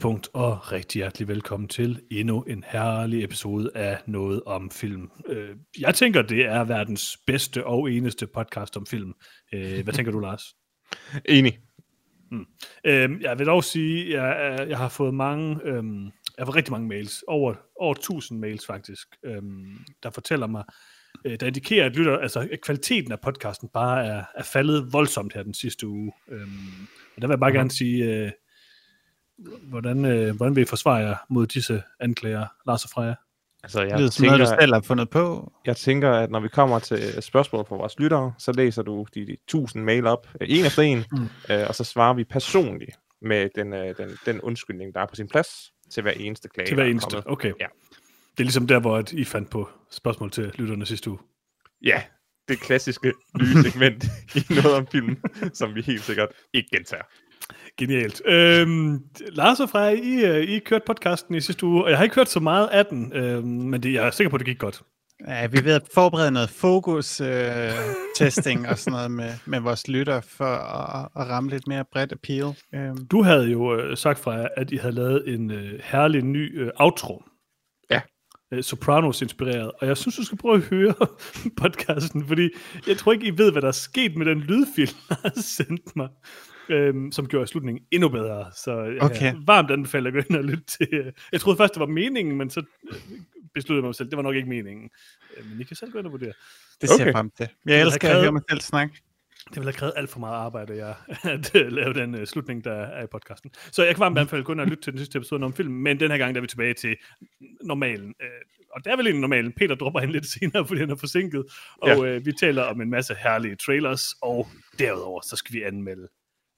[0.00, 5.10] Tidspunkt og rigtig hjertelig velkommen til endnu en herlig episode af Noget om film.
[5.26, 9.12] Øh, jeg tænker, det er verdens bedste og eneste podcast om film.
[9.54, 10.42] Øh, hvad tænker du, Lars?
[11.28, 11.58] Enig.
[12.30, 12.46] Hmm.
[13.20, 16.88] Jeg vil dog sige, at jeg, har fået mange, øhm, jeg har fået rigtig mange
[16.88, 20.64] mails, over, over 1000 mails faktisk, øhm, der fortæller mig,
[21.24, 25.34] øh, der indikerer, at, lytter, altså, at kvaliteten af podcasten bare er, er faldet voldsomt
[25.34, 26.12] her den sidste uge.
[26.28, 26.86] Øhm,
[27.16, 27.56] og der vil jeg bare mm.
[27.56, 28.30] gerne sige, øh,
[29.62, 30.02] hvordan
[30.56, 33.14] vil I forsvare jer mod disse anklager, Lars og Freja?
[33.62, 35.52] Altså, jeg det er tænker, noget, du selv har fundet på.
[35.66, 39.26] Jeg tænker, at når vi kommer til spørgsmål fra vores lyttere, så læser du de,
[39.26, 41.28] de tusind mail op, øh, en efter en, mm.
[41.50, 45.14] øh, og så svarer vi personligt med den, øh, den, den undskyldning, der er på
[45.14, 46.66] sin plads, til hver eneste klage.
[46.66, 47.52] Til hver eneste, okay.
[47.60, 47.66] Ja.
[48.30, 51.18] Det er ligesom der, hvor I fandt på spørgsmål til lytterne sidste uge.
[51.82, 52.02] Ja,
[52.48, 54.04] det klassiske nye segment
[54.36, 55.16] i noget om film,
[55.52, 57.02] som vi helt sikkert ikke gentager.
[57.80, 58.22] Genialt.
[58.26, 59.00] Øhm,
[59.32, 62.16] Lars og Freja, I, øh, I kørte podcasten i sidste uge, og jeg har ikke
[62.16, 64.58] hørt så meget af den, øhm, men det, jeg er sikker på, at det gik
[64.58, 64.82] godt.
[65.28, 69.88] Ja, vi er ved at forberede noget fokus-testing øh, og sådan noget med, med vores
[69.88, 72.56] lytter for at, at ramme lidt mere bredt appeal.
[72.74, 73.06] Øhm.
[73.06, 76.70] Du havde jo øh, sagt, Freja, at I havde lavet en øh, herlig ny øh,
[76.76, 77.22] outro.
[77.90, 78.00] Ja.
[78.52, 80.94] Øh, Sopranos inspireret, og jeg synes, du skal prøve at høre
[81.62, 82.48] podcasten, fordi
[82.86, 85.96] jeg tror ikke, I ved, hvad der er sket med den lydfil, der har sendt
[85.96, 86.08] mig
[86.70, 88.50] øhm, som gjorde slutningen endnu bedre.
[88.56, 89.34] Så jeg okay.
[89.46, 90.88] varmt anbefaler at gå ind og lytte til.
[90.92, 92.96] Øh, jeg troede først, det var meningen, men så øh,
[93.54, 94.90] besluttede jeg mig selv, det var nok ikke meningen.
[95.36, 96.32] Øh, men I kan selv gå ind og vurdere.
[96.80, 97.04] Det ser okay.
[97.04, 97.48] jeg frem til.
[97.66, 98.94] Jeg elsker krævet, at høre mig selv snakke.
[99.48, 100.92] Det vil have krævet alt for meget arbejde, ja,
[101.34, 103.50] at uh, lave den uh, slutning, der er i podcasten.
[103.72, 105.72] Så jeg kan varmt anbefale at ind og lytte til den sidste episode om film,
[105.72, 106.96] men den her gang der er vi tilbage til
[107.62, 108.14] normalen.
[108.20, 108.26] Uh,
[108.74, 109.52] og det er vel egentlig normalen.
[109.52, 111.44] Peter dropper hen lidt senere, fordi han er forsinket.
[111.82, 112.16] Og ja.
[112.16, 114.48] uh, vi taler om en masse herlige trailers, og
[114.78, 116.08] derudover så skal vi anmelde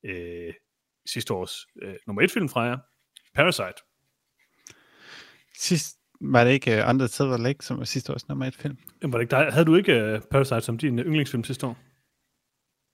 [0.04, 0.52] øh,
[1.06, 2.78] sidste års øh, nummer et film fra jer,
[3.34, 3.82] Parasite.
[5.58, 8.54] Sidst, var det ikke uh, Under the Silver Lake, som var sidste års nummer et
[8.54, 8.78] film?
[9.02, 9.52] Jamen, var det ikke dig?
[9.52, 11.78] Havde du ikke uh, Parasite som din uh, yndlingsfilm sidste år?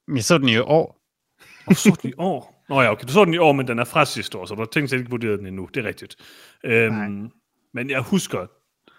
[0.07, 0.99] Men jeg så den i år.
[1.67, 2.65] Og så den i år?
[2.69, 4.55] Nå ja, okay, du så den i år, men den er fra sidste år, så
[4.55, 5.69] du har tænkt sig ikke vurderet den endnu.
[5.75, 6.17] Det er rigtigt.
[6.65, 7.31] Øhm,
[7.75, 8.47] men jeg husker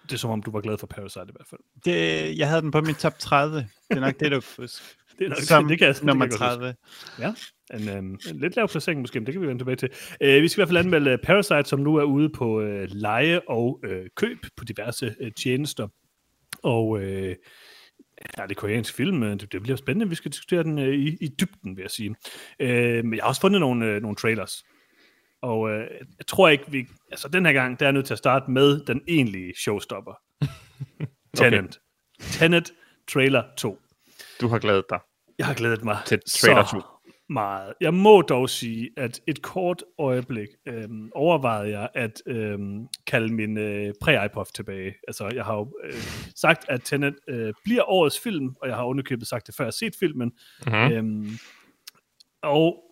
[0.09, 1.61] det som om, du var glad for Parasite i hvert fald.
[1.85, 3.57] Det, jeg havde den på min top 30.
[3.57, 4.85] Det er nok det, du kan huske.
[5.19, 6.75] Det er nok som det, kan jeg, nummer det kan 30.
[7.19, 7.33] Ja,
[7.73, 9.89] en, øhm, en lidt lav placering måske, men det kan vi vende tilbage til.
[10.23, 13.41] Uh, vi skal i hvert fald anmelde Parasite, som nu er ude på uh, leje
[13.47, 15.87] og uh, køb på diverse uh, tjenester.
[16.63, 20.09] Og uh, ja, det er koreansk film, det, det bliver spændende.
[20.09, 22.09] Vi skal diskutere den uh, i, i dybden, vil jeg sige.
[22.63, 24.63] Uh, men jeg har også fundet nogle, uh, nogle trailers.
[25.41, 25.71] Og uh,
[26.17, 26.87] jeg tror ikke, vi...
[27.11, 30.13] Altså, den her gang, der er nødt til at starte med den egentlige showstopper.
[31.37, 31.59] Tenet.
[31.59, 31.69] okay.
[32.19, 32.73] Tenet
[33.07, 33.79] Trailer 2.
[34.41, 34.99] Du har glædet dig.
[35.39, 36.81] Jeg har glædet mig til Trailer 2
[37.29, 37.73] meget.
[37.81, 43.57] Jeg må dog sige, at et kort øjeblik øhm, overvejede jeg at øhm, kalde min
[43.57, 44.93] øh, pre-iPod tilbage.
[45.07, 45.93] Altså, jeg har jo øh,
[46.35, 49.67] sagt, at Tenet øh, bliver årets film, og jeg har underkøbet sagt det før jeg
[49.67, 50.31] har set filmen.
[50.65, 50.91] Mm-hmm.
[50.91, 51.29] Øhm,
[52.43, 52.83] og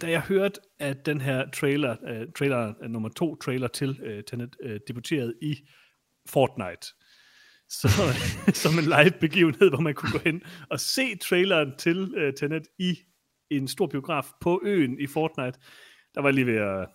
[0.00, 4.24] da jeg hørte, at den her trailer, øh, trailer øh, nummer to trailer til øh,
[4.24, 5.56] Tenet øh, debuterede i
[6.28, 6.86] Fortnite,
[7.70, 7.88] så,
[8.62, 12.66] som en live begivenhed, hvor man kunne gå hen og se traileren til uh, Tenet
[12.78, 12.98] i
[13.50, 15.58] en stor biograf på øen i Fortnite,
[16.14, 16.88] der var lige ved at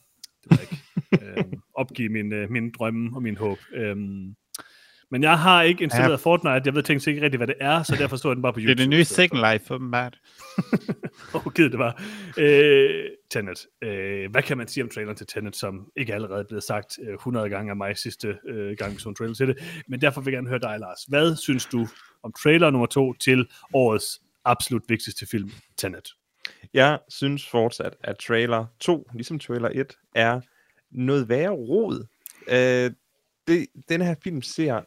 [0.44, 0.78] det var ikke,
[1.38, 3.58] øh, opgive min, øh, min drømme og min håb.
[3.74, 4.36] Øhm,
[5.12, 6.16] men jeg har ikke installeret ja.
[6.16, 6.62] Fortnite.
[6.66, 8.76] Jeg ved tænkt ikke rigtig, hvad det er, så derfor står den bare på YouTube.
[8.76, 10.20] Det er det nye Second Life, åbenbart.
[11.36, 12.04] Åh, oh, det var.
[12.38, 13.68] Øh, Tenet.
[13.84, 17.00] Øh, hvad kan man sige om traileren til Tenet, som ikke allerede er blevet sagt
[17.08, 19.84] øh, 100 gange af mig sidste øh, gang, vi så en trailer til det.
[19.88, 21.04] Men derfor vil jeg gerne høre dig, Lars.
[21.08, 21.88] Hvad synes du
[22.24, 26.08] om trailer nummer to til årets absolut vigtigste film, Tenet?
[26.74, 30.42] Jeg synes fortsat, at trailer 2, ligesom trailer 1, er
[30.92, 32.06] noget værre rod.
[32.48, 32.92] Øh,
[33.48, 34.82] det, den her film ser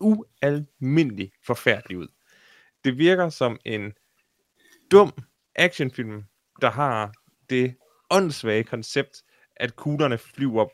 [0.00, 2.08] ualmindelig forfærdelig ud.
[2.84, 3.92] Det virker som en
[4.90, 5.12] dum
[5.54, 6.24] actionfilm,
[6.60, 7.12] der har
[7.50, 7.74] det
[8.10, 9.22] åndssvage koncept,
[9.56, 10.66] at kuglerne flyver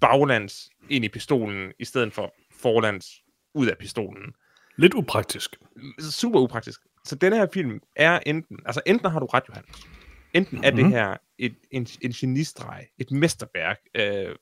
[0.00, 3.06] baglands ind i pistolen, i stedet for forlands
[3.54, 4.34] ud af pistolen.
[4.76, 5.56] Lidt upraktisk.
[6.10, 9.64] Super upraktisk så den her film er enten, altså enten har du ret, Johan,
[10.34, 10.66] enten mm-hmm.
[10.66, 10.92] er det mhm.
[10.92, 14.36] her et, en, en genistreg, et mesterværk, øh,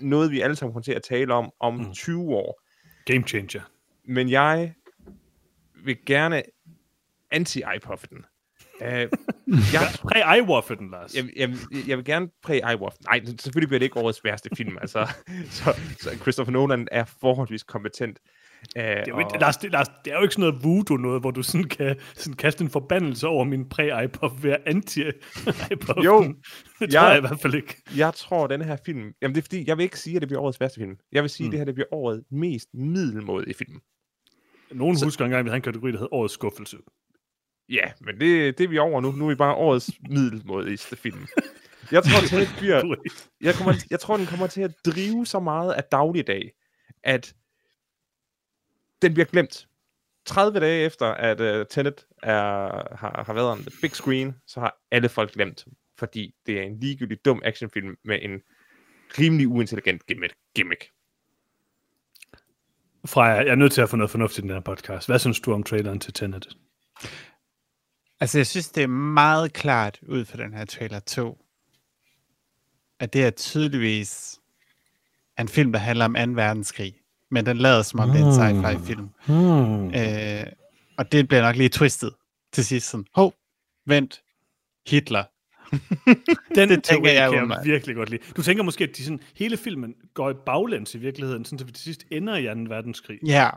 [0.00, 1.92] noget vi alle sammen kommer til at tale om om mm.
[1.92, 2.62] 20 år.
[3.08, 3.60] Game changer.
[4.04, 4.74] Men jeg
[5.84, 6.42] vil gerne
[7.30, 8.24] anti-iPuffe den.
[8.80, 8.86] Uh,
[9.74, 11.14] jeg, præ-iWaffe den, Lars.
[11.14, 11.56] Jeg, jeg,
[11.88, 14.78] jeg vil gerne præ-iWaffe Nej, selvfølgelig bliver det ikke årets værste film.
[14.80, 15.08] altså,
[15.56, 18.18] så, så Christopher Nolan er forholdsvis kompetent.
[18.76, 20.96] Uh, Det er, jo ikke, Lars, det, Lars, det er jo ikke sådan noget voodoo
[20.96, 26.02] noget, hvor du sådan kan sådan kaste en forbandelse over min præ-iPod ved at anti-iPod.
[26.04, 26.22] Jo,
[26.80, 27.76] det tror jeg- jeg i hvert fald ikke.
[27.96, 29.12] Jeg tror, at den her film...
[29.22, 30.96] Jamen, det er fordi, jeg vil ikke sige, at det bliver årets værste film.
[31.12, 31.48] Jeg vil sige, Mm.
[31.48, 33.80] at det her det bliver årets mest middelmådige film.
[34.72, 35.04] Nogen så...
[35.04, 36.76] husker engang, vi havde en kategori, der hed Årets Skuffelse.
[37.68, 39.12] Ja, men det, det er vi over nu.
[39.12, 41.26] Nu er vi bare årets middelmådigste film.
[41.92, 42.94] Jeg tror, Tenet bliver...
[43.40, 46.50] Jeg, kommer, jeg tror, den kommer til at drive så meget af dagligdag,
[47.04, 47.34] at
[49.02, 49.68] den bliver glemt.
[50.26, 54.60] 30 dage efter, at uh, Tenet er, har, har været on the big screen, så
[54.60, 55.66] har alle folk glemt,
[55.98, 58.40] fordi det er en ligegyldig dum actionfilm med en
[59.18, 60.34] rimelig uintelligent gimmick.
[60.54, 60.90] gimmick.
[63.06, 65.08] Freja, jeg er nødt til at få noget fornuftigt i den her podcast.
[65.08, 66.48] Hvad synes du om traileren til Tenet?
[68.20, 71.38] Altså, jeg synes, det er meget klart ud fra den her trailer 2,
[73.00, 74.38] at det er tydeligvis
[75.38, 76.20] en film, der handler om 2.
[76.20, 76.94] verdenskrig.
[77.30, 79.08] Men den lader som om, det er en sci-fi film.
[79.26, 79.94] Hmm.
[79.94, 80.46] Øh,
[80.98, 82.14] og det bliver nok lige twistet
[82.52, 82.90] til sidst.
[82.90, 83.34] Sådan, hov,
[83.86, 84.22] vent,
[84.88, 85.24] Hitler.
[86.54, 88.22] Den det tænker jeg kan jeg virkelig godt lide.
[88.36, 91.64] Du tænker måske, at de sådan, hele filmen går i baglæns i virkeligheden, sådan, så
[91.64, 92.74] vi til sidst ender i 2.
[92.74, 93.18] verdenskrig.
[93.26, 93.50] Ja,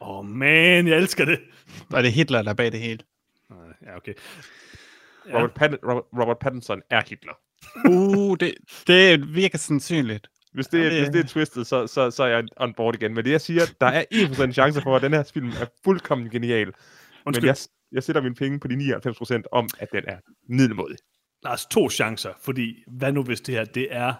[0.00, 1.38] Åh, oh, man, jeg elsker det.
[1.94, 2.98] og det er Hitler, der er bag det hele.
[3.50, 4.14] Nej, Ja, okay.
[5.28, 5.36] Ja.
[5.36, 7.32] Robert, Pat- Robert, Robert Pattinson er Hitler.
[7.88, 8.54] Uh, det,
[8.86, 10.28] det virker sandsynligt.
[10.56, 12.74] Hvis det, Ja, er, det- hvis det er twistet, så, så, så er jeg on
[12.74, 13.14] board igen.
[13.14, 16.30] Men det jeg siger, der er 1% chance for, at den her film er fuldkommen
[16.30, 16.72] genial.
[17.26, 17.56] Undskyld, Men jeg,
[17.92, 18.74] jeg sætter mine penge på de
[19.34, 20.16] 99% om, at den er
[20.48, 20.96] middelmådig.
[21.44, 24.14] Lars, to chancer, fordi hvad nu hvis det her, det er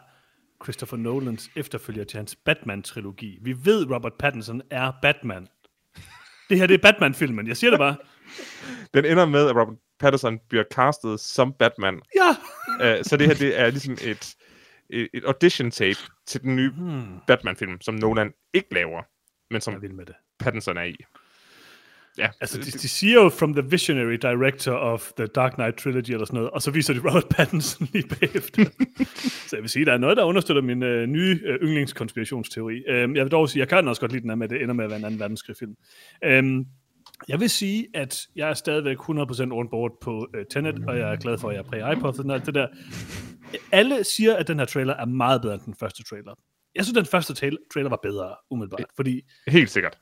[0.65, 3.39] Christopher Nolans efterfølger til hans Batman-trilogi.
[3.43, 5.49] Vi ved, Robert Pattinson er Batman.
[6.51, 7.47] Det her, det er Batman-filmen.
[7.49, 7.97] Jeg siger det bare.
[8.95, 12.01] Den ender med, at Robert Pattinson bliver castet som Batman.
[12.17, 12.29] Ja.
[12.99, 14.35] Uh, så det her, det er ligesom et,
[14.91, 17.03] et, audition tape til den nye Hmm.
[17.27, 19.03] Batman-film, som Nolan ikke laver,
[19.51, 20.15] men som vil med det.
[20.39, 20.97] Pattinson er i.
[22.19, 26.11] Ja, Altså, de, de siger jo from the visionary director of the Dark Knight trilogy
[26.11, 28.65] eller sådan noget, og så viser de Robert Pattinson lige bagefter.
[29.49, 32.83] så jeg vil sige, der er noget, der understøtter min øh, nye øh, yndlingskonspirationsteori.
[32.89, 34.63] Øhm, jeg vil dog sige, jeg kan også godt lide den her med, at det
[34.63, 35.75] ender med at være en anden verdenskrigsfilm.
[36.25, 36.67] Øhm,
[37.29, 39.09] jeg vil sige, at jeg er stadigvæk 100%
[39.53, 42.35] on board på øh, Tenet, og jeg er glad for, at jeg er præ-iPod og
[42.35, 42.67] alt det der.
[43.73, 46.35] Alle siger, at den her trailer er meget bedre end den første trailer.
[46.75, 49.99] Jeg synes, den første tra- trailer var bedre, umiddelbart, fordi helt sikkert.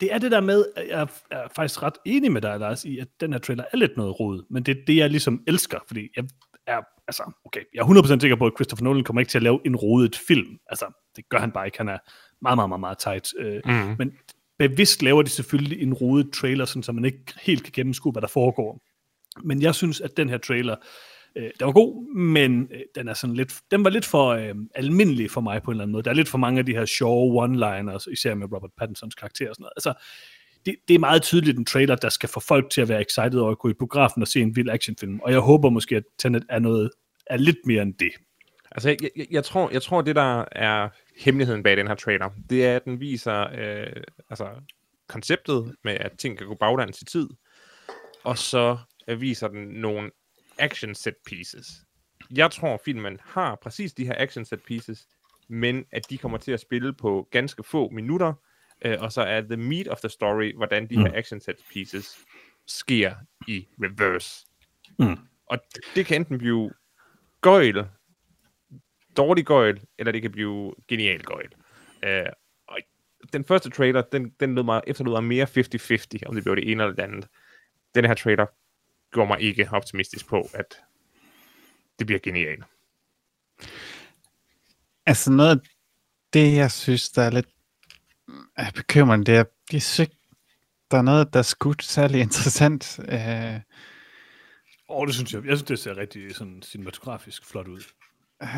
[0.00, 2.98] det er det der med, at jeg er faktisk ret enig med dig, Lars, i,
[2.98, 5.78] at den her trailer er lidt noget rod, men det er det, jeg ligesom elsker,
[5.86, 6.24] fordi jeg
[6.66, 7.84] er, altså, okay, jeg er
[8.16, 10.58] 100% sikker på, at Christopher Nolan kommer ikke til at lave en rodet film.
[10.66, 11.78] Altså, det gør han bare ikke.
[11.78, 11.98] Han er
[12.42, 13.28] meget, meget, meget, meget tight.
[13.38, 13.96] Øh, Mm.
[13.98, 14.12] men
[14.58, 18.22] bevidst laver de selvfølgelig en rodet trailer, sådan, så man ikke helt kan gennemskue, hvad
[18.22, 18.80] der foregår.
[19.44, 20.76] Men jeg synes, at den her trailer,
[21.36, 24.54] øh, den var god, men øh, den er sådan lidt, den var lidt for øh,
[24.74, 26.02] almindelig for mig på en eller anden måde.
[26.02, 29.48] Der er lidt for mange af de her sjove one-liners, især med Robert Pattinsons karakter
[29.48, 29.72] og sådan noget.
[29.76, 29.94] Altså,
[30.66, 33.38] det, det er meget tydeligt en trailer, der skal få folk til at være excited
[33.38, 35.20] over at gå i biografen og se en vild actionfilm.
[35.20, 36.90] Og jeg håber måske, at Tenet er noget
[37.26, 38.12] er lidt mere end det.
[38.70, 42.30] Altså, jeg, jeg, jeg, tror, jeg tror, det der er hemmeligheden bag den her trailer,
[42.50, 44.50] det er, at den viser øh, altså,
[45.06, 47.28] konceptet med, at ting kan gå baglæns i tid,
[48.24, 48.78] og så
[49.08, 50.10] øh, viser den nogle
[50.58, 51.66] action set pieces.
[52.34, 55.08] Jeg tror, filmen har præcis de her action set pieces,
[55.48, 58.32] men at de kommer til at spille på ganske få minutter,
[58.82, 61.02] øh, og så er the meat of the story, hvordan de mm.
[61.02, 62.18] her action set pieces
[62.66, 63.14] sker
[63.48, 64.46] i reverse.
[64.98, 65.18] Mm.
[65.46, 65.58] Og
[65.94, 66.72] det kan enten blive
[67.40, 67.86] gøjl,
[69.16, 71.52] dårlig gøjl, eller det kan blive genial gøjl.
[72.06, 72.32] Uh,
[72.68, 72.78] og
[73.32, 75.46] den første trailer, den, den lød mig, efterlod mig mere
[76.24, 77.28] 50-50, om det blev det ene eller det andet.
[77.94, 78.46] Den her trailer
[79.12, 80.76] gjorde mig ikke optimistisk på, at
[81.98, 82.64] det bliver genialt.
[85.06, 85.56] Altså noget af
[86.32, 87.48] det, jeg synes, der er lidt
[88.56, 90.10] er bekymrende, det er, jeg synes
[90.90, 92.98] der er noget, der er skudt særlig interessant.
[93.08, 93.60] Øh,
[94.88, 95.44] Åh, oh, det synes jeg.
[95.44, 97.82] Jeg synes, det ser rigtig sådan cinematografisk flot ud.
[98.42, 98.48] øh,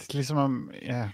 [0.00, 1.08] det er ligesom om, ja...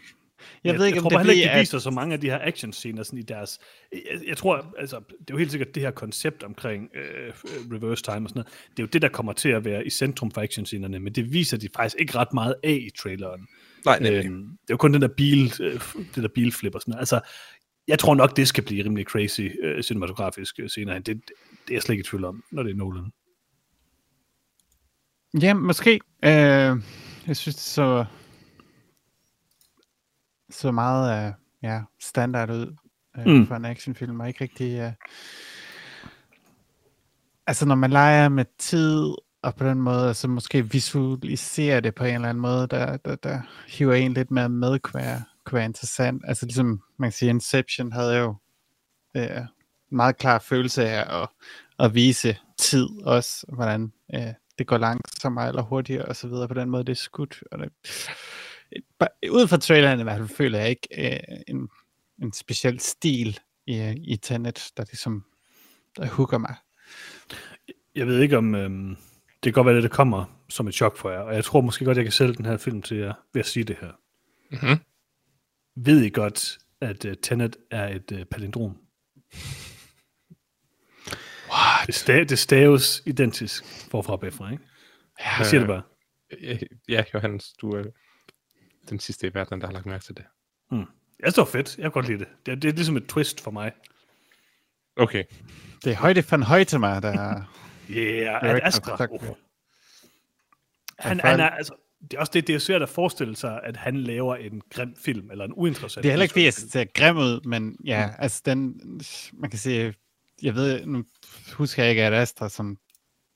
[0.64, 1.60] Jeg, Jeg, ved ikke, jeg om tror det bare ikke, de at...
[1.60, 3.58] viser så mange af de her actionscener sådan i deres...
[3.92, 7.32] Jeg, jeg tror, altså, det er jo helt sikkert det her koncept omkring øh,
[7.72, 8.46] reverse time og sådan noget.
[8.70, 11.32] Det er jo det, der kommer til at være i centrum for actionscenerne, men det
[11.32, 13.46] viser de faktisk ikke ret meget af i traileren.
[13.84, 15.80] Nej, Øhm, det er jo kun den der bil, øh,
[16.14, 17.00] det der bilflip og sådan noget.
[17.00, 17.20] Altså,
[17.88, 21.16] jeg tror nok, det skal blive rimelig crazy øh, cinematografisk øh, senere det, det
[21.68, 23.10] er jeg slet ikke i tvivl om, når det er Nolan.
[25.42, 26.00] Ja, måske.
[26.24, 26.82] Øh,
[27.26, 28.04] jeg synes, det så,
[30.50, 32.76] så meget uh, ja, standard ud
[33.18, 33.46] uh, Mm.
[33.46, 34.86] for en actionfilm, og ikke rigtig...
[34.86, 34.92] Uh...
[37.46, 42.04] Altså, når man leger med tid, og på den måde, altså måske visualiserer det på
[42.04, 45.56] en eller anden måde, der, der, der hiver en lidt mere med, kunne være, kunne
[45.56, 46.22] være interessant.
[46.26, 48.34] Altså ligesom, man kan sige, Inception havde jo
[49.16, 49.40] øh,
[49.90, 51.28] meget klar følelse af at,
[51.78, 56.48] at vise tid også, hvordan øh, det går langsommere eller hurtigere og så videre.
[56.48, 57.42] På den måde, det er skudt.
[57.52, 57.72] Og det,
[59.30, 61.68] ud fra traileren i hvert fald føler jeg ikke øh, en,
[62.22, 65.24] en speciel stil i, i Tenet, der ligesom
[65.96, 66.54] der hooker mig.
[67.94, 68.54] Jeg ved ikke om...
[68.54, 68.96] Øhm,
[69.44, 71.60] det kan godt være, at det kommer som et chok for jer, og jeg tror
[71.60, 73.92] måske godt, jeg kan sælge den her film til jer ved at sige det her.
[74.50, 74.78] Mhm.
[75.76, 78.76] Ved I godt, at uh, Tenet er et uh, palindrom?
[81.50, 81.86] What?
[81.86, 84.64] Det, sta- det staves identisk forfra og bagfra, ikke?
[85.38, 85.82] Jeg siger det bare.
[86.88, 87.84] Ja, Johannes, du er
[88.88, 90.24] den sidste i verden, der har lagt mærke til det.
[91.22, 91.76] Jeg står fedt.
[91.76, 92.28] Jeg kan godt lide det.
[92.46, 93.72] Det er, det er ligesom et twist for mig.
[94.96, 95.24] Okay.
[95.84, 97.42] Det er Højde van Højtema, der
[97.90, 99.06] Yeah, Director at of Astra.
[99.10, 99.36] Uh.
[100.98, 103.76] Han, han er, altså, det er også det, det er svært at forestille sig, at
[103.76, 106.84] han laver en grim film, eller en uinteressant Det er heller ikke, fordi jeg ser
[106.94, 108.12] grim ud, men ja, mm.
[108.18, 108.80] altså den,
[109.32, 109.94] man kan sige,
[110.42, 111.04] jeg ved, nu
[111.54, 112.78] husker jeg ikke, at Astra som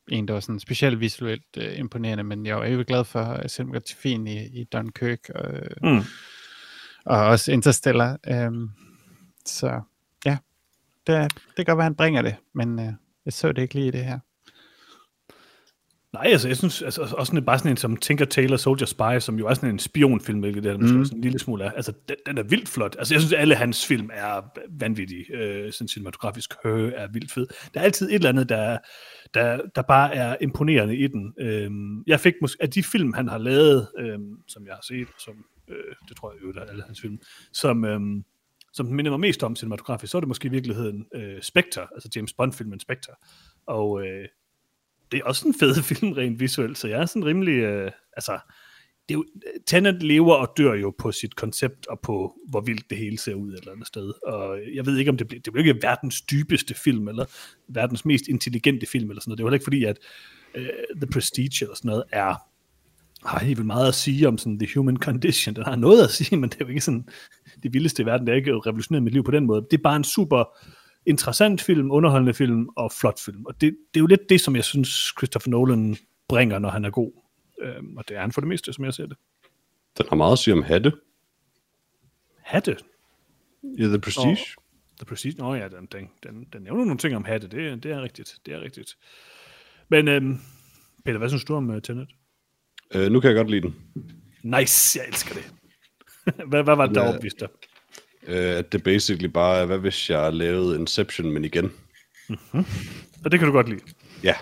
[0.08, 3.48] en, der var sådan specielt visuelt øh, imponerende, men jeg var jo glad for øh,
[3.48, 5.44] cinematografien i, i Dunkirk, og,
[5.82, 6.00] Mm.
[7.06, 8.18] og også Interstellar.
[8.28, 8.68] Øhm,
[9.46, 9.80] så
[10.26, 10.36] ja,
[11.06, 12.92] det, det kan godt være, han bringer det, men øh,
[13.24, 14.18] jeg så det ikke lige i det her.
[16.12, 19.18] Nej, altså jeg synes altså, også sådan, bare sådan en som Tinker Tailor Soldier Spy,
[19.20, 21.00] som jo er sådan en spionfilm, hvilket det er, måske Mm.
[21.00, 21.70] også en lille smule er.
[21.70, 22.96] Altså den, den er vildt flot.
[22.98, 25.24] Altså jeg synes, alle hans film er vanvittige.
[25.36, 27.46] Øh, sådan cinematografisk høje er vildt fed.
[27.74, 28.78] Der er altid et eller andet, der,
[29.34, 31.34] der, der bare er imponerende i den.
[31.40, 35.08] Øhm, jeg fik måske, af de film, han har lavet, øhm, som jeg har set,
[35.18, 37.18] som, øh, det tror jeg jo, der er alle hans film,
[37.52, 38.24] som, øhm,
[38.72, 42.08] som minder mig mest om cinematografisk, så er det måske i virkeligheden øh, Spectre, altså
[42.16, 43.12] James Bond-filmen Spectre.
[43.66, 44.28] Og øh,
[45.12, 48.38] det er også en fed film rent visuelt, så jeg er sådan rimelig, øh, altså,
[49.08, 49.24] det er jo,
[49.66, 53.34] Tenet lever og dør jo på sit koncept og på, hvor vildt det hele ser
[53.34, 54.12] ud et eller andet sted.
[54.26, 57.24] Og jeg ved ikke, om det bliver, det bliver ikke verdens dybeste film, eller
[57.68, 59.38] verdens mest intelligente film, eller sådan noget.
[59.38, 59.98] Det er jo heller ikke fordi, at
[60.58, 62.34] uh, The Prestige eller sådan noget er,
[63.26, 65.56] har helt vildt meget at sige om sådan the human condition.
[65.56, 67.08] Den har noget at sige, men det er jo ikke sådan
[67.62, 68.26] det vildeste i verden.
[68.26, 69.66] Det er ikke revolutioneret mit liv på den måde.
[69.70, 70.44] Det er bare en super
[71.06, 73.44] interessant film, underholdende film og flot film.
[73.46, 75.96] Og det, det er jo lidt det, som jeg synes, Christopher Nolan
[76.28, 77.23] bringer, når han er god.
[77.64, 79.16] Øhm, og det er han for det meste, som jeg ser det.
[79.98, 80.92] Den har meget at sige om hatte
[82.42, 82.76] Hatte.
[83.78, 84.38] i The Prestige.
[84.98, 85.34] The Prestige.
[85.38, 87.48] Nå ja, den, den, den, den nævner nogle ting om hatte.
[87.48, 88.38] Det, det er rigtigt.
[88.46, 88.96] Det er rigtigt.
[89.88, 90.38] Men øhm,
[91.04, 92.08] Peter, hvad synes du om uh, Tenet?
[92.94, 93.74] Øh, nu kan jeg godt lide den.
[94.42, 95.52] Nice, jeg elsker det.
[96.48, 97.08] hvad, hvad var det, der Ja.
[97.08, 97.48] overbeviste dig?
[98.26, 101.72] Øh, at det basically bare er, hvad hvis jeg lavede Inception, men igen?
[103.24, 103.80] Og det kan du godt lide.
[104.22, 104.34] Ja,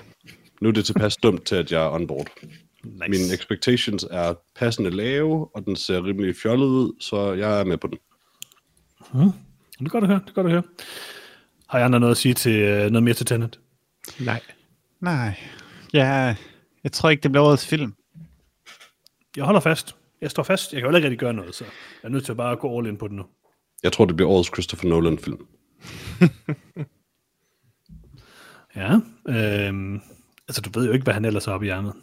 [0.61, 2.27] nu er det tilpas dumt til, at jeg er on board.
[2.85, 3.09] Nice.
[3.09, 7.79] Mine expectations er passende lave, og den ser rimelig fjollet ud, så jeg er med
[7.79, 7.99] på den.
[9.79, 10.21] Det er godt at høre.
[10.21, 10.63] Det er godt at høre.
[11.69, 13.61] Har jeg andre noget at sige til uh, noget mere til Tenet?
[14.21, 14.41] Nej.
[15.01, 15.35] Nej.
[15.93, 16.37] Ja,
[16.85, 17.95] jeg tror ikke, det bliver årets film.
[19.37, 19.97] Jeg holder fast.
[20.21, 20.73] Jeg står fast.
[20.73, 22.57] Jeg kan jo heller ikke rigtig gøre noget, så jeg er nødt til at bare
[22.57, 23.25] gå all in på den nu.
[23.83, 25.47] Jeg tror, det bliver årets Christopher Nolan-film.
[28.77, 28.99] Ja.
[29.29, 30.01] Øhm,
[30.49, 31.95] altså, du ved jo ikke, hvad han ellers har oppe i hjernet.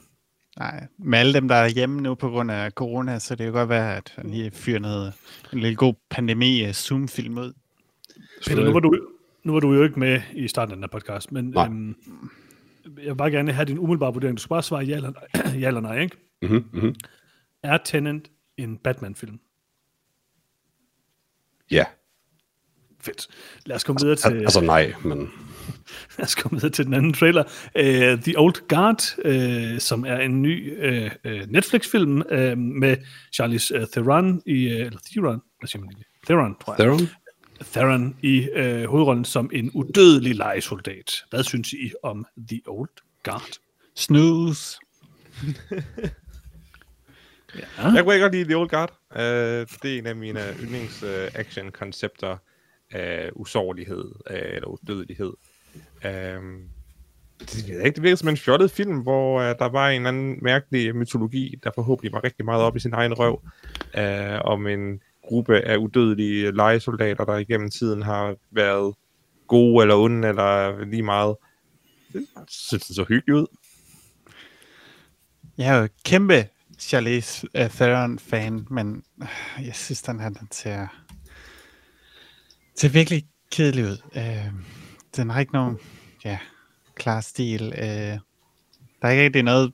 [0.57, 3.53] Nej, med alle dem, der er hjemme nu på grund af corona, så det kan
[3.53, 5.13] godt være, at han lige fyrer noget,
[5.53, 7.53] en lille god pandemi øh, Zoom-film ud.
[8.47, 9.07] Peter, nu var, du,
[9.43, 11.65] nu var du jo ikke med i starten af den her podcast, men Nej.
[11.65, 11.95] øhm,
[12.97, 14.37] jeg vil bare gerne have din umiddelbare vurdering.
[14.37, 16.17] Du skal bare svare ja eller nej, ja eller nej ikke?
[16.41, 16.95] Mm-hmm, mm-hmm.
[17.63, 19.39] Er Tenant en Batman-film?
[21.71, 21.85] Ja,
[23.01, 23.27] Fedt.
[23.65, 25.29] Lad os komme videre til, Al- altså nej, men
[26.17, 27.43] lad os komme videre til den anden trailer.
[27.75, 32.97] Uh, The Old Guard, uh, som er en ny uh, uh, Netflix-film uh, med
[33.33, 36.05] Charlize uh, Theron i, uh, eller Theron, hvad siger man egentlig?
[36.27, 36.79] Theron, tror jeg.
[36.79, 37.09] Theron?
[37.63, 41.11] Theron i øh, hovedrollen som en udødelig legesoldat.
[41.29, 42.89] Hvad synes I om The Old
[43.23, 43.59] Guard?
[43.95, 44.79] Snooze.
[47.55, 47.87] Ja.
[47.91, 48.91] Jeg kunne ikke godt lide The Old Guard.
[49.11, 49.19] Uh,
[49.83, 52.37] det er en af mine yndlings uh, action-koncepter
[52.91, 55.33] af usårlighed uh, eller udødelighed.
[56.05, 56.43] Uh,
[57.39, 60.05] det, ved jeg ikke, det virker som en fjollet film, hvor uh, der var en
[60.05, 63.41] anden mærkelig mytologi, der forhåbentlig var rigtig meget op i sin egen røv,
[63.97, 68.95] uh, om en gruppe af udødelige legesoldater, der igennem tiden har været
[69.47, 71.35] gode eller onde, eller lige meget.
[72.13, 73.47] Det synes det så hyggeligt ud.
[75.57, 76.47] Jeg er jo kæmpe
[76.79, 79.03] Charlize øh, Theron-fan, men
[79.65, 80.87] jeg synes, den her, den ser,
[82.75, 83.97] ser virkelig kedelig ud.
[84.15, 84.53] Uh,
[85.15, 85.77] den har ikke nogen
[86.25, 86.39] ja,
[86.95, 87.67] klar stil.
[87.67, 88.19] Uh,
[89.01, 89.73] der er ikke rigtig noget...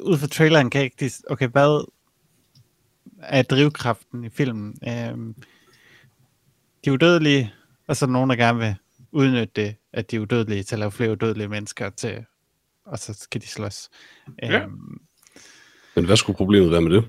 [0.00, 1.12] Ud fra traileren kan jeg ikke...
[1.30, 1.88] Okay, hvad
[3.18, 4.74] er drivkraften i filmen?
[4.82, 5.34] Uh,
[6.84, 7.52] de er udødelige,
[7.86, 8.74] Og så er der nogen, der gerne vil
[9.12, 12.24] udnytte det, at de er udødelige, til at lave flere udødelige mennesker til,
[12.84, 13.90] og så skal de slås.
[14.42, 14.62] Ja.
[14.62, 15.00] Øhm,
[15.96, 17.04] Men hvad skulle problemet være med det?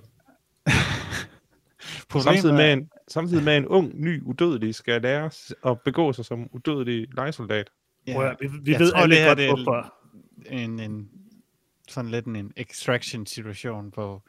[2.09, 5.31] problemet Samtidig med, en, samtidig med en ung, ny, udødelig skal lære
[5.65, 7.69] at begå sig som udødelig lejesoldat.
[8.07, 9.93] ja, Prøv vi, vi Jeg ved tror, alle det her, godt, det er- hvorfor.
[10.45, 11.09] en, en
[11.89, 14.23] sådan lidt en, en extraction situation, hvor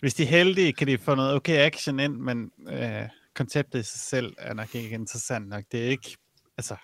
[0.00, 3.02] hvis de er heldige, kan de få noget okay action ind, men øh,
[3.34, 5.64] konceptet i sig selv er nok ikke interessant nok.
[5.72, 6.16] Det er ikke,
[6.58, 6.76] altså,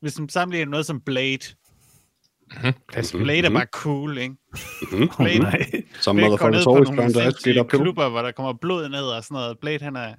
[0.00, 1.38] hvis man sammenligner noget som Blade,
[2.94, 4.34] altså Blade er bare cool, ikke?
[4.92, 5.08] Mm-hmm.
[5.18, 5.62] Blade, Nej.
[6.00, 9.58] Some Blade går ned på nogle klubber, hvor der kommer blod ned og sådan noget.
[9.58, 10.14] Blade, han er,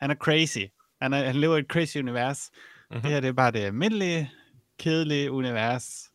[0.00, 0.64] han er crazy.
[1.02, 2.50] Han, er, han lever i et crazy univers.
[2.90, 3.02] Mm-hmm.
[3.02, 4.30] Det her, det er bare det almindelige,
[4.78, 6.10] kedelige univers,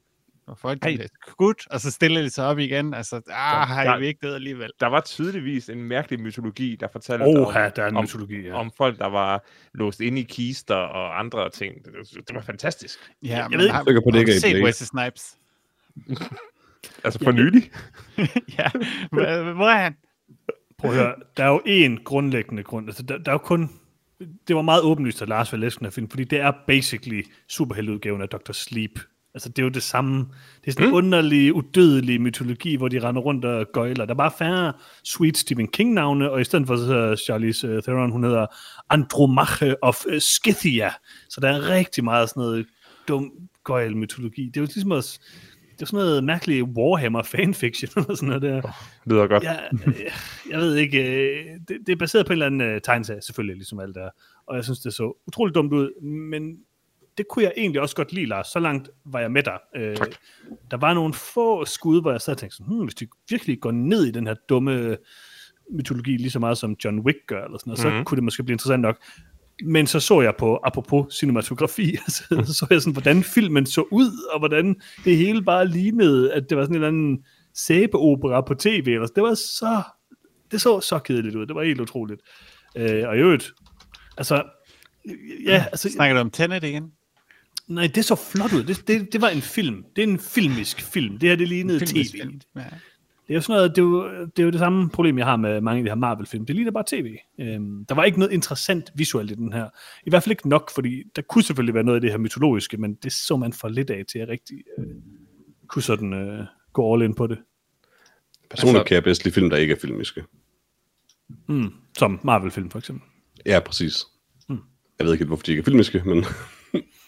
[0.45, 0.95] hvor folk Hey.
[0.95, 2.93] bliver skudt, og så stiller de sig op igen.
[2.93, 4.71] Altså, ah, har der- I ikke død alligevel?
[4.79, 8.41] Der var tydeligvis en mærkelig mytologi, der fortalte Oha, om, der er en om, mytologi,
[8.47, 8.53] ja.
[8.53, 11.85] om folk, der var låst inde i kister og andre ting.
[11.85, 11.93] Det,
[12.27, 12.99] det var fantastisk.
[13.23, 14.63] Ja, jeg men ved ikke- har, på, det har set.
[14.63, 15.37] Wesley Snipes?
[17.03, 17.71] Altså for nylig.
[18.59, 18.69] ja,
[19.11, 19.95] Hvor- hvor er han?
[20.81, 22.87] Prøv at høre, der er jo én grundlæggende grund.
[22.87, 23.69] Altså, der, der er jo kun...
[24.47, 28.21] Det var meget åbenlyst, at Lars elske den her film, fordi det er basically superhelteudgaven
[28.21, 28.51] af Dr.
[28.51, 28.99] Sleep.
[29.33, 30.19] Altså, det er jo det samme.
[30.61, 30.95] Det er sådan en mm.
[30.95, 34.05] underlig, udødelig mytologi, hvor de render rundt og gøjler.
[34.05, 34.73] Der er bare færre
[35.03, 38.45] sweet Stephen King-navne, og i stedet for så hedder Charlize uh, Theron, hun hedder
[38.89, 40.91] Andromache of uh, Scythia.
[41.29, 42.65] Så der er rigtig meget sådan noget
[43.07, 43.31] dum
[43.63, 44.45] gøjl mytologi.
[44.45, 45.19] Det er jo ligesom også,
[45.81, 48.61] det er sådan noget mærkeligt Warhammer fanfiction, eller sådan noget der.
[48.61, 48.71] Det
[49.05, 49.43] lyder godt.
[49.43, 49.55] Ja,
[49.87, 49.95] øh,
[50.49, 53.55] jeg ved ikke, øh, det, det er baseret på en eller anden øh, tegneserie, selvfølgelig,
[53.55, 54.09] ligesom alt der.
[54.47, 56.57] Og jeg synes, det så utroligt dumt ud, men
[57.17, 58.47] det kunne jeg egentlig også godt lide, Lars.
[58.47, 59.57] Så langt var jeg med dig.
[59.75, 59.97] Øh,
[60.71, 63.59] der var nogle få skud, hvor jeg sad og tænkte sådan, hmm, hvis de virkelig
[63.59, 64.97] går ned i den her dumme
[65.71, 68.03] mytologi, lige så meget som John Wick gør, eller sådan noget, Mhm.
[68.03, 68.97] så kunne det måske blive interessant nok.
[69.65, 73.83] Men så så jeg på, apropos cinematografi, altså, så så jeg sådan, hvordan filmen så
[73.91, 78.41] ud, og hvordan det hele bare lignede, at det var sådan en eller anden sæbeopera
[78.41, 78.87] på tv.
[78.87, 79.81] Eller, det var så,
[80.51, 81.45] det så så kedeligt ud.
[81.45, 82.21] Det var helt utroligt.
[82.75, 83.51] Øh, og i øvrigt,
[84.17, 84.43] altså,
[85.45, 86.91] ja, altså, Snakker du om Tenet igen?
[87.67, 88.63] nej, det så flot ud.
[88.63, 89.83] Det, det, det var en film.
[89.95, 91.17] Det er en filmisk film.
[91.17, 92.05] Det her, det lignede tv.
[92.11, 92.41] film.
[92.55, 92.61] Ja.
[93.31, 95.25] Det er jo sådan noget, det er jo, det er jo det samme problem, jeg
[95.25, 96.45] har med mange af de her Marvel-film.
[96.45, 97.15] Det ligner bare tv.
[97.39, 99.69] Øhm, der var ikke noget interessant visuelt i den her.
[100.05, 102.77] I hvert fald ikke nok, fordi der kunne selvfølgelig være noget af det her mytologiske,
[102.77, 104.85] men det så man for lidt af til at rigtig øh,
[105.67, 107.37] kunne sådan øh, gå all in på det.
[108.49, 110.23] Personligt Altså- kan jeg bedst lide film, der ikke er filmiske.
[111.47, 113.07] Mm, som Marvel-film for eksempel.
[113.45, 114.03] Ja, præcis.
[114.49, 114.59] Hmm.
[114.99, 116.17] Jeg ved ikke helt, hvorfor de ikke er filmiske, men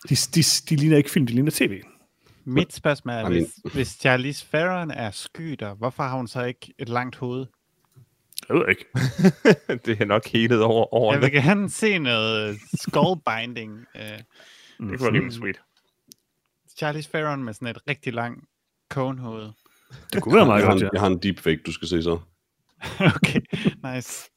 [0.09, 1.81] De, de, de ligner ikke film, de ligner tv.
[2.45, 6.89] Mit spørgsmål er, hvis, hvis Charlize Theron er skyder, hvorfor har hun så ikke et
[6.89, 7.45] langt hoved?
[8.49, 8.86] Jeg ved ikke.
[9.86, 13.86] det er nok helet over over Jeg vil gerne se noget skullbinding.
[13.95, 14.25] Uh, Det
[14.77, 15.62] kunne være rimelig sweet.
[16.77, 18.45] Charlize Theron med sådan et rigtig langt
[18.89, 19.49] konehoved.
[20.13, 20.89] Det kunne være meget godt, ja.
[20.93, 22.19] jeg har en deepfake, du skal se så.
[23.15, 23.41] okay,
[23.95, 24.29] nice.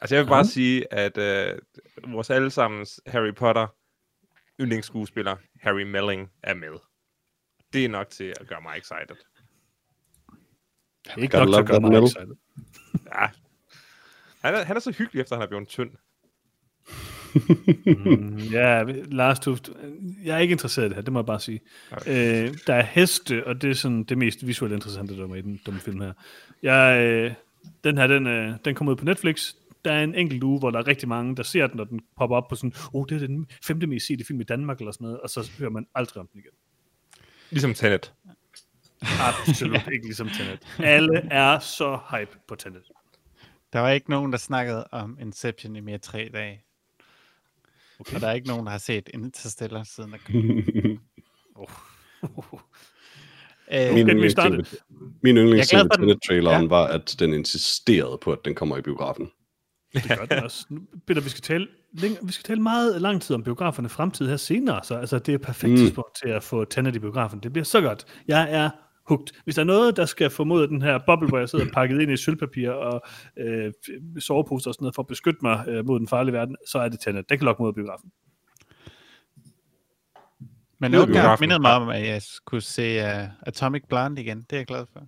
[0.00, 1.58] Altså jeg vil bare sige, at øh,
[2.08, 3.66] vores allesammens Harry Potter
[4.60, 6.87] yndlingsskuespiller, Harry Melling, er med.
[7.72, 9.16] Det er nok til at gøre mig excited.
[11.18, 12.36] Ikke Gotta nok til at gøre mig excited.
[13.06, 13.26] Ja.
[14.42, 15.90] Han er, han er så hyggelig, efter han er blevet tynd.
[17.86, 19.70] Mm, ja, Lars Tuft,
[20.24, 21.60] jeg er ikke interesseret i det her, det må jeg bare sige.
[22.06, 25.38] Øh, der er heste, og det er sådan det mest visuelt interessante, der er med
[25.38, 26.12] i den dumme film her.
[26.62, 27.34] Jeg, øh,
[27.84, 29.54] den her, den, øh, den kommer ud på Netflix.
[29.84, 32.00] Der er en enkelt uge, hvor der er rigtig mange, der ser den, og den
[32.16, 34.92] popper op på sådan, oh, det er den femte mest sete film i Danmark, eller
[34.92, 36.52] sådan noget, og så hører man aldrig om den igen.
[37.50, 38.12] Ligesom Tenet.
[39.20, 40.58] Absolut ikke ligesom Tenet.
[40.78, 42.82] Alle er så hype på Tenet.
[43.72, 46.62] Der var ikke nogen, der snakkede om Inception i mere tre dage.
[48.00, 48.14] Okay.
[48.14, 50.34] Og der er ikke nogen, der har set Interstellar siden der kom.
[53.72, 54.52] Øh, Min den, vi startede.
[54.56, 54.82] yndlingsting,
[55.22, 56.08] min glad ved for den.
[56.08, 56.68] Tenet-traileren Ja.
[56.68, 59.30] var, at den insisterede på, at den kommer i biografen.
[59.94, 60.66] Det gør den også.
[60.70, 64.28] Nu, Peter, vi skal tale, længere, vi skal tale meget lang tid om biograferne fremtid
[64.28, 65.78] her senere, så altså, det er et perfekt Mm.
[65.78, 65.84] mm.
[65.84, 67.40] tidspunkt til at få Tenet i biografen.
[67.40, 68.04] Det bliver så godt.
[68.28, 68.70] Jeg er
[69.08, 69.32] hugt.
[69.44, 72.00] Hvis der er noget, der skal få mod den her boble, hvor jeg sidder pakket
[72.00, 73.02] ind i sølvpapir og
[73.38, 73.72] øh,
[74.20, 76.88] soveposer og sådan noget, for at beskytte mig øh, mod den farlige verden, så er
[76.88, 77.24] det Tenet.
[77.28, 78.10] Det kan lokke mod biografen.
[80.80, 81.42] men Odegaard biografen.
[81.42, 84.38] mindede mig om, at jeg skulle se uh, Atomic Blonde igen.
[84.42, 85.00] Det er jeg glad for.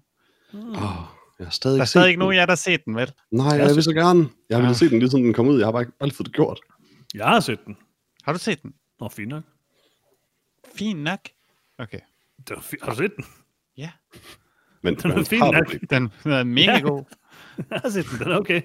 [0.54, 2.84] Oh, jeg har stadig Der er ikke stadig ikke nogen af jer, der har set
[2.84, 3.06] den, vel?
[3.06, 3.14] den.
[3.38, 4.28] Nej, Jeg jeg har vil så gerne.
[4.50, 4.64] Jeg Ah.
[4.64, 5.58] have set den lige siden den kom ud.
[5.58, 6.60] Jeg har bare ikke aldrig fået det gjort.
[7.14, 7.76] Jeg har set den.
[8.24, 8.74] Har du set den?
[9.00, 9.42] Nå, fint nok.
[10.76, 11.18] Fint nok.
[11.78, 11.98] Okay.
[12.48, 13.24] Det var fi- har du set den?
[13.76, 13.90] Ja,
[14.82, 15.70] Men, Den er fin har nok.
[15.72, 15.90] det?
[15.90, 16.80] den er mega Ja.
[16.80, 17.04] god.
[17.70, 18.18] Jeg har set den.
[18.18, 18.62] Den er okay.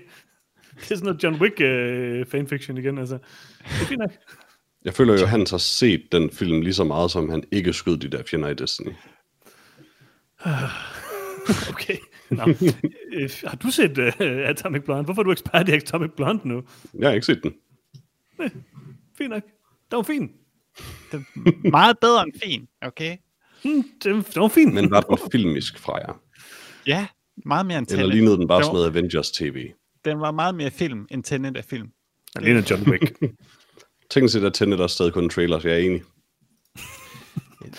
[0.76, 2.98] Det er sådan noget John Wick øh, fanfiction igen.
[2.98, 3.16] Altså.
[3.60, 4.12] Det er fint nok.
[4.86, 7.74] Jeg føler jo, at han har set den film lige så meget, som han ikke
[7.74, 8.92] skød de der fjender i Destiny.
[11.70, 11.98] Okay.
[12.30, 12.44] Nå.
[13.14, 15.04] Øh, har du set uh, Atomic Blonde?
[15.04, 16.64] Hvorfor er du ekspert i Atomic Blonde nu?
[17.00, 17.54] Jeg har ikke set den.
[19.18, 19.44] Fint nok.
[19.92, 20.32] Det var fint.
[21.12, 23.18] Det er meget bedre end fin, okay?
[23.64, 24.74] Hmm, det, det var fint.
[24.74, 26.22] Men var den filmisk fra jer?
[26.88, 27.08] Ja,
[27.46, 28.16] meget mere end Eller Tenet.
[28.16, 29.72] lignede den bare sådan var- noget Avengers TV?
[30.06, 31.88] Den var meget mere film, end Tenet er film.
[32.36, 33.14] Alene John Wick.
[34.12, 36.02] Tænk set, at Tenet er stadig kun en trailer, så jeg er enig.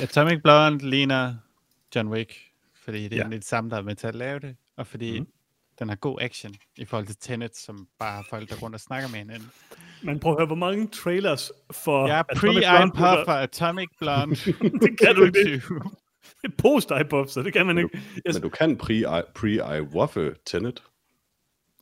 [0.00, 1.34] Atomic Blonde ligner
[1.94, 2.32] John Wick,
[2.86, 3.22] fordi det er Ja.
[3.22, 3.28] ja.
[3.28, 5.26] lidt samme, der er med til at lave det, og fordi mm.
[5.78, 8.80] den har god action i forhold til Tenet, som bare har folk, der rundt og
[8.80, 9.50] snakker med hinanden.
[10.02, 13.32] Men prøv at høre, hvor mange trailers for Jeg er Atomic pre-eye Blonde puff for
[13.32, 14.34] Atomic Blonde.
[14.86, 15.62] Det kan du ikke.
[16.44, 17.90] Et post puff, så det kan man ikke.
[18.24, 20.82] Jeg, Men du kan pre-eye pre waffe Tenet.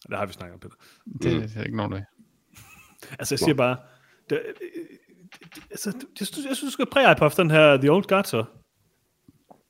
[0.08, 0.74] det har vi snakket om, Peter.
[1.22, 2.04] Det er ikke nogen af.
[3.18, 3.76] Altså, jeg siger bare,
[4.30, 4.42] det,
[5.54, 8.04] det, altså, det- jeg, synes, jeg synes, du skal præge på den her The Old
[8.04, 8.44] Guard, så.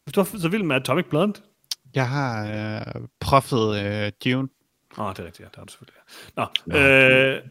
[0.04, 1.40] Hvis du er så vild med Atomic Blonde.
[1.94, 4.48] Jeg har øh, proffet øh, Dune.
[4.98, 6.00] Åh, oh, det er rigtigt, ja, det har du selvfølgelig.
[6.36, 6.44] ja.
[6.66, 7.42] Nå, øh,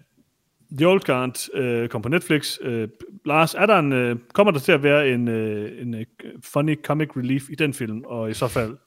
[0.77, 2.57] The Old Guard øh, kom på Netflix.
[2.61, 2.89] Øh,
[3.25, 6.05] Lars, er der en, øh, kommer der til at være en, øh, en øh,
[6.43, 8.03] funny comic relief i den film?
[8.05, 8.77] Og i så fald,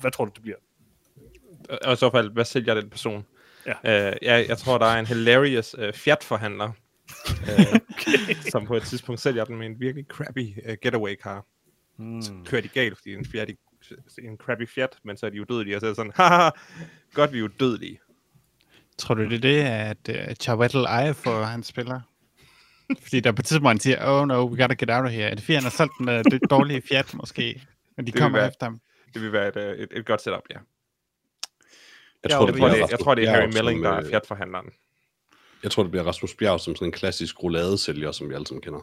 [0.00, 0.56] hvad tror du, det bliver?
[1.84, 3.24] Og i så fald, hvad sælger den person?
[3.66, 4.08] Ja.
[4.08, 6.70] Øh, jeg, jeg tror, der er en hilarious øh, Fiat-forhandler,
[7.28, 8.34] øh, okay.
[8.50, 11.16] som på et tidspunkt sælger den med en virkelig crappy øh, getaway
[11.96, 12.22] Hmm.
[12.22, 13.50] Så kører de galt, fordi det er en, Fiat,
[14.18, 16.50] en crappy Fiat, men så er de udødelige, og så er det sådan, haha,
[17.14, 18.00] godt vi er udødelige.
[18.98, 19.60] Tror du, det er det,
[20.10, 22.00] at uh, Chiwetel Ejiofor, han spiller?
[23.02, 25.30] Fordi der på et tidspunkt, han siger, oh no, we gotta get out of here.
[25.30, 27.62] Er det fordi, han har solgt den uh, dårlige Fiat, måske?
[27.96, 28.80] Men de vil kommer være- efter ham.
[29.14, 30.56] Det vil være et, øh, et, et godt setup, ja.
[32.22, 34.06] Jeg tror, Jeg det bliver det, jeg tror, det er Harry Melling, der er øh,
[34.10, 34.70] Fiat-forhandleren.
[35.62, 38.62] Jeg tror, det bliver Rasmus Bjerg som sådan en klassisk rouladesælger, som vi alle sammen
[38.62, 38.80] kender.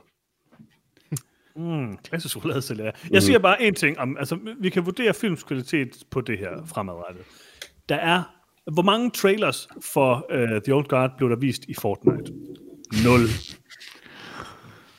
[1.56, 2.92] Mm, klassisk chokoladesælger.
[3.12, 6.66] Jeg siger bare en ting om, altså vi kan vurdere films kvalitet på det her
[6.66, 7.24] fremadrettet.
[7.90, 8.24] Der er,
[8.74, 12.34] hvor mange trailers for uh, The Old Guard blev der vist i Fortnite?
[13.06, 13.20] Nul.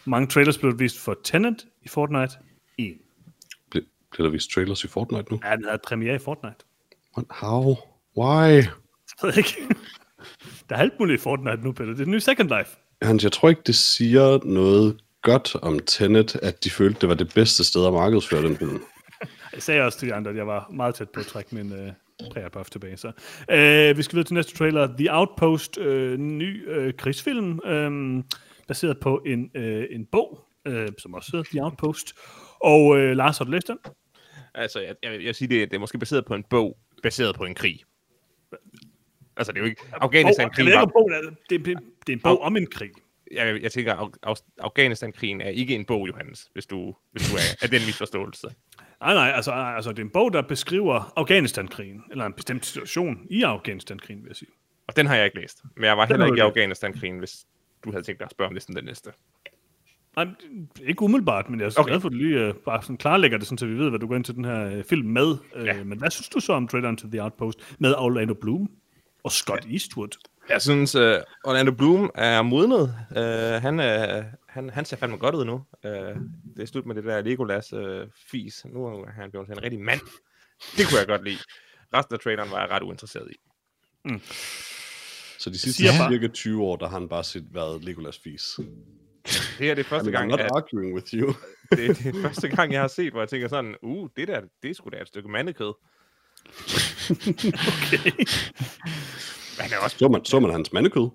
[0.05, 2.33] Mange trailers blev der vist for Tenet i Fortnite?
[2.79, 2.95] En.
[3.75, 5.41] Bl- bliver der vist trailers i Fortnite nu?
[5.45, 6.57] Ja, den havde premiere i Fortnite.
[7.17, 7.27] What?
[7.31, 7.77] How?
[8.17, 8.53] Why?
[8.53, 8.67] Jeg
[9.23, 9.57] ved ikke.
[10.69, 11.91] Der er alt muligt i Fortnite nu, Peter.
[11.91, 12.77] Det er den nye Second Life.
[13.03, 17.15] Hans, jeg tror ikke, det siger noget godt om Tenet, at de følte, det var
[17.15, 18.83] det bedste sted at markedsføre den film.
[19.55, 21.73] Jeg sagde også til de andre, at jeg var meget tæt på at trække min
[21.73, 21.93] øh,
[22.33, 22.97] prægerbuff tilbage.
[22.97, 23.13] Så.
[23.51, 24.97] Øh, vi skal videre til næste trailer.
[24.99, 28.23] The Outpost, øh, ny øh, krigsfilm, øh,
[28.69, 32.13] baseret på en, øh, en bog, øh, som også hedder The Outpost.
[32.61, 33.79] Og øh, Lars, har du læst den?
[34.55, 37.37] Altså, jeg, jeg, jeg vil sige, det, det er måske baseret på en bog, baseret
[37.37, 37.81] på en krig.
[39.37, 39.83] Altså, det er jo ikke...
[39.93, 41.35] Afghanistan-krigen det, er var...
[41.51, 42.91] det, er, det er en bog om en krig.
[43.33, 47.37] Jeg, jeg tænker, Af- Af- Afghanistan-krigen er ikke en bog, Johannes, hvis du, hvis du
[47.37, 48.47] er af den misforståelse.
[49.01, 53.27] Nej, nej, altså, altså det er en bog, der beskriver Afghanistan-krigen, eller en bestemt situation
[53.31, 54.51] i Afghanistan-krigen, vil jeg sige.
[54.89, 55.63] Og den har jeg ikke læst.
[55.77, 57.47] Men jeg var heller har ikke i Afghanistan-krigen, hvis
[57.85, 59.11] du havde tænkt dig at spørge om det som den næste.
[60.17, 60.27] Nej,
[60.85, 61.91] ikke umiddelbart, men jeg er okay.
[61.91, 63.99] Glad for, at du lige uh, bare sådan klarlægger det, sådan, så vi ved, hvad
[63.99, 65.31] du går ind til den her uh, film med.
[65.57, 65.85] Uh, Ja.
[65.85, 68.71] Men hvad synes du så om traileren til The Outpost med Orlando Bloom
[69.25, 69.73] og Scott ja.
[69.73, 70.09] Eastwood?
[70.49, 71.03] Jeg synes, uh,
[71.45, 72.95] Orlando Bloom er modnet.
[73.11, 75.55] Uh, han, uh, han, han ser fandme godt ud nu.
[75.85, 75.91] Uh,
[76.57, 78.65] det er slut med det der Legolas-fis.
[78.65, 80.01] nu er han blevet en rigtig mand.
[80.77, 81.39] Det kunne jeg godt lide.
[81.95, 83.37] Resten af traileren var jeg ret uinteresseret i.
[85.39, 88.43] Så de sidste bare- cirka 20 år, der har han bare set været Legolas Fis.
[89.25, 91.35] Det her det er I første mean, gang, not at, arguing with you.
[91.71, 94.41] det, det er første gang, jeg har set, hvor jeg tænker sådan, uh, det der,
[94.63, 95.73] det er sgu da et stykke mandekød.
[97.73, 98.13] Okay.
[99.59, 101.09] Han er også Så man, så man hans mandekød?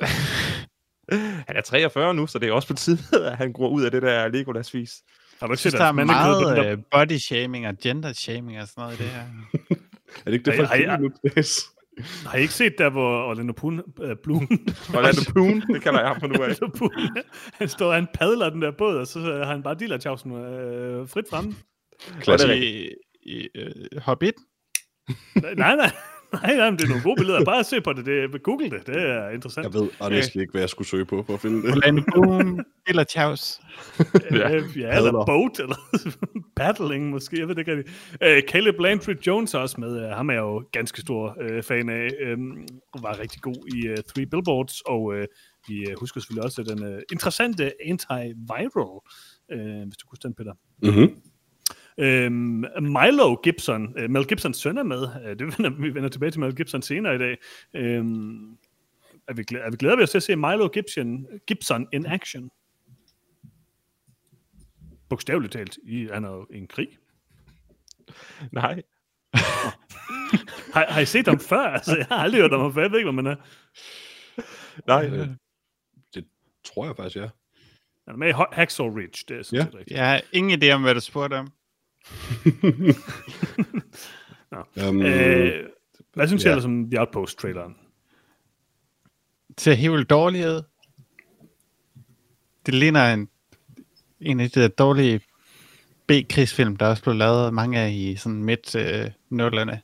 [1.48, 3.90] han er 43 nu, så det er også på tide, at han går ud af
[3.90, 4.92] det der Legolas-fis.
[5.40, 6.72] Har du ikke set der er meget der...
[6.72, 9.22] øh, body shaming og gender shaming og sådan noget i det her.
[10.16, 11.60] Er det ikke det, folk til dags?
[12.26, 13.82] Har I ikke set der, hvor Orlando Bloom...
[14.00, 14.48] Uh, Bloom
[14.94, 16.48] Orlando Bloom, det kalder jeg ham på nu af.
[17.52, 20.32] Han står og han padler den der båd, og så har han bare dealer tjavsen
[20.32, 21.54] øh, frit fremme.
[22.20, 22.54] Klassisk.
[22.54, 22.90] I,
[23.22, 24.34] i uh, Hobbit?
[25.56, 25.90] nej, nej,
[26.42, 27.44] nej, nej, men det er nogle gode billeder.
[27.44, 29.64] Bare se på det, det Google det, det er interessant.
[29.64, 31.70] Jeg ved honestly ikke, hvad jeg skulle søge på for at finde det.
[31.70, 33.60] Orlando Bloom, eller Chaus.
[34.30, 34.62] Ja, Ja.
[34.76, 35.76] ja eller boat, eller
[36.56, 37.94] paddling måske, jeg ved det ikke rigtig.
[38.12, 41.62] Uh, Caleb Landry Jones er også med, uh, ham er jeg jo ganske stor uh,
[41.62, 42.66] fan af, um,
[43.00, 45.24] var rigtig god i uh, Three Billboards, og uh,
[45.68, 49.00] vi uh, husker selvfølgelig også den uh, interessante antiviral,
[49.54, 50.52] uh, hvis du kunne den, Peter.
[50.82, 51.16] Mm-hmm.
[51.98, 55.08] Øhm, Milo Gibson, øh, Mel Gibsons søn er med.
[55.24, 57.36] Øh, det vender, vi vender tilbage til Mel Gibson senere i dag.
[57.74, 58.52] Øhm,
[59.28, 62.50] er, vi, er vi glæder vi os til at se Milo Gibson, Gibson in action?
[65.08, 65.78] Bogstaveligt talt.
[65.84, 66.88] I, han er jo i en krig.
[68.52, 68.82] Nej.
[70.74, 71.58] Har, har I set ham før?
[71.62, 72.82] Altså, jeg har aldrig hørt om ham før.
[72.82, 73.36] Jeg ved ikke, hvad man er.
[74.86, 75.06] Nej.
[75.06, 75.28] Øh,
[76.14, 76.24] det
[76.64, 77.28] tror jeg faktisk, ja.
[78.04, 79.24] Han er med i Hacksaw Ridge.
[79.28, 79.78] Det er sådan Ja.
[79.78, 79.96] rigtigt.
[79.98, 81.48] Jeg har ingen idé om, hvad du spurgte om.
[84.88, 85.64] Um, Øh,
[86.14, 86.52] hvad synes I Ja.
[86.52, 87.76] ellers om The Outpost-traileren?
[89.56, 90.62] Til helt vildt dårlighed.
[92.66, 93.28] Det ligner en,
[94.20, 95.20] en af de der dårlige
[96.06, 99.80] B-krigsfilm, der også blev lavet mange af i sådan midt øh, nullerne.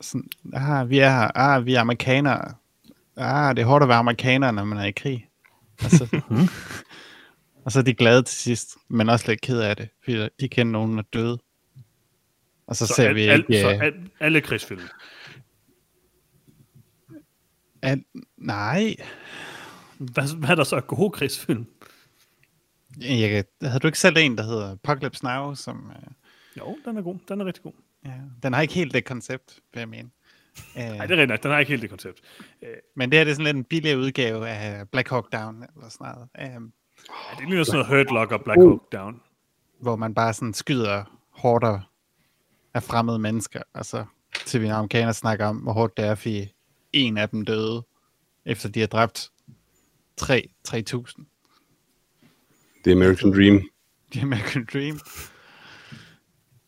[0.00, 1.30] Sådan, ah, vi er her.
[1.38, 2.54] Ah, vi er amerikanere.
[3.16, 5.28] Ah, det er hårdt at være amerikaner, når man er i krig.
[5.84, 6.20] Og så,
[7.64, 10.48] og så er de glade til sidst, men også lidt ked af det, fordi de
[10.48, 11.38] kender nogen, der er døde.
[12.66, 13.60] Og så, så ser al, vi al, ikke...
[13.60, 14.80] så øh, al, alle krigsfilm.
[17.82, 18.04] al,
[18.36, 18.96] nej,
[19.98, 21.66] Hvad, hvad er der så af gode krigsfilm?
[23.00, 25.92] Jeg, havde du ikke selv en, der hedder Apocalypse Now, som...
[25.96, 26.10] Øh,
[26.58, 27.18] Jo, den er god.
[27.28, 27.72] Den er rigtig god.
[28.04, 30.10] ja, den har ikke helt det koncept, vil jeg mene.
[30.76, 31.42] Øh, Nej, det er rigtigt.
[31.42, 32.20] Den har ikke helt det koncept.
[32.96, 35.88] men det her det er sådan lidt en billig udgave af Black Hawk Down, eller
[35.88, 36.70] sådan noget, øh,
[37.08, 39.20] Ja, det ligner sådan noget Hurt Locker Black Hawk Down.
[39.80, 41.82] hvor man bare sådan skyder hårdere
[42.74, 44.04] af fremmede mennesker, og så
[44.46, 46.54] til vi amerikanere snakker om, hvor hårdt det er, fordi
[46.92, 47.86] en af dem døde,
[48.44, 49.30] efter de har dræbt
[50.16, 51.24] 3 3.000.
[52.84, 53.70] The American Dream.
[54.12, 55.00] The American Dream.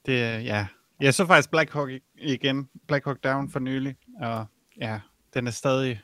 [0.07, 0.67] Det er, ja.
[1.01, 4.47] Jeg så faktisk Black Hawk igen, Black Hawk Down for nylig, og
[4.81, 5.01] ja,
[5.35, 6.01] den er stadig,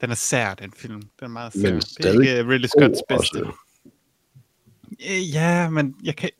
[0.00, 1.00] den er sær, den film.
[1.02, 2.02] Den er meget Men sær.
[2.02, 3.36] Det er ikke uh, Ridley Scotts God bedste.
[3.46, 3.52] også.
[5.10, 6.30] Øh, Ja, men jeg kan,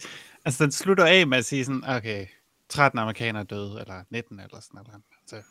[0.45, 2.27] altså den slutter af med at sige sådan, okay,
[2.69, 5.03] 13 amerikanere døde, eller 19 eller sådan noget.
[5.23, 5.43] Altså,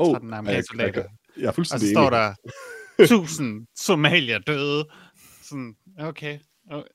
[0.00, 1.10] Oh, 13 amerikanske jeg, jeg, soldater.
[1.36, 2.34] jeg er Og så fuldstændig står der
[2.98, 4.88] 1000 somalier døde.
[5.42, 6.38] Sådan, okay.
[6.70, 6.86] Og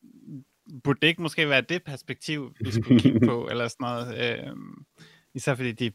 [0.83, 4.39] burde det ikke måske være det perspektiv, vi skulle kigge på, eller sådan noget?
[4.47, 4.85] Øhm,
[5.33, 5.91] især fordi de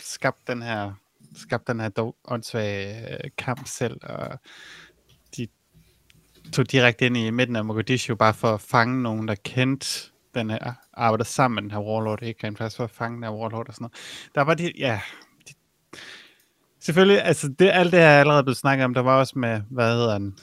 [0.00, 0.92] skabte den her,
[1.34, 4.38] skabte den her åndssvage øh, kamp selv, og
[5.36, 5.46] de
[6.52, 10.50] tog direkte ind i midten af Mogadishu, bare for at fange nogen, der kendte den
[10.50, 13.32] her, arbejdede sammen med den her warlord, ikke rent faktisk for at fange den her
[13.32, 14.28] warlord og sådan noget.
[14.34, 15.00] Der var de, ja,
[15.48, 15.54] de,
[16.80, 19.62] selvfølgelig, altså det, alt det her er allerede blevet snakket om, der var også med,
[19.70, 20.38] hvad hedder den,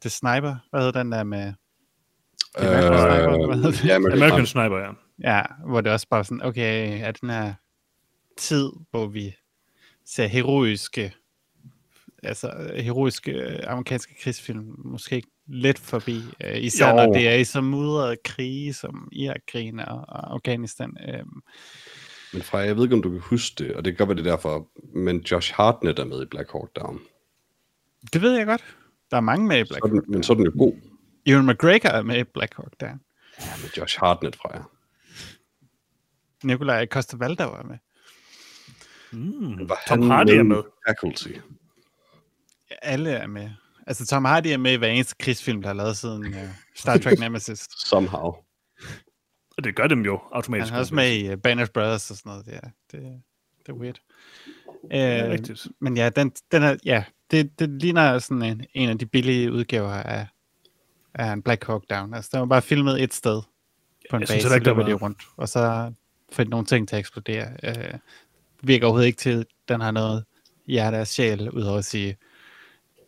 [0.00, 1.52] The Sniper, hvad hedder den der med,
[2.58, 3.84] Øh, American Sniper, hvad hedder det?
[3.84, 4.46] ja, American.
[4.46, 4.90] Sniper, ja.
[5.18, 7.54] ja, hvor det også bare sådan, okay, er den her
[8.38, 9.34] tid, hvor vi
[10.06, 11.14] ser heroiske,
[12.22, 16.96] altså heroiske øh, amerikanske krigsfilm, måske ikke lidt forbi, øh, især Jo.
[16.96, 20.96] når det er i så mudrede krige, som Irak-krigen og, og Afghanistan.
[21.08, 21.24] Øh,
[22.32, 24.24] Men Freja, jeg ved ikke, om du kan huske det, og det kan godt være
[24.24, 27.00] det er derfor, men Josh Hartnett er med i Black Hawk Down.
[28.12, 28.64] det ved jeg godt.
[29.10, 30.08] Der er mange med i Black den, Hawk.
[30.08, 30.72] men så er den jo god.
[31.26, 33.00] Ewan McGregor er med i Black Hawk Down.
[33.40, 34.62] Ja, med Josh Hartnett, Freja.
[36.44, 37.78] Nikolaj Costa-Waldau er med.
[39.14, 39.68] Mm.
[39.68, 40.62] Var Tom han Hardy er med.
[40.88, 41.28] Faculty.
[42.82, 43.50] Alle er med.
[43.86, 46.40] Altså Tom Hardy er med i hver eneste krigsfilm, der er lavet siden uh,
[46.76, 47.68] Star Trek Nemesis.
[47.86, 48.32] Somehow.
[49.56, 50.72] Og det gør dem jo Han automatisk.
[50.72, 52.46] er også med i uh, Band of Brothers og sådan noget.
[52.46, 53.22] Det er, det,
[53.66, 54.00] det er weird.
[54.90, 55.66] Ja, Øh, rigtigt.
[55.80, 59.52] men ja, den, den er, ja det, det ligner sådan en, en af de billige
[59.52, 60.26] udgaver af,
[61.14, 62.14] af en Black Hawk Down.
[62.14, 63.42] Altså, den var bare filmet et sted
[64.10, 65.92] på en Jeg synes base, heller så ikke, der de var- rundt, og så
[66.32, 67.48] får de nogle ting til at eksplodere.
[67.62, 67.94] Øh,
[68.66, 70.24] virker overhovedet ikke til, den har noget
[70.66, 72.16] hjerte og sjæl, udover at sige,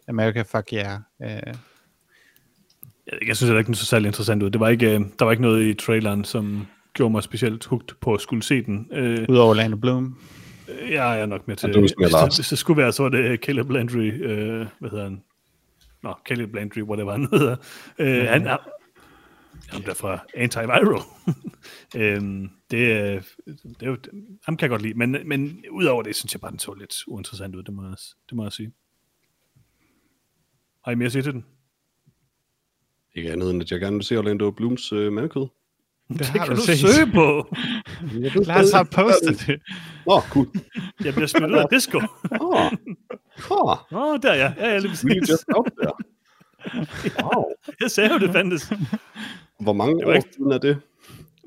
[0.08, 1.00] America, fuck yeah.
[1.22, 1.28] Øh,
[3.12, 4.50] Jeg, jeg synes heller ikke, den så særlig interessant ud.
[4.50, 7.94] Det var ikke, øh, der var ikke noget i traileren, som gjorde mig specielt hugt
[8.00, 8.88] på at skulle se den.
[8.92, 10.18] Øh, Udover Orlando Bloom.
[10.90, 11.68] jeg er nok med til...
[11.68, 14.12] Ja, er mere hvis, det, hvis det skulle være, så var det Caleb Landry.
[14.22, 15.22] Øh, hvad hedder han?
[16.02, 17.56] Nå, Caleb Landry, whatever han hedder.
[17.98, 18.56] Øh, han er...
[19.68, 21.02] Ham der fra Antiviral.
[21.96, 23.96] øhm, det, er- det er jo,
[24.44, 26.94] ham kan jeg godt lide, men, men udover det, synes jeg bare, den så lidt
[27.06, 27.96] uinteressant ud, det må jeg,
[28.28, 28.72] det må jeg sige.
[30.84, 31.44] Har I mere at sige til den?
[33.14, 35.46] Ikke andet end, at jeg gerne vil se Orlando Blooms øh, mandekød.
[36.08, 36.78] Det, Det har kan du set.
[36.78, 37.54] søge på.
[38.44, 39.60] Lad os have postet det.
[40.06, 40.46] Nå, cool.
[41.04, 41.98] Jeg bliver smidt ud af disco.
[42.40, 42.72] Åh, oh,
[43.50, 44.52] Åh, oh, der ja.
[44.56, 45.30] Ja, ja, lige præcis.
[45.30, 45.92] just out there.
[47.22, 47.44] Wow.
[47.80, 48.72] Jeg sagde jo, det fandtes.
[49.60, 50.80] Hvor mange Det var år ikke- siden er det?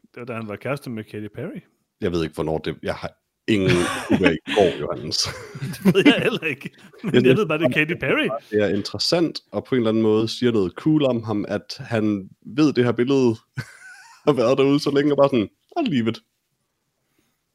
[0.01, 1.61] Det var da han var kæreste med Katy Perry.
[2.01, 2.77] Jeg ved ikke, hvornår det...
[2.83, 3.11] Jeg har
[3.47, 3.69] ingen
[4.11, 5.17] idé i går, Johannes.
[5.83, 6.69] Det ved jeg heller ikke.
[7.03, 8.29] Men jeg ved bare, det er Katy Perry.
[8.51, 11.75] Det er interessant, og på en eller anden måde siger noget cool om ham, at
[11.79, 13.35] han ved, det her billede
[14.27, 15.49] har været derude så længe, og bare sådan,
[15.91, 16.19] leave it.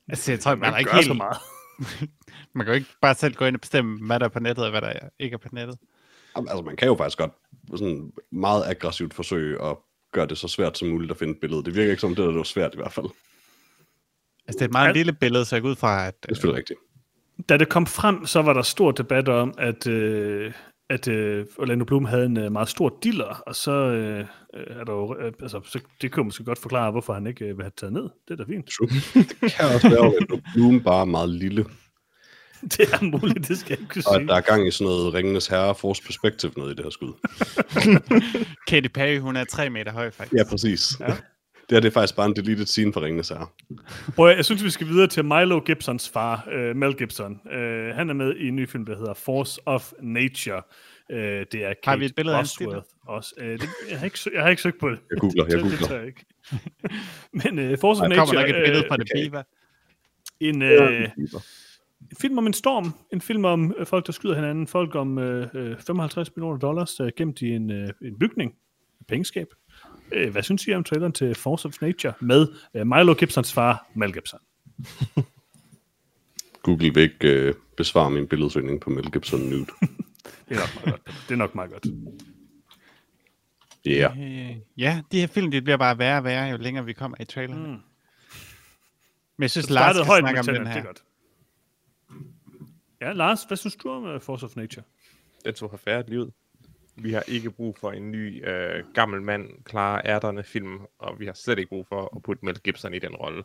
[0.09, 1.07] Altså, jeg tror, man Man er ikke helt...
[1.07, 1.37] så meget.
[2.55, 4.65] Man kan jo ikke bare selv gå ind og bestemme, hvad der er på nettet,
[4.65, 5.79] og hvad der er- ikke er på nettet.
[6.37, 7.33] Altså, man kan jo faktisk godt
[7.77, 9.77] sådan meget aggressivt forsøge at
[10.15, 11.65] gøre det så svært som muligt at finde et billede.
[11.65, 13.07] Det virker ikke som, det er det var svært i hvert fald.
[13.07, 13.15] Det
[14.49, 14.93] Altså, det er et meget Ja.
[14.93, 16.15] lille billede, så jeg går ud fra, at...
[16.29, 16.79] er selvfølgelig rigtigt.
[17.49, 20.53] Da det kom frem, så var der stor debat om, at, øh,
[20.91, 24.19] at øh, Orlando Bloom havde en øh, meget stor diller, og så øh,
[24.55, 27.45] øh, er der jo, øh, altså, så det kunne måske godt forklare, hvorfor han ikke
[27.45, 28.03] øh, vil have taget ned.
[28.29, 28.67] Det er da fint.
[28.67, 28.89] True.
[29.41, 31.65] Det kan også være, at Bloom bare er meget lille,
[32.77, 34.27] Det er muligt, det skal jeg ikke kunne og sige.
[34.29, 37.13] der er gang i sådan noget Ringenes Herre Force Perspective noget i det her skud.
[38.69, 40.35] Katy Perry, hun er tre meter høj, faktisk.
[40.39, 41.01] Ja, præcis.
[41.01, 41.07] Ja.
[41.69, 43.47] Det her det er faktisk bare en deleted scene fra Ringenes Herre.
[44.17, 47.41] Prøv, jeg synes, vi skal videre til Milo Gibsons far, øh, Mel Gibson.
[47.53, 50.63] Øh, han er med i en ny film, der hedder Force of Nature.
[51.11, 51.19] Øh,
[51.53, 53.35] det er Kate Har vi et billede af Bosworth også.
[53.39, 54.99] Øh, det, jeg, har ikke, jeg har ikke søgt på det.
[55.11, 55.89] Jeg googler, jeg Det- det googler.
[55.89, 56.25] tør jeg ikke.
[57.33, 59.25] Men øh, Force of Der Nature kommer nok et billede fra det okay.
[59.25, 59.43] Biva.
[60.41, 61.11] en, en
[62.21, 62.95] film om en storm.
[63.13, 64.67] En film om øh, folk, der skyder hinanden.
[64.67, 68.55] Folk om øh, øh, 55 millioner dollars, er gemt i en, øh, en bygning.
[69.01, 69.47] Et pengeskab.
[70.13, 73.87] Øh, hvad synes I om traileren til Force of Nature med øh, Milo Gibsons far,
[73.95, 74.41] Mel Gibson?
[76.63, 79.67] Google vil ikke øh, besvare min billedsøgning på Mel Gibson nude.
[80.49, 81.25] Det er nok meget godt.
[81.29, 81.87] Det er nok meget godt.
[83.87, 84.17] Ja.
[84.17, 84.51] Yeah.
[84.51, 87.17] Øh, ja, de her film, de bliver bare værre og værre, jo længere vi kommer
[87.21, 87.63] i traileren.
[87.63, 87.69] Mm.
[89.37, 90.81] Men jeg synes, Lars skal højt snakke med om den Tenet, det her.
[90.81, 91.03] er godt.
[93.05, 94.85] Ja, Lars, hvad synes du om uh, Force of Nature?
[95.45, 96.31] Den så forfærdelig ud.
[96.97, 101.27] Vi har ikke brug for en ny øh, gammel mand, klar ærterne film, og vi
[101.27, 103.43] har slet ikke brug for at putte Mel Gibson i den rolle.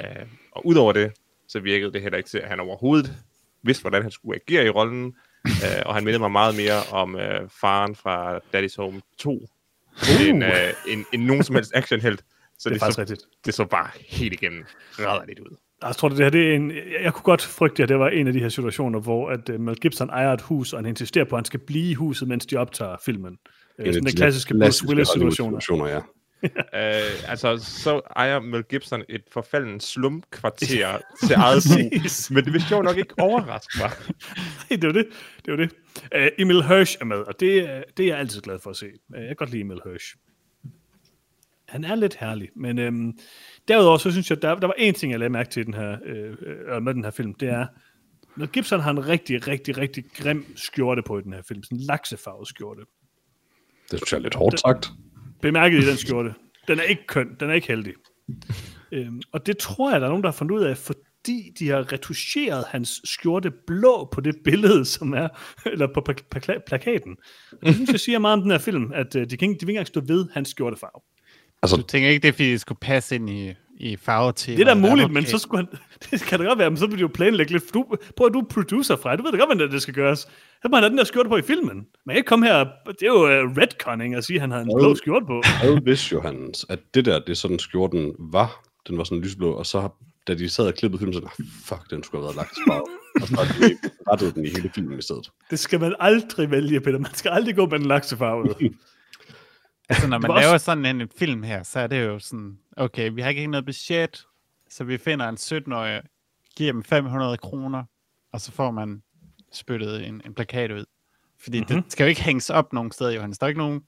[0.00, 1.12] Øh, og udover det,
[1.48, 3.12] så virkede det heller ikke til, at han overhovedet
[3.62, 5.16] vidste, hvordan han skulle agere i rollen,
[5.64, 9.40] øh, og han mindede mig meget mere om øh, faren fra Daddy's Home 2, uh.
[10.28, 12.20] end, øh, end, end nogen som helst actionhelt.
[12.20, 12.24] Så
[12.58, 13.22] Det er det, faktisk så, rigtigt.
[13.44, 14.64] det så bare helt igennem
[14.98, 15.56] rædderligt ud.
[15.82, 18.26] Jeg tror, det her det er en, jeg, kunne godt frygte, at det var en
[18.26, 21.24] af de her situationer, hvor at, uh, Mel Gibson ejer et hus, og han insisterer
[21.24, 23.38] på, at han skal blive i huset, mens de optager filmen.
[23.78, 25.60] Uh, sådan den klassiske Bruce Willis-situationer.
[25.60, 26.00] situationer ja.
[26.74, 30.66] Øh, altså, så ejer Mel Gibson et forfaldent slumkvarter
[31.26, 31.92] til eget brug.
[32.34, 33.90] Men det vil sjovt nok ikke overraske mig.
[34.80, 35.06] det var det.
[35.46, 35.70] det, var det.
[36.16, 38.86] Uh, Emil Hirsch er med, og det, det er jeg altid glad for at se.
[38.86, 40.14] Uh, jeg kan godt lide Emil Hirsch.
[41.70, 43.18] Han er lidt herlig, men øhm,
[43.68, 45.96] derudover så synes jeg, der, der var en ting, jeg lagde mærke til den her,
[46.04, 46.36] øh,
[46.74, 47.66] øh, med den her film, det er,
[48.36, 51.78] når Gibson har en rigtig, rigtig, rigtig grim skjorte på i den her film, sådan
[51.78, 52.80] en laksefarvet skjorte.
[53.90, 54.90] Det synes jeg er lidt hårdt sagt.
[55.42, 56.34] Bemærket i den skjorte.
[56.68, 57.94] Den er ikke køn, den er ikke heldig.
[58.92, 61.68] Øhm, og det tror jeg, der er nogen, der har fundet ud af, fordi de
[61.68, 65.28] har retuscheret hans skjorte blå på det billede, som er,
[65.72, 67.16] eller på pla- pla- plakaten.
[67.52, 69.60] Og Det synes jeg siger meget om den her film, at øh, de, kan ikke,
[69.60, 71.02] de vil ikke engang stå ved hans skjortefarve.
[71.62, 74.58] Altså, Du tænker ikke, det er, fordi det skulle passe ind i, i farvetemaet?
[74.58, 75.14] Det er da muligt, okay.
[75.14, 75.78] men så skulle han,
[76.10, 77.74] det kan da godt være, men så vil de jo planlægge lidt.
[77.74, 77.84] Du,
[78.16, 80.18] prøv at du er producer fra, du ved da godt, hvordan det skal gøres.
[80.62, 81.76] Så må han have den der skjorte på i filmen.
[82.06, 84.60] Man kan ikke komme her, det er jo uh, redconning at sige, at han har
[84.60, 85.42] en blå skjorte på.
[85.62, 88.62] jeg vidste jo, Hans, at det der, det er sådan skjorten var.
[88.88, 89.88] Den var sådan lysblå, og så
[90.26, 92.86] da de sad og klippede filmen, så "Ah, fuck, den skulle have været lagt farve.
[93.22, 93.78] Og så har de
[94.10, 95.30] rettet den i hele filmen i stedet.
[95.50, 96.98] Det skal man aldrig vælge, Peter.
[96.98, 98.54] Man skal aldrig gå med den laksefarve.
[99.90, 102.18] Altså, når man var også- laver sådan en, en film her, så er det jo
[102.18, 104.26] sådan, okay, vi har ikke noget budget,
[104.70, 106.00] så vi finder en 17-årig,
[106.56, 107.84] giver dem 500 kroner,
[108.32, 109.02] og så får man
[109.52, 110.84] spyttet en, en plakat ud.
[111.42, 111.74] Fordi mm-hmm.
[111.76, 111.82] Mhm.
[111.82, 113.38] det skal jo ikke hænges op nogen steder, Johannes.
[113.38, 113.80] Der er ikke nogen,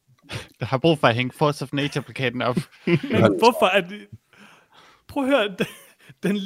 [0.60, 2.56] der har brug for at hænge Force of Nature-plakaten op.
[2.86, 4.06] Men hvorfor er det...
[5.08, 5.66] Prøv at høre, den,
[6.22, 6.36] den,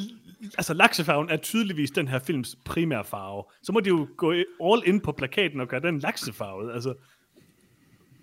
[0.59, 3.45] altså laksefarven er tydeligvis den her films primære farve.
[3.63, 4.33] Så må de jo gå
[4.65, 6.75] all in på plakaten og gøre den laksefarvet.
[6.75, 6.95] Altså,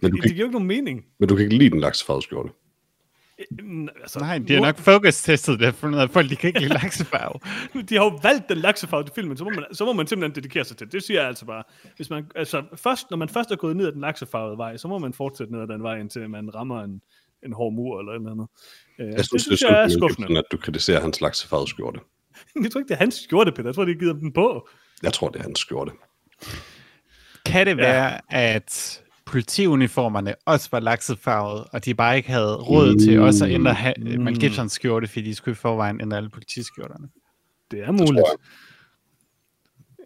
[0.01, 1.05] Men du det, kan, det giver jo ikke nogen mening.
[1.19, 2.49] men du kan ikke lide den laksefarvede skjorte.
[3.63, 6.73] Mm, Altså, Nej, de har nok focus-testet det, af, at folk de kan ikke lide
[6.73, 7.39] laksefarve.
[7.89, 10.35] De har jo valgt den laksefarve til filmen, så må, man, så må man simpelthen
[10.35, 10.93] dedikere sig til det.
[10.93, 11.63] Det siger jeg altså bare.
[11.95, 14.87] Hvis man, altså, først, når man først er gået ned ad den laksefarvede vej, så
[14.87, 17.02] må man fortsætte ned ad den vej, indtil man rammer en,
[17.45, 18.47] en hård mur eller et eller andet.
[19.00, 22.00] Øh, Jeg det synes, synes det jeg er skuffende, at du kritiserer hans laksefarvede skjorte.
[22.63, 23.69] Jeg tror ikke, det er hans skjorte, Peter.
[23.69, 24.69] Jeg tror, de har givet ham den på.
[25.04, 25.91] Jeg tror, det er hans skjorte.
[27.45, 29.02] Kan det være, at
[29.32, 33.94] politiuniformerne også var laksefarvet, og de bare ikke havde råd til også at ændre ha-
[33.98, 34.23] Mm.
[34.23, 37.10] Mel Gibsons skjorte, fordi de skulle i forvejen ændre alle politiskjorterne?
[37.71, 38.08] Det er muligt.
[38.25, 38.40] tror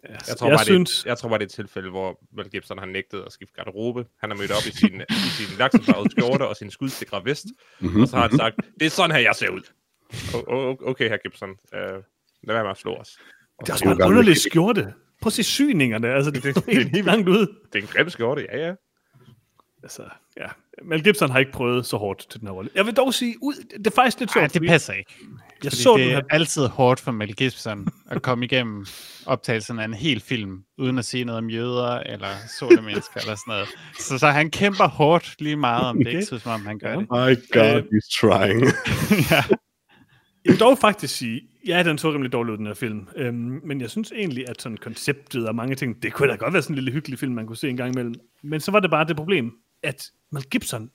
[0.02, 2.18] Jeg, Jeg tror, jeg bare, synes, det, jeg tror bare, det er et tilfælde, hvor
[2.36, 4.04] Mel Gibson har nægtet at skifte garderobe.
[4.20, 7.46] Han har mødt op i sin, i sin laksefarvede skjorte og sin skudsikre vest.
[7.80, 8.02] Mm-hmm.
[8.02, 9.60] Og så har han sagt, det er sådan her, jeg ser ud.
[10.12, 11.50] O- okay, her Gibson.
[11.50, 11.78] Uh,
[12.46, 13.08] lad være med at slå os.
[13.60, 14.82] det er også en underlig skjorte.
[15.22, 16.08] Prøv at se syningerne.
[16.08, 17.46] Altså, det, det er helt langt ud.
[17.72, 18.74] Det er en grim skjorte, ja, ja.
[19.84, 20.02] Altså,
[20.36, 20.46] ja.
[20.84, 22.70] Mel Gibson har ikke prøvet så hårdt til den her rolle.
[22.74, 24.52] Jeg vil dog sige, ud, det er faktisk lidt Nej, sjovt.
[24.54, 25.14] det fordi passer ikke.
[25.64, 26.22] Jeg Fordi så det den er her...
[26.30, 28.86] altid hårdt for Mel Gibson at komme igennem
[29.26, 32.28] optagelsen af en hel film, uden at sige noget om jøder eller
[32.58, 33.68] sorte mennesker eller sådan noget.
[33.98, 36.96] Så, så han kæmper hårdt lige meget, om det ikke synes, som om han gør
[36.96, 37.00] det.
[37.10, 38.62] My God, he's trying.
[39.30, 39.42] ja.
[40.44, 43.08] Jeg vil dog faktisk sige, ja, den så rimelig dårlig ud, den her film.
[43.16, 46.52] Øhm, men jeg synes egentlig, at sådan konceptet og mange ting, det kunne da godt
[46.52, 48.14] være sådan en lille hyggelig film, man kunne se en gang imellem.
[48.42, 49.52] Men så var det bare det problem,
[49.84, 50.90] at Mel Gibson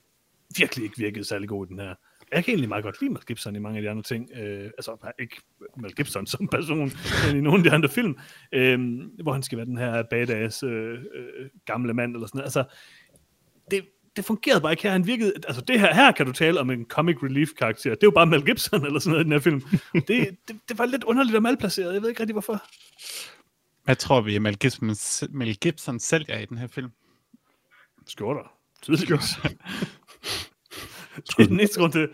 [0.57, 1.95] virkelig ikke virkede særlig god i den her.
[2.31, 4.29] Jeg kan egentlig meget godt lide Mel Gibson i mange af de andre ting.
[4.35, 5.35] Øh, altså, ikke
[5.77, 6.91] Mel Gibson som person,
[7.25, 8.17] men i nogle af de andre film,
[8.51, 12.45] øh, hvor han skal være den her badass øh, øh, gamle mand eller sådan noget.
[12.45, 12.63] Altså,
[13.71, 13.85] det,
[14.15, 14.91] det fungerede bare ikke her.
[14.91, 17.89] Han virkede, altså det her, her kan du tale om en comic relief karakter.
[17.89, 19.61] Det er jo bare Mel Gibson eller sådan noget i den her film.
[20.07, 21.93] Det, det, det var lidt underligt og malplaceret.
[21.93, 22.63] Jeg ved ikke rigtig hvorfor.
[23.83, 24.95] Hvad tror vi, Mel Gibson,
[25.29, 26.91] Mel Gibson sælger i den her film?
[28.07, 28.58] Skjorter.
[28.81, 29.39] Tydeligvis.
[31.27, 32.09] det er den eneste grund til.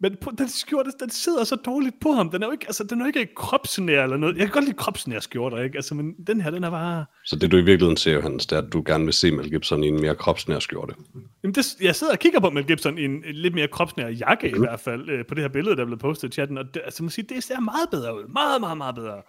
[0.00, 2.30] Men på, den skjorte, den sidder så dårligt på ham.
[2.30, 4.36] Den er jo ikke, altså, den er jo ikke kropsnær eller noget.
[4.36, 5.76] Jeg kan godt lide kropsnær skjorter, ikke?
[5.76, 7.04] Altså, men den her, den er bare...
[7.24, 9.50] Så det du i virkeligheden ser, Hans, det er, at du gerne vil se Mel
[9.50, 10.94] Gibson i en mere kropsnær skjorte.
[11.42, 14.08] Jamen det, jeg sidder og kigger på Mel Gibson i en, en lidt mere kropsnær
[14.08, 16.58] jakke i hvert fald, øh, på det her billede, der er blevet postet i chatten,
[16.58, 18.32] og det, altså, man siger, det ser meget bedre ud.
[18.32, 19.22] Meget, meget, meget bedre.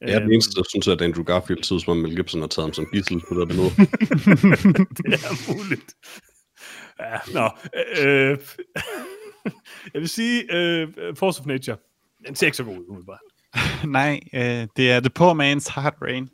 [0.00, 2.40] Jeg er den eneste, der synes, at Andrew Garfield ser ud som om Mel Gibson
[2.40, 3.68] har taget ham som gissel på det billede.
[4.98, 5.94] det er muligt.
[7.00, 7.50] Ja, nå.
[7.98, 8.38] Øh,
[9.94, 11.76] jeg vil sige, øh, Force of Nature,
[12.26, 13.20] den ser ikke så god ud, umiddelbart.
[13.86, 16.28] Nej, øh, det er The Poor Man's Heart Rain.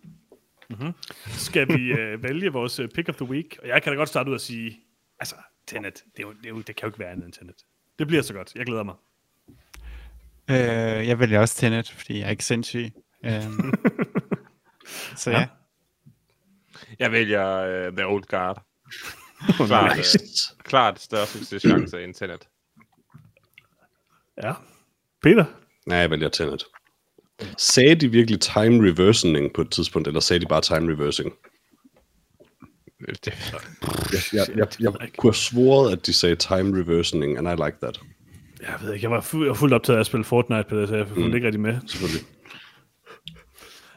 [1.27, 3.59] Skal vi øh, vælge vores øh, pick of the week?
[3.63, 4.81] Og jeg kan da godt starte ud og sige,
[5.21, 5.35] altså,
[5.67, 7.55] Tenet, det, er jo, det, er jo, det kan jo ikke være andet end Tenet.
[7.99, 8.55] Det bliver så godt.
[8.55, 8.95] Jeg glæder mig.
[10.51, 12.91] Øh, jeg vælger også Tenet, fordi jeg er ikke sindssyg.
[13.25, 13.73] Øhm,
[15.17, 15.47] så ja.
[16.99, 18.63] Jeg vælger uh, The Old Guard.
[19.67, 20.05] Klart, uh,
[20.65, 22.49] klart større succeschance end Tenet.
[24.43, 24.53] Ja.
[25.23, 25.45] Peter?
[25.87, 26.65] Nej, jeg vælger Tenet.
[27.59, 31.33] Sagde de virkelig time reversing på et tidspunkt, eller sagde de bare time reversing?
[33.25, 33.53] Det,
[34.13, 37.77] Jeg, jeg, jeg, jeg kunne have svoret, at de sagde time reversing, and I like
[37.83, 38.01] that.
[38.63, 40.77] Jeg ved ikke, jeg var, fu- jeg var fuldt optaget af at spille Fortnite på
[40.81, 41.35] det, så jeg fulgte mm.
[41.35, 41.79] ikke rigtig med.
[41.87, 42.27] Selvfølgelig.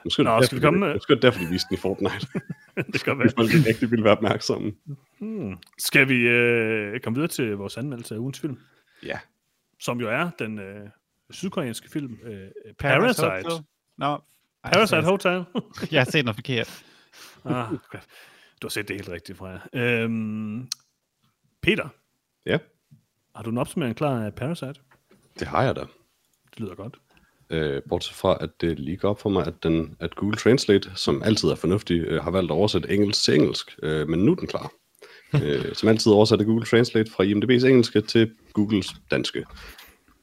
[0.06, 1.68] Måske Nå, er det skal vi derfor, komme med- Måske er det derfor, de viste
[1.70, 2.28] den i Fortnite.
[2.92, 3.30] det skal Hvis være.
[3.38, 4.74] folk ikke rigtig ville være opmærksomme.
[5.20, 5.58] Hmm.
[5.78, 8.58] Skal vi øh, komme videre til vores anmeldelse af ugens film?
[9.04, 9.20] ja.
[9.80, 10.90] Som jo er den øh,
[11.32, 12.48] sydkoreanske film øh,
[12.80, 13.50] Parasite.
[13.98, 14.06] Nå,
[14.64, 15.44] ej, Parasite jeg- Hotel.
[15.92, 16.86] Jeg har set noget forkert.
[17.46, 18.00] ah, okay.
[18.62, 19.60] Du har set det helt rigtigt fra jer.
[19.74, 20.68] Øhm,
[21.62, 21.90] Peter,
[22.46, 22.58] Ja,
[23.36, 24.74] har du en opsummering klar af Parasite?
[25.40, 25.82] det har jeg da.
[26.52, 26.98] Det lyder godt.
[27.54, 30.92] Øh, bortset fra, at det lige går op for mig, at, den, at Google Translate,
[30.96, 34.32] som altid er fornuftig, øh, har valgt at oversætte engelsk til engelsk, øh, men nu
[34.32, 34.72] er den klar.
[35.44, 39.46] øh, som altid oversætter Google Translate fra IMDb's engelske til Googles danske.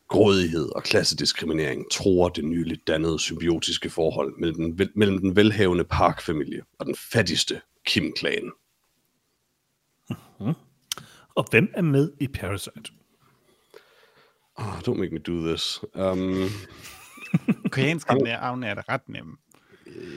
[0.08, 5.84] Grådighed og klassediskriminering tror det nyligt dannede symbiotiske forhold mellem den, vel, mellem den velhavende
[5.84, 8.50] Park-familie og den fattigste Kim-klan.
[11.36, 12.92] Og hvem er med i Parasite?
[14.56, 15.80] Oh, don't make me do this.
[15.94, 16.48] Um,
[17.72, 19.36] Koreanske navne er da ret nemme.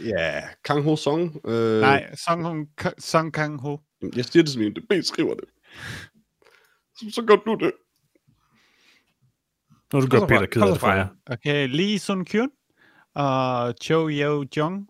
[0.06, 0.42] ja.
[0.66, 1.42] Kang Ho Song.
[1.48, 3.78] Øh, Nej, Song, Hong, Song Kang Ho.
[4.16, 5.44] Jeg siger det som IMDb skriver det.
[6.96, 7.72] Så, så gør du det.
[9.94, 11.08] Når du gør Peter fra- ked af det fra jer.
[11.26, 12.50] Okay, Lee Sun Kyun
[13.16, 14.90] og Cho Yeo Jong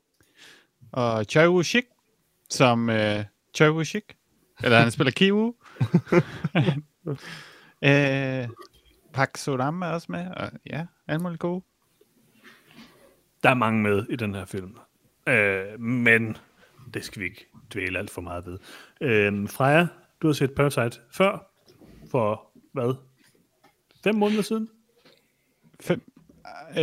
[0.91, 1.83] og Choi Woo Shik
[2.49, 2.95] som uh,
[3.55, 4.03] Choi Woo Shik.
[4.63, 5.53] Eller han spiller Kiwoo.
[7.05, 7.13] uh,
[9.13, 10.27] Park Sodam er også med.
[10.37, 11.63] Og, ja, alle mulige gode.
[13.43, 14.75] Der er mange med i den her film.
[15.27, 16.37] Øh, men
[16.93, 18.59] det skal vi ikke dvæle alt for meget ved.
[19.01, 19.87] Øh, Freja,
[20.21, 21.51] du har set Parasite før.
[22.11, 22.95] For hvad?
[24.03, 24.69] Fem måneder siden?
[25.81, 26.01] Fem,
[26.69, 26.75] øh,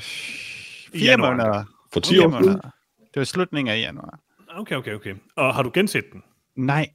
[0.00, 1.30] fire januar.
[1.30, 1.64] måneder.
[1.92, 2.44] For 10 Fire år siden.
[2.46, 2.60] måneder.
[2.98, 4.20] Det var slutningen af januar.
[4.48, 5.14] Okay, okay, okay.
[5.36, 6.22] Og har du genset den?
[6.56, 6.88] Nej.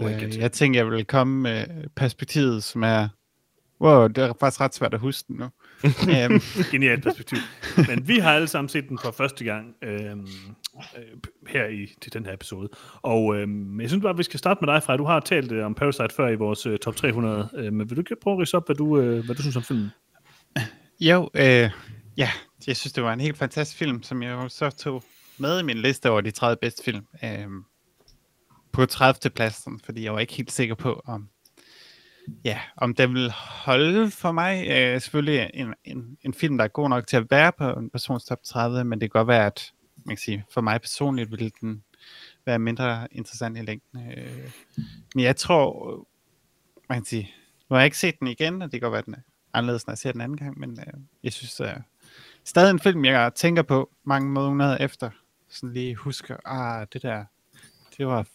[0.00, 3.08] Øh, jeg tænker, jeg vil komme med perspektivet, som er...
[3.80, 5.44] Wow, det er faktisk ret svært at huske den nu.
[5.84, 6.40] um,
[6.72, 7.38] Genialt perspektiv.
[7.88, 10.28] Men vi har alle sammen set den for første gang øhm,
[10.98, 11.02] øh,
[11.48, 12.68] her i til den her episode.
[13.02, 14.96] Og øhm, jeg synes bare, at vi skal starte med dig, Freja.
[14.96, 17.48] Du har talt øh, om Parasite før i vores øh, top 300.
[17.54, 19.56] Øh, men vil du ikke prøve at rise op, hvad du, øh, hvad du synes
[19.56, 19.90] om filmen?
[21.00, 21.70] jo, øh,
[22.16, 22.30] ja,
[22.66, 25.02] jeg synes, det var en helt fantastisk film, som jeg så tog
[25.38, 27.06] med i min liste over de 30 bedste film.
[27.24, 27.48] Øh,
[28.72, 29.30] på 30.
[29.30, 31.28] pladsen, fordi jeg var ikke helt sikker på, om
[32.44, 34.68] ja, om den vil holde for mig.
[34.68, 37.90] Øh, selvfølgelig en, en, en film, der er god nok til at være på en
[37.90, 39.72] persons top 30, men det kan godt være, at
[40.04, 41.82] man kan sige, for mig personligt vil den
[42.46, 44.12] være mindre interessant i længden.
[44.12, 44.50] Øh,
[45.14, 46.04] men jeg tror, øh,
[46.88, 47.34] man kan sige,
[47.70, 49.20] nu har jeg ikke set den igen, og det kan godt være, at den er
[49.52, 51.80] anderledes, når jeg ser den anden gang, men øh, jeg synes, øh,
[52.44, 55.10] stadig en film, jeg tænker på mange måneder efter.
[55.48, 57.24] Sådan lige husker, ah, det der,
[57.98, 58.26] det var,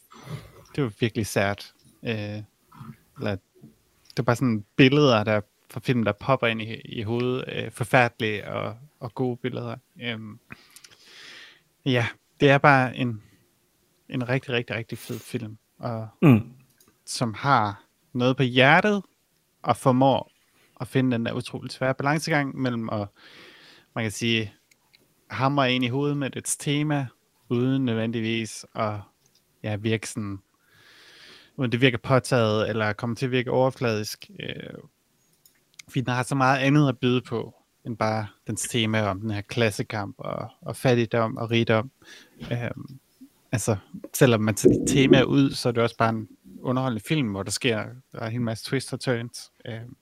[0.75, 1.73] det var virkelig sært.
[2.03, 2.43] Øh,
[3.19, 3.37] eller,
[4.17, 7.43] det var bare sådan billeder, der fra filmen, der popper ind i, i hovedet.
[7.47, 9.75] Øh, forfærdelige og, og gode billeder.
[10.01, 10.19] Øh,
[11.85, 12.07] ja,
[12.39, 13.23] det er bare en,
[14.09, 15.57] en rigtig, rigtig, rigtig fed film.
[15.79, 16.51] Og, Mm.
[17.05, 17.83] som har
[18.13, 19.03] noget på hjertet,
[19.63, 20.31] og formår
[20.81, 23.07] at finde den der utrolig svære balancegang mellem at,
[23.95, 24.53] man kan sige,
[25.29, 27.07] hamre ind i hovedet med dets tema,
[27.49, 28.93] uden nødvendigvis at
[29.63, 30.39] ja, virke sådan,
[31.57, 34.29] uden det virker påtaget, eller kommer til at virke overfladisk.
[34.39, 34.79] Øh,
[35.87, 39.31] fordi den har så meget andet at byde på, end bare dens tema om den
[39.31, 41.91] her klassekamp og, og fattigdom og rigdom.
[42.51, 42.99] Øhm,
[43.51, 43.77] altså,
[44.13, 46.27] selvom man tager de temaer ud, så er det også bare en
[46.61, 49.51] underholdende film, hvor der sker der er en hel masse twists og turns.
[49.65, 49.95] Øhm,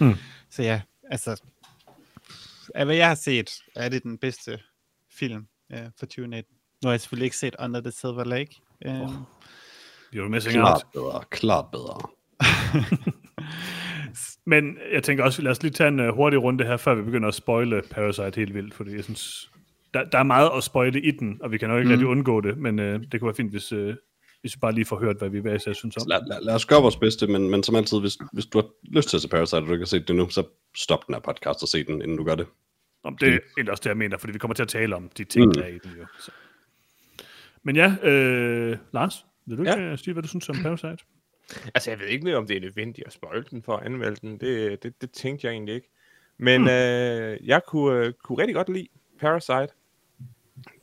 [0.00, 0.14] Hmm.
[0.50, 0.80] Så ja,
[1.10, 1.42] altså,
[2.74, 4.58] af hvad jeg har set, er det den bedste
[5.10, 6.54] film øh, for 2019.
[6.82, 8.56] Nu har jeg selvfølgelig ikke set Under the Silver Lake.
[8.84, 9.10] Øh, Oh.
[10.16, 10.92] You're missing Klart out.
[10.92, 12.00] bedre, klart bedre.
[14.46, 17.02] Men jeg tænker også, lad os lige tage en uh, hurtig runde her, før vi
[17.02, 19.50] begynder at spoile Parasite helt vildt, fordi jeg synes,
[19.94, 21.88] der, der er meget at spoile i den, og vi kan nok ikke Mm.
[21.88, 21.92] mm.
[21.92, 23.94] rigtig undgå det, men uh, det kunne være fint, hvis, uh,
[24.40, 26.02] hvis vi bare lige får hørt, hvad vi hver især synes om.
[26.08, 28.66] Lad, lad, lad os gøre vores bedste, men, men som altid, hvis, hvis du har
[28.82, 30.42] lyst til at se Parasite, og du ikke har set det nu, så
[30.76, 32.46] stop den her podcast og se den, inden du gør det.
[33.04, 35.10] Om det er egentlig også det, jeg mener, fordi vi kommer til at tale om
[35.18, 35.48] de ting, Mm.
[35.48, 35.54] mm.
[35.54, 36.04] der er i den jo.
[36.20, 36.30] Så.
[37.62, 39.90] Men ja, øh, Lars, vil du ikke Ja.
[39.90, 39.96] ja.
[39.96, 41.04] sige, hvad du synes om Parasite?
[41.74, 44.38] Altså, jeg ved ikke, om det er nødvendigt at spoil den for at anmelde den.
[44.40, 45.90] Det, det, det tænkte jeg egentlig ikke.
[46.38, 46.70] Men hmm.
[46.70, 48.88] øh, jeg kunne, øh, kunne rigtig godt lide
[49.20, 49.68] Parasite.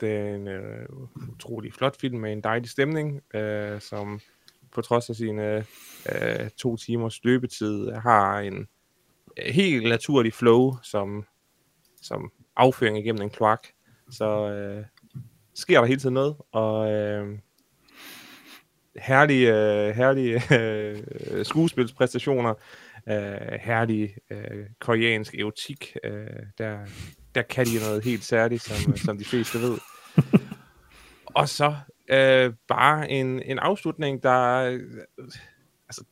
[0.02, 0.86] Det er en øh,
[1.34, 4.20] utrolig flot film med en dejlig stemning, øh, som
[4.72, 5.58] på trods af sine
[6.16, 8.68] øh, to timers løbetid har en
[9.38, 11.26] øh, helt naturlig flow, som,
[12.02, 13.68] som afføring igennem en kloak.
[14.12, 14.86] Så øh,
[15.54, 17.40] sker der hele tiden noget, og øh,
[18.96, 22.54] herlige, øh, herlige øh, skuespilspræstationer,
[23.10, 26.28] øh, herlig øh, koreansk erotik, øh,
[26.58, 26.80] der,
[27.36, 29.78] der kan de noget helt særligt, som, som de fleste ved.
[31.40, 31.76] Og så
[32.10, 34.56] øh, bare en, en afslutning, der...
[34.56, 34.82] Øh,
[35.90, 36.04] altså,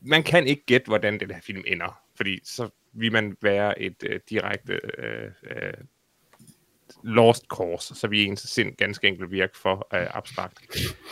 [0.00, 4.02] man kan ikke gætte, hvordan den her film ender, fordi så vil man være et
[4.06, 5.72] øh, direkte øh, øh,
[7.02, 10.60] lost course, så vi ens sind ganske enkelt virke for øh, abstrakt.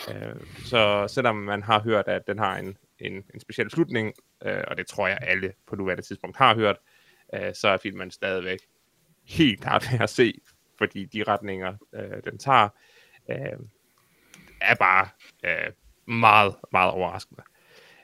[0.08, 4.14] Øh, så selvom man har hørt, at den har en, en, en speciel slutning,
[4.44, 6.76] øh, og det tror jeg alle på nuværende tidspunkt har hørt,
[7.34, 8.58] øh, så er filmen stadigvæk
[9.24, 10.34] helt klart at se,
[10.78, 12.68] fordi de retninger, øh, den tager,
[13.30, 13.58] øh,
[14.60, 15.08] er bare
[15.44, 15.72] øh,
[16.06, 17.42] meget, meget overraskende.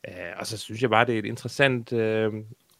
[0.08, 2.32] Øh, og så synes jeg bare, det er et interessant øh,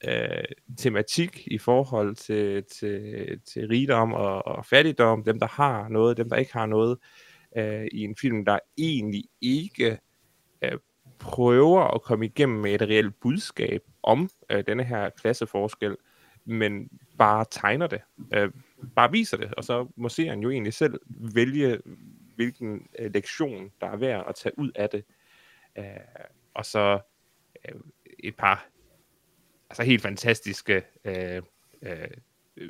[0.08, 0.44] øh,
[0.78, 6.28] tematik i forhold til, til, til rigdom og, og fattigdom, dem der har noget, dem
[6.28, 6.98] der ikke har noget,
[7.56, 9.98] øh, i en film, der egentlig ikke
[10.62, 10.78] øh,
[11.18, 15.96] prøver at komme igennem med et reelt budskab om øh, denne her klasseforskel,
[16.44, 16.88] men
[17.18, 18.00] bare tegner det,
[18.34, 18.50] øh,
[18.96, 21.00] bare viser det, og så må seeren jo egentlig selv
[21.34, 21.78] vælge,
[22.36, 25.04] hvilken øh, lektion, der er værd at tage ud af det.
[25.78, 25.84] Øh,
[26.54, 26.98] og så
[27.68, 27.80] øh,
[28.18, 28.66] et par
[29.72, 31.42] altså helt fantastiske øh,
[31.82, 32.08] øh,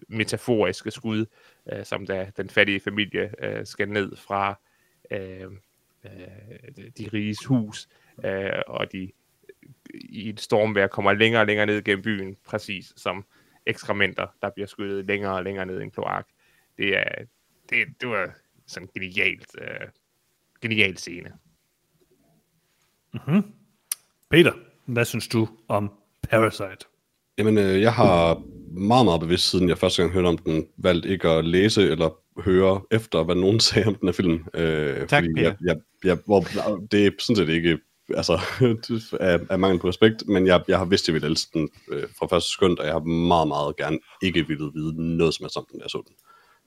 [0.09, 1.27] metaforiske skud,
[1.73, 4.61] øh, som da den fattige familie øh, skal ned fra
[5.11, 5.51] øh,
[6.05, 6.11] øh,
[6.99, 7.89] de riges hus,
[8.25, 9.13] øh, og de
[9.95, 13.25] i et stormvejr kommer længere og længere ned gennem byen, præcis som
[13.67, 16.29] ekskrementer, der bliver skyllet længere og længere ned i en kloak.
[16.79, 17.25] Det er
[17.71, 18.35] det, det var
[18.67, 19.89] sådan en genialt, øh,
[20.61, 21.33] genial scene.
[23.13, 23.43] Mm-hmm.
[24.31, 24.53] Peter,
[24.87, 25.93] hvad synes du om
[26.23, 26.91] Parasite?
[27.39, 28.43] Jamen, øh, jeg har
[28.78, 32.16] meget, meget bevidst, siden jeg første gang hørte om den, valgt ikke at læse eller
[32.41, 34.45] høre efter, hvad nogen sagde om den her film.
[34.55, 36.41] Øh, Tak, fordi jeg, jeg, jeg, hvor,
[36.91, 37.78] det er sådan set ikke
[38.16, 38.41] altså,
[39.20, 41.70] af, af mangel på respekt, men jeg, jeg har vidst, at jeg ville elske den
[41.89, 45.45] øh, fra første sekund, og jeg har meget, meget gerne ikke ville vide noget som
[45.45, 46.14] helst om den, da jeg så den.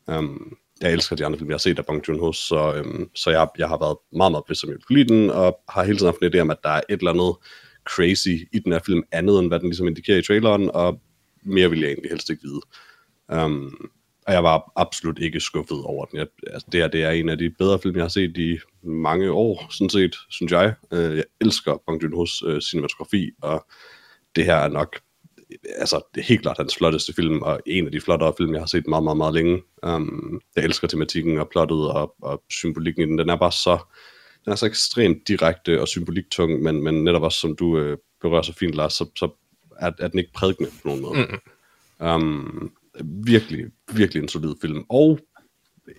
[0.08, 3.30] Um, jeg elsker de andre film, jeg har set af Bong Joon-ho, så, um, så
[3.30, 5.84] jeg, jeg har været meget, meget bevidst, om jeg ville kunne lide den, og har
[5.84, 7.36] hele tiden haft en idé om, at der er et eller andet
[7.86, 11.02] crazy i den her film, andet end hvad den ligesom indikerer i traileren, og
[11.44, 12.62] mere vil jeg egentlig helst ikke vide.
[13.44, 13.90] Um,
[14.28, 16.20] og jeg var absolut ikke skuffet over den.
[16.20, 18.58] Jeg, altså, det, her, det er en af de bedre film, jeg har set i
[18.84, 20.74] mange år, sådan set, synes jeg.
[20.92, 23.66] Uh, jeg elsker Bong Joon-ho's uh, cinematografi, og
[24.36, 25.00] det her er nok
[25.78, 28.62] altså, det er helt klart hans flotteste film, og en af de flottere film, jeg
[28.62, 29.62] har set meget, meget, meget længe.
[29.84, 33.18] Um, jeg elsker tematikken og plottet og, og symbolikken i den.
[33.18, 33.78] Den er bare så,
[34.46, 38.42] den er så ekstremt direkte og symboliktung, men, men netop også, som du øh, berører
[38.42, 39.30] så fint, Lars, så, så
[39.80, 41.28] er, er den ikke prædikende på nogen måde.
[42.00, 42.06] Mm.
[42.08, 42.72] Um,
[43.04, 44.86] virkelig, virkelig en solid film.
[44.90, 45.20] Og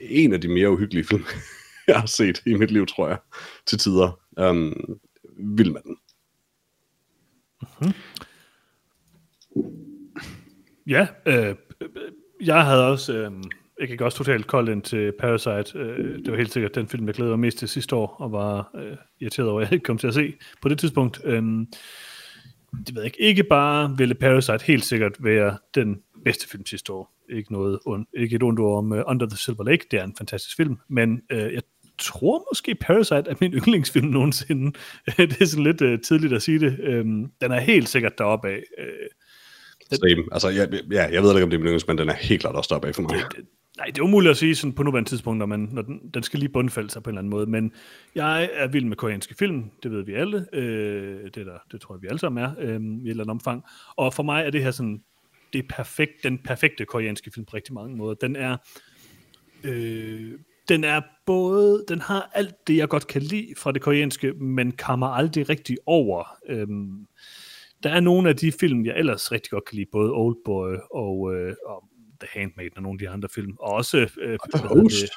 [0.01, 1.25] en af de mere uhyggelige film,
[1.89, 3.19] jeg har set i mit liv, tror jeg,
[3.67, 4.21] til tider.
[4.41, 4.99] Um,
[5.39, 5.97] vild med den.
[10.87, 11.57] Ja, øh,
[12.41, 13.33] jeg havde også, øh,
[13.81, 15.79] jeg gik også totalt koldt ind til Parasite.
[15.79, 18.33] Øh, det var helt sikkert den film, jeg glæder mig mest til sidste år, og
[18.33, 21.21] var øh, irriteret over, at jeg ikke kom til at se på det tidspunkt.
[21.25, 21.43] Øh,
[22.87, 23.21] det ved jeg ikke.
[23.21, 27.13] Ikke bare ville Parasite helt sikkert være den bedste film sidste år.
[27.31, 29.87] Ikke, noget und, ikke et ondt ord om uh, Under the Silver Lake.
[29.91, 30.79] Det er en fantastisk film.
[30.89, 31.63] Men uh, jeg
[31.99, 34.79] tror måske Parasite er min yndlingsfilm nogensinde.
[35.17, 37.01] det er sådan lidt uh, tidligt at sige det.
[37.01, 38.63] Um, den er helt sikkert deroppe af.
[38.79, 39.07] Uh,
[39.93, 40.25] Same.
[40.33, 42.41] Altså, jeg, ja, jeg ved ikke, om det er min yndlings, men den er helt
[42.41, 43.11] klart også deroppe af for mig.
[43.37, 43.47] det,
[43.77, 46.23] nej, det er umuligt at sige sådan på nuværende tidspunkt, når, man, når den, den
[46.23, 47.47] skal lige bundfælde sig på en eller anden måde.
[47.47, 47.73] Men
[48.15, 49.71] jeg er vild med koreanske film.
[49.83, 50.47] Det ved vi alle.
[50.53, 53.31] Øh, det, der, det tror jeg, vi alle sammen er øh, i et eller andet
[53.31, 53.65] omfang.
[53.97, 55.03] Og for mig er det her sådan
[55.53, 58.15] det er perfekt, den perfekte koreanske film på rigtig mange måder.
[58.15, 58.57] Den er,
[59.65, 60.33] øh,
[60.69, 64.73] den er både, den har alt det, jeg godt kan lide fra det koreanske, men
[64.73, 66.39] kommer aldrig rigtig over.
[66.49, 66.67] Øh,
[67.83, 71.35] der er nogle af de film, jeg ellers rigtig godt kan lide, både Oldboy og,
[71.35, 71.85] øh, og
[72.21, 73.57] The Handmaid og nogle af de andre film.
[73.61, 74.09] Og også...
[74.21, 75.13] Øh, The Host.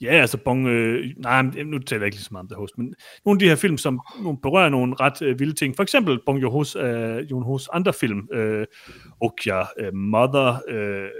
[0.00, 0.66] Ja, altså Bong...
[0.66, 3.38] Øh, nej, nu taler jeg ikke lige så meget om The Host, men nogle af
[3.38, 5.76] de her film, som nogle berører nogle ret øh, vilde ting.
[5.76, 8.28] For eksempel Bong Joon-ho's øh, Joon-ho's andre film.
[8.32, 8.66] Øh,
[9.20, 10.60] Okja, øh, Mother...
[10.68, 11.10] Øh,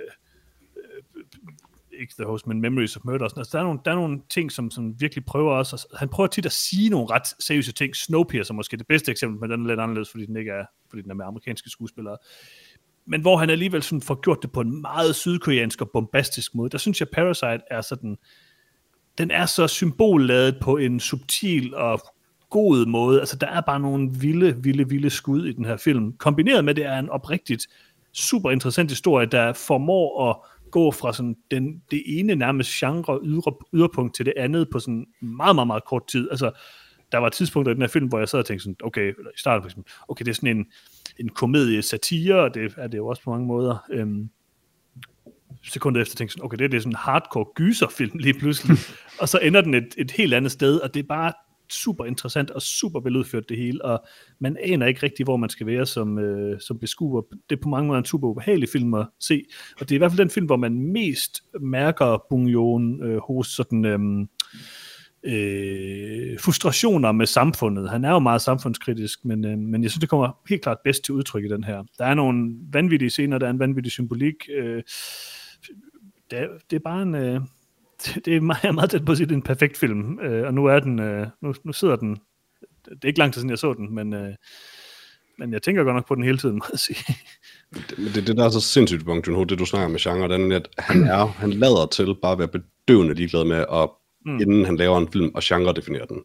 [2.00, 3.24] ikke The Host, men Memories of Murder.
[3.24, 3.40] Og sådan.
[3.40, 5.86] Altså, der, er nogle, der er nogle ting, som, som virkelig prøver også.
[5.98, 7.96] Han prøver tit at sige nogle ret seriøse ting.
[7.96, 10.64] Snowpiercer er måske det bedste eksempel, men den er lidt anderledes, fordi den ikke er,
[10.90, 12.16] fordi den er med amerikanske skuespillere.
[13.08, 16.70] Men hvor han alligevel sådan får gjort det på en meget sydkoreansk og bombastisk måde.
[16.70, 18.16] Der synes jeg, Parasite er sådan...
[19.18, 22.00] Den er så symbolladet på en subtil og
[22.50, 23.20] god måde.
[23.20, 26.12] Altså, der er bare nogle vilde, vilde, vilde skud i den her film.
[26.12, 27.66] Kombineret med, det er en oprigtigt
[28.12, 30.36] super interessant historie, der formår at
[30.70, 35.06] gå fra sådan den, det ene nærmest genre ydre, yderpunkt til det andet på sådan
[35.20, 36.28] meget, meget, meget kort tid.
[36.30, 36.50] Altså,
[37.12, 39.30] der var tidspunkter i den her film, hvor jeg sad og tænkte sådan, okay, eller
[39.30, 40.66] i starten for eksempel, okay, det er sådan en,
[41.20, 43.84] en komedie satire, og det er det jo også på mange måder.
[43.90, 44.30] Øhm,
[45.62, 48.76] sekunder efter tænkte sådan, okay, det, er, det er sådan en hardcore gyserfilm lige pludselig,
[49.20, 51.32] og så ender den et, et helt andet sted, og det er bare
[51.70, 54.04] super interessant og super veludført det hele, og
[54.38, 57.22] man aner ikke rigtig, hvor man skal være som, øh, som beskuer.
[57.50, 59.44] Det er på mange måder en super ubehagelig film at se,
[59.80, 63.18] og det er i hvert fald den film, hvor man mest mærker Bong Joon øh,
[63.18, 63.84] hos sådan...
[63.84, 64.26] Øh,
[65.28, 67.90] øh, frustrationer med samfundet.
[67.90, 71.04] Han er jo meget samfundskritisk, men, øh, men jeg synes, det kommer helt klart bedst
[71.04, 71.82] til udtryk i den her.
[71.98, 74.34] Der er nogle vanvittige scener, der er en vanvittig symbolik.
[74.56, 74.82] Øh,
[76.30, 77.14] det, er, det er bare en...
[77.14, 77.40] Øh,
[78.24, 80.54] det er meget, meget tæt på at sige, det er en perfekt film, øh, og
[80.54, 82.18] nu er den, øh, nu, nu sidder den,
[82.84, 84.34] det er ikke lang tid siden jeg så den, men, øh,
[85.38, 86.98] men jeg tænker godt nok på den hele tiden, må jeg sige.
[87.90, 90.52] Det, det, det der er så sindssygt, Bong Joon-ho, det du snakker med genre, den,
[90.52, 93.90] at han er, han lader til bare at være bedøvende ligeglad med, at
[94.26, 94.40] mm.
[94.40, 96.22] inden han laver en film, og genre definerer den.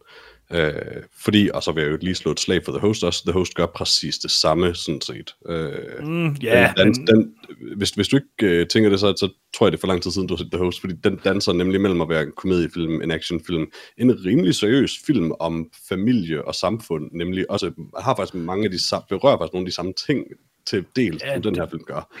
[0.52, 3.22] Øh, fordi, og så vil jeg jo lige slå et slag for The Host også,
[3.26, 5.34] The Host gør præcis det samme, sådan set.
[5.48, 7.34] Øh, mm, yeah, den, den, den,
[7.76, 10.02] hvis, hvis du ikke øh, tænker det, så, så tror jeg, det er for lang
[10.02, 12.32] tid siden, du har set The Host, fordi den danser nemlig mellem at være en
[12.36, 13.66] komediefilm, en actionfilm,
[13.98, 18.88] en rimelig seriøs film om familie og samfund, nemlig også har faktisk mange af de
[18.88, 20.26] samme, berører faktisk nogle af de samme ting
[20.66, 22.14] til del, ja, som den her film gør.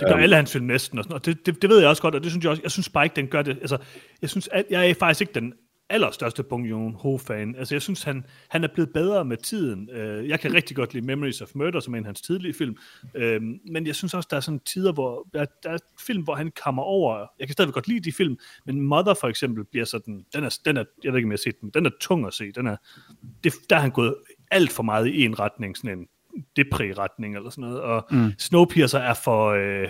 [0.00, 1.88] Det gør um, alle hans film næsten, og, sådan, og det, det, det ved jeg
[1.88, 3.78] også godt, og det synes jeg også, jeg synes bare ikke, den gør det, altså,
[4.22, 5.54] jeg synes, at jeg er faktisk ikke den
[5.92, 7.54] allerstørste Bong Joon-ho-fan.
[7.56, 9.90] Altså, jeg synes, han, han er blevet bedre med tiden.
[9.90, 12.54] Uh, jeg kan rigtig godt lide Memories of Murder, som er en af hans tidlige
[12.54, 12.76] film.
[13.14, 16.34] Uh, men jeg synes også, der er sådan tider, hvor der, der er film, hvor
[16.34, 17.26] han kommer over.
[17.38, 20.58] Jeg kan stadigvæk godt lide de film, men Mother for eksempel bliver sådan, den er,
[20.64, 22.52] den er jeg ved ikke, om jeg har set den, den er tung at se.
[22.52, 22.76] Den er,
[23.44, 24.14] det, der er han gået
[24.50, 26.06] alt for meget i en retning, sådan en
[26.56, 27.80] depri-retning eller sådan noget.
[27.80, 28.32] Og mm.
[28.38, 29.50] Snowpiercer er for...
[29.50, 29.88] Øh,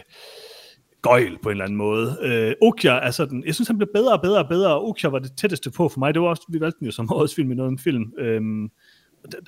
[1.03, 2.19] gøjl på en eller anden måde.
[2.23, 5.09] Øh, Okja er sådan, jeg synes han blev bedre og bedre og bedre, og Okja
[5.09, 6.15] var det tætteste på for mig.
[6.15, 8.13] Det var også, vi valgte den jo som årets film i noget film.
[8.19, 8.71] Øhm,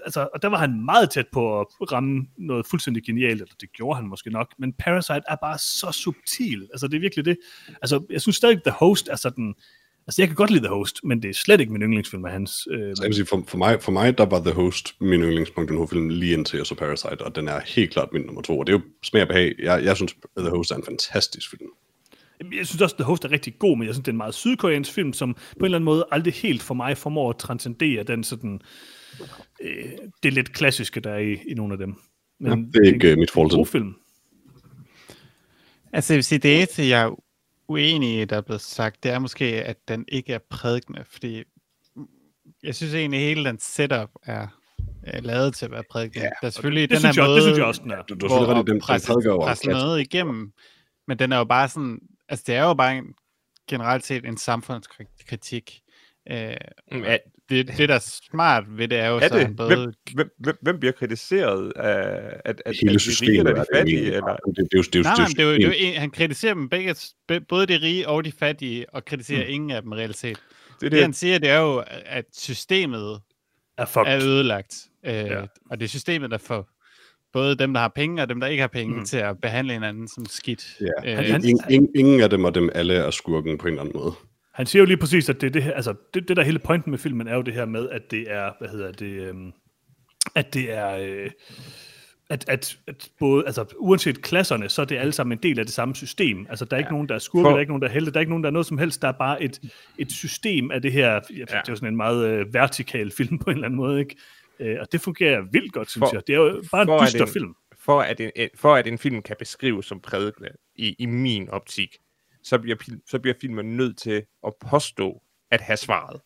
[0.05, 3.73] altså, og der var han meget tæt på at ramme noget fuldstændig genialt, eller det
[3.73, 6.69] gjorde han måske nok, men Parasite er bare så subtil.
[6.73, 7.37] Altså, det er virkelig det.
[7.69, 9.55] Altså, jeg synes stadig, The Host er sådan,
[10.07, 12.33] Altså, jeg kan godt lide The Host, men det er slet ikke min yndlingsfilm af
[12.33, 12.69] hans.
[12.71, 12.97] Øh...
[12.97, 15.91] Så jeg vil sige, for, for, mig, for mig, der var The Host min yndlingspunkt
[15.91, 18.67] film lige indtil jeg så Parasite, og den er helt klart min nummer to, og
[18.67, 19.55] det er jo smag og behag.
[19.59, 21.69] Jeg, jeg synes, The Host er en fantastisk film.
[22.53, 24.35] Jeg synes også, The Host er rigtig god, men jeg synes, det er en meget
[24.35, 28.03] sydkoreansk film, som på en eller anden måde aldrig helt for mig formår at transcendere
[28.03, 28.61] den sådan,
[29.61, 29.85] øh,
[30.23, 31.95] det lidt klassiske, der er i, i nogle af dem.
[32.41, 33.95] Men ja, det er ikke uh, mit forhold til film.
[35.93, 37.11] Altså, jeg vil sige, det eneste, jeg
[37.69, 41.43] uenige, der er blevet sagt, det er måske, at den ikke er prædikende, fordi
[42.63, 44.47] jeg synes egentlig, at hele den setup er,
[45.21, 46.17] lavet til at være prædiken.
[46.17, 47.83] Ja, Ja, der er selvfølgelig Det den synes, her jeg, måde, det synes jeg også,
[47.83, 48.03] den er.
[48.03, 49.85] Du, du selvfølgelig ret i, den, prædiker presse klasse.
[49.87, 50.53] noget igennem,
[51.09, 51.99] men den er jo bare sådan,
[52.29, 53.05] altså det er jo bare en,
[53.69, 55.81] generelt set en samfundskritik.
[56.31, 56.57] Øh,
[56.93, 59.57] Mm, Er, det, det, der er smart ved det, er jo er så, det?
[59.57, 59.93] både...
[60.15, 63.61] Hvem, hvem, hvem, bliver kritiseret af at, at, Hele at de rige eller er de
[63.61, 63.97] det fattige?
[63.97, 64.15] egentlig.
[64.15, 64.37] Eller?
[64.37, 66.69] Det, det, det, jo- det, jo- Nej, det, er det jo, det han kritiserer dem
[66.69, 66.95] begge,
[67.29, 69.53] be- både de rige og de fattige, og kritiserer mm.
[69.53, 70.37] ingen af dem reelt set.
[70.37, 73.21] Det Det, det, han siger, det er jo, at systemet
[73.79, 74.13] Er fucked.
[74.13, 74.77] er ødelagt.
[75.07, 75.41] Øh, Ja.
[75.71, 76.69] Og det er systemet, der får
[77.33, 79.05] både dem, der har penge, og dem, der ikke har penge, Mm.
[79.05, 80.77] til at behandle hinanden som skidt.
[80.81, 81.11] Ja.
[81.11, 83.73] Øh, Han- han- Ingen, ingen, ingen af dem og dem alle er skurken på en
[83.75, 84.13] eller anden måde.
[84.55, 86.59] Han siger jo lige præcis, at det, er det her, altså det, det der hele
[86.59, 89.53] pointen med filmen er jo det her med, at det er, hvad hedder det, øhm,
[90.35, 91.31] at det er, øh,
[92.31, 95.65] at, at, at både, altså uanset klasserne, så er det alle sammen en del af
[95.65, 96.47] det samme system.
[96.49, 97.93] Altså der er ikke nogen, der er skurke, For- der er ikke nogen, der er
[97.93, 99.03] helte, der er ikke nogen, der er noget som helst.
[99.03, 99.61] Der er bare et,
[99.99, 101.19] et system af det her, ja.
[101.31, 104.17] det er jo sådan en meget øh, vertikal film på en eller anden måde, ikke?
[104.61, 106.23] Øh, og det fungerer vildt godt, synes For- jeg.
[106.27, 107.55] Det er jo bare en dyster en- film.
[107.85, 111.97] for at, en, for at en film kan beskrives som prædikende i, i min optik,
[112.45, 112.77] så bliver,
[113.11, 116.21] så bliver filmen nødt til at påstå at have svaret.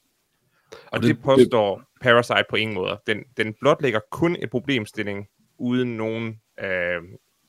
[0.72, 3.00] Og, Og det, det- det påstår Parasite på ingen måde.
[3.06, 5.26] Den, den blotlægger kun en problemstilling
[5.58, 7.00] uden nogen øh,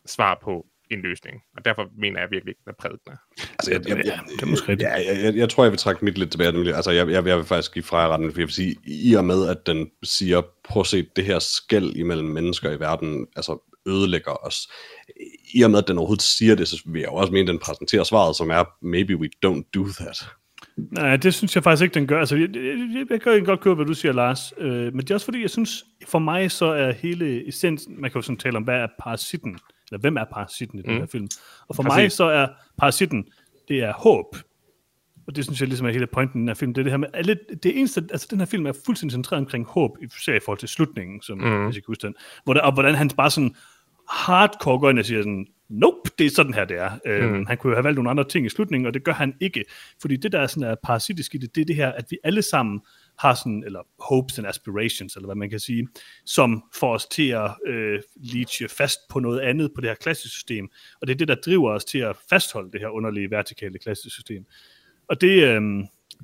[0.06, 1.42] svar på en løsning.
[1.58, 2.74] Og derfor mener jeg virkelig ikke, den
[3.08, 3.16] er.
[3.60, 4.90] Altså, jeg, jeg, jeg, Ja, det er måske rigtigt.
[4.90, 6.52] ja, jeg, jeg, jeg tror, jeg vil trække mit lidt tilbage.
[6.52, 9.26] Nemlig, altså, jeg, jeg, jeg vil faktisk give retten, for jeg vil sige, i og
[9.26, 13.69] med, at den siger, prøv at se, det her skæld imellem mennesker i verden, altså
[13.88, 14.72] ødelægger os.
[15.54, 17.48] I og med, at den overhovedet siger det, så vil jeg jo også mene, at
[17.48, 20.26] den præsenterer svaret, som er, maybe we don't do that.
[20.92, 22.20] Nej, det synes jeg faktisk ikke, den gør.
[22.20, 24.54] Altså, jeg, jeg, jeg, kan godt købe, hvad du siger, Lars.
[24.58, 28.12] Øh, men det er også fordi, jeg synes, for mig så er hele essensen, man
[28.12, 29.60] kan jo sådan tale om, hvad er parasitten,
[29.92, 31.00] eller hvem er parasitten i den Mm.
[31.00, 31.28] her film.
[31.68, 31.96] Og for Præcis.
[31.98, 33.26] mig så er parasitten,
[33.68, 34.26] det er håb.
[35.30, 36.74] Og det synes jeg ligesom er hele pointen i den her film.
[36.74, 39.42] Det er det her med, alle, det eneste, altså den her film er fuldstændig centreret
[39.42, 41.66] omkring håb, især i forhold til slutningen, som mm.
[41.66, 42.16] hvis jeg kan huske den.
[42.44, 43.56] Hvor der, og hvordan han bare sådan
[44.10, 46.90] hardcore går ind og siger sådan, nope, det er sådan her, det er.
[47.06, 47.12] Mm.
[47.12, 49.34] Øhm, han kunne jo have valgt nogle andre ting i slutningen, og det gør han
[49.40, 49.66] ikke.
[50.02, 52.18] Fordi det, der er sådan er parasitisk i det, det er det her, at vi
[52.24, 52.82] alle sammen
[53.20, 55.88] har sådan, eller hopes and aspirations, eller hvad man kan sige,
[56.26, 60.70] som får os til at øh, leache fast på noget andet på det her klassesystem.
[61.02, 64.46] Og det er det, der driver os til at fastholde det her underlige vertikale klassesystem.
[65.10, 65.62] Og det, øh,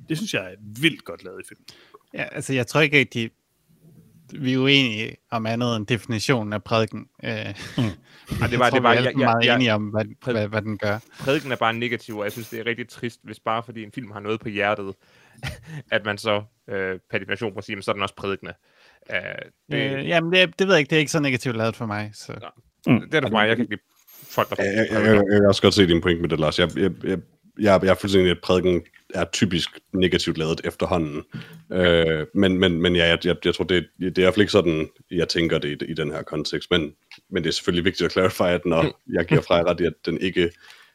[0.08, 1.66] det synes jeg er vildt godt lavet i filmen.
[2.14, 3.30] Ja, altså jeg tror ikke, at de,
[4.32, 7.06] vi er uenige om andet end definitionen af prædiken.
[7.24, 7.30] Øh,
[8.42, 9.74] Og det jeg var, tror, det var, vi er jeg, alle meget jeg, enige jeg,
[9.74, 10.98] om, hvad, hvad, hvad den gør.
[11.20, 13.92] prædiken er bare negativ, og jeg synes, det er rigtig trist, hvis bare fordi en
[13.92, 14.94] film har noget på hjertet,
[15.92, 18.52] at man så øh, per definition må sige, men så er den også prædikende.
[19.10, 19.16] Uh,
[19.70, 21.86] det, Øh, jamen, det, det ved jeg ikke, det er ikke så negativt lavet for
[21.86, 22.10] mig.
[22.14, 22.32] Så.
[22.32, 23.82] det er det for mig, jeg kan ikke lide
[24.30, 26.40] folk, der Jeg, jeg, jeg, jeg, jeg kan også godt se din point med det,
[26.40, 26.58] Lars.
[26.58, 27.18] Jeg, jeg, jeg,
[27.60, 28.82] jeg, jeg er fuldstændig, at prædiken
[29.14, 31.22] er typisk negativt lavet efterhånden.
[31.72, 34.42] Øh, men, men, men ja, jeg, jeg, jeg tror, det, det er i hvert fald
[34.42, 36.70] ikke sådan, jeg tænker det i, i den her kontekst.
[36.70, 36.92] Men,
[37.30, 39.92] men det er selvfølgelig vigtigt at clarify, at når jeg giver fra ret i, at
[40.06, 40.50] den ikke,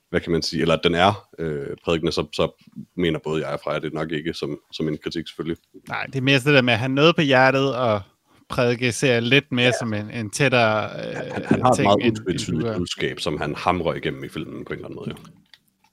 [0.10, 2.66] hvad kan man sige, eller at den er øh, prædikende, så, så
[2.98, 5.58] mener både jeg og Freja det nok ikke som, som en kritik selvfølgelig.
[5.88, 8.02] Nej, det er mere det der med at have noget på hjertet, og
[8.50, 9.72] prædike ser lidt mere ja.
[9.80, 13.20] som en, en tættere øh, Han, han har et ting, meget end du utvetydigt budskab,
[13.20, 15.10] som han hamrer igennem i filmen på en eller anden måde.
[15.10, 15.41] Jo.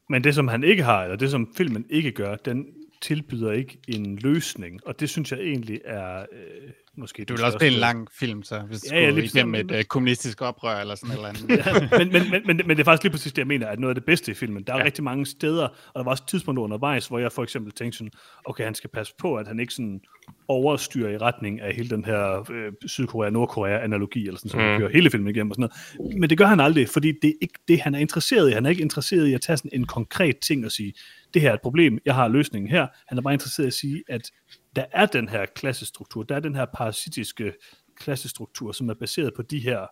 [0.09, 2.67] Men det, som han ikke har, eller det, som filmen ikke gør, den
[3.01, 4.87] tilbyder ikke en løsning.
[4.87, 8.43] Og det synes jeg egentlig er øh, måske Det vil også blive en lang film,
[8.43, 11.29] så hvis Ja, ja, ja, skulle lige igennem et øh, kommunistisk oprør eller sådan eller
[11.29, 11.49] andet.
[11.99, 13.91] men, men, men, men, men det er faktisk lige præcis det, jeg mener, at noget
[13.91, 14.63] af det bedste i filmen.
[14.63, 14.85] Der er ja.
[14.85, 18.11] rigtig mange steder, og der var også tidspunkter undervejs, hvor jeg for eksempel tænkte sådan,
[18.45, 20.01] okay, han skal passe på, at han ikke sådan
[20.49, 24.79] overstyrer i retning af hele den her øh, Sydkorea-Nordkorea-analogi, eller sådan, som mm.
[24.79, 26.21] kører hele filmen igennem og sådan noget.
[26.21, 28.53] Men det gør han aldrig, fordi det er ikke det, han er interesseret i.
[28.53, 30.93] Han er ikke interesseret i at tage sådan en konkret ting og sige,
[31.35, 32.87] det her er et problem, jeg har løsningen her.
[33.09, 34.31] Han er bare interesseret i at sige, at
[34.77, 37.53] der er den her klassestruktur, der er den her parasitiske
[37.97, 39.87] klassestruktur, som er baseret på de her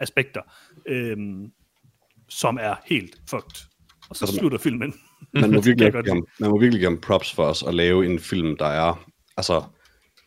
[0.00, 0.40] aspekter,
[0.86, 1.52] øhm,
[2.28, 3.66] som er helt fucked.
[4.10, 4.94] Og så Altså, slutter filmen.
[5.32, 8.18] man må, virkelig give, man må virkelig give ham props for os at lave en
[8.18, 9.64] film, der er, altså,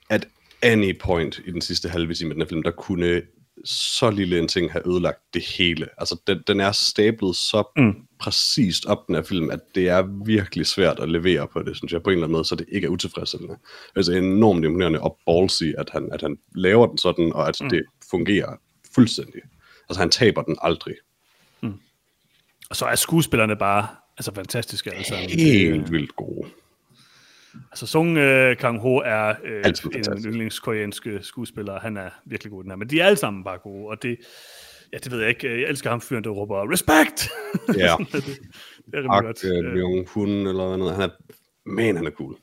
[0.09, 0.27] at
[0.63, 3.21] any point i den sidste halve time af den her film, der kunne
[3.65, 5.87] så lille en ting have ødelagt det hele.
[5.97, 7.93] Altså, den, den er stablet så mm.
[8.19, 11.93] præcist op, den her film, at det er virkelig svært at levere på det, synes
[11.93, 13.55] jeg, på en eller anden måde, så det ikke er utilfredsstillende.
[13.95, 17.69] Altså, enormt imponerende og ballsy, at han, at han laver den sådan, og at mm.
[17.69, 18.55] det fungerer
[18.95, 19.41] fuldstændig.
[19.89, 20.95] Altså, han taber den aldrig.
[22.69, 23.87] Og så er skuespillerne bare
[24.17, 25.29] altså fantastiske sammen.
[25.29, 26.49] Helt vildt gode.
[27.71, 30.27] Altså Sung uh, Kang Ho er Altid en fantastisk.
[30.27, 31.79] yndlingskoreanske skuespiller.
[31.79, 32.75] Han er virkelig god den her.
[32.77, 34.17] Men de er alle sammen bare gode, og det,
[34.93, 35.61] ja, det ved jeg ikke.
[35.61, 37.29] Jeg elsker ham fyren, der råber, respect!
[37.77, 37.95] Ja.
[37.99, 38.23] det,
[38.85, 39.43] det er rimelig godt.
[39.65, 40.95] Øh, Myung Hun, eller noget.
[40.95, 41.13] Han er,
[41.65, 42.35] man, han er cool.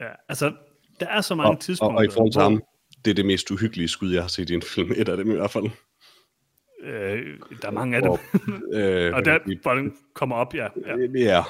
[0.00, 0.52] ja, altså,
[1.00, 1.96] der er så mange Og, og, tidspunkter.
[1.98, 2.62] og i forhold til ham,
[3.04, 4.92] det er det mest uhyggelige skud, jeg har set i en film.
[4.96, 5.64] Et af dem i hvert fald.
[6.84, 7.26] Øh,
[7.62, 8.10] der er mange af dem.
[8.10, 8.18] Og,
[8.72, 10.66] øh, Og der, hvor den kommer op, ja.
[10.86, 10.96] ja.
[11.14, 11.42] Ja,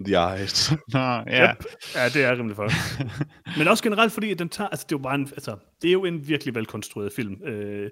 [0.00, 0.72] the eyes.
[0.94, 1.50] Nå, ja.
[1.50, 1.64] Yep.
[1.94, 2.68] Ja, det er rimelig for.
[3.58, 5.88] Men også generelt, fordi at den tager, altså det er jo bare en, altså, det
[5.88, 7.42] er jo en virkelig velkonstrueret film.
[7.44, 7.90] Øh,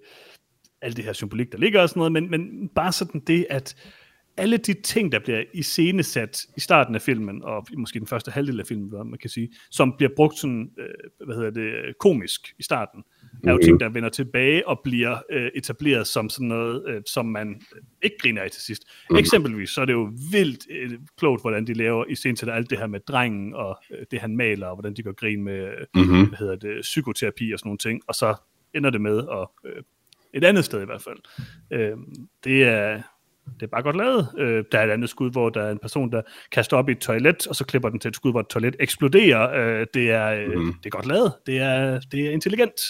[0.82, 3.76] alt det her symbolik, der ligger og sådan noget, men, men bare sådan det, at
[4.36, 8.60] alle de ting, der bliver iscenesat i starten af filmen, og måske den første halvdel
[8.60, 12.40] af filmen, hvad man kan sige, som bliver brugt sådan, øh, hvad hedder det, komisk
[12.58, 13.04] i starten,
[13.44, 17.26] er jo ting, der vender tilbage og bliver øh, etableret som sådan noget, øh, som
[17.26, 17.60] man
[18.02, 18.82] ikke griner af til sidst.
[19.10, 19.16] Mm.
[19.16, 22.70] Eksempelvis, så er det jo vildt øh, klogt, hvordan de laver i scenen til alt
[22.70, 25.68] det her med drengen, og øh, det han maler, og hvordan de gør grin med,
[25.94, 26.28] Mm-hmm.
[26.28, 28.34] hvad hedder det, psykoterapi og sådan nogle ting, og så
[28.74, 29.82] ender det med, og øh,
[30.34, 31.18] et andet sted i hvert fald.
[31.70, 31.96] Øh,
[32.44, 33.02] det er
[33.60, 34.28] det er bare godt lavet.
[34.38, 36.22] Øh, der er et andet skud, hvor der er en person, der
[36.52, 38.76] kaster op i et toilet, og så klipper den til et skud, hvor et toilet
[38.80, 39.50] eksploderer.
[39.80, 40.72] Øh, det, er, øh, Mhm.
[40.72, 41.32] det er godt lavet.
[41.46, 42.80] Det er, det er intelligent.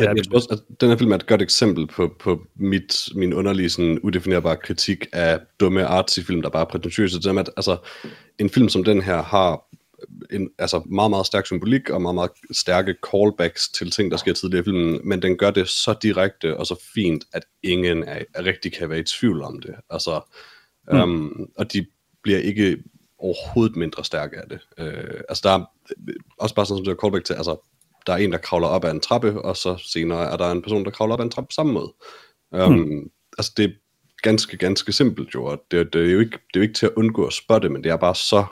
[0.00, 3.08] Ja, jeg tror også, at den her film er et godt eksempel på, på mit,
[3.14, 7.18] min underlige sådan, udefinerbare kritik af dumme artsy film, der bare er prætentiøse.
[7.18, 7.76] Det er, med, at altså,
[8.38, 9.62] en film som den her har
[10.30, 14.32] en altså, meget, meget stærk symbolik og meget, meget stærke callbacks til ting, der sker
[14.32, 18.22] tidligere i filmen, men den gør det så direkte og så fint, at ingen er,
[18.34, 19.74] er rigtig kan være i tvivl om det.
[19.90, 20.20] Altså,
[20.92, 21.00] mm.
[21.00, 21.86] um, og de
[22.22, 22.78] bliver ikke
[23.18, 24.60] overhovedet mindre stærke af det.
[24.80, 25.64] Uh, altså der er
[26.38, 27.68] også bare sådan som det er callback til, altså
[28.06, 30.62] der er en, der kravler op ad en trappe, og så senere er der en
[30.62, 31.92] person, der kravler op ad en trappe på samme måde.
[32.50, 33.10] Um, hmm.
[33.38, 33.70] Altså det er
[34.22, 36.86] ganske, ganske simpelt jo, og det, det, er jo ikke, det er jo ikke til
[36.86, 38.44] at undgå at spotte, men det er bare så,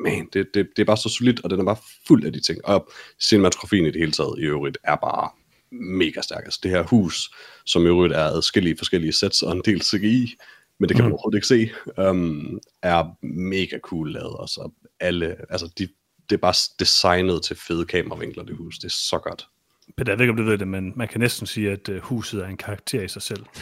[0.00, 1.76] man, det, det, det er bare så solidt, og den er bare
[2.08, 2.64] fuld af de ting.
[2.64, 2.90] Og
[3.20, 5.30] cinematografien i det hele taget i øvrigt er bare
[5.72, 6.44] mega stærk.
[6.44, 7.30] Altså det her hus,
[7.66, 10.34] som i øvrigt er adskillige forskellige sets og en del CGI,
[10.80, 11.70] men det kan man overhovedet ikke se,
[12.10, 14.36] um, er mega cool lavet.
[14.36, 14.70] Og så
[15.00, 15.88] alle, altså de,
[16.30, 18.78] det er bare designet til fede kameravinkler, det hus.
[18.78, 19.48] Det er så godt.
[19.96, 21.96] Peter, jeg ved ikke, om du ved det, men man kan næsten sige, at uh,
[21.96, 23.44] huset er en karakter i sig selv.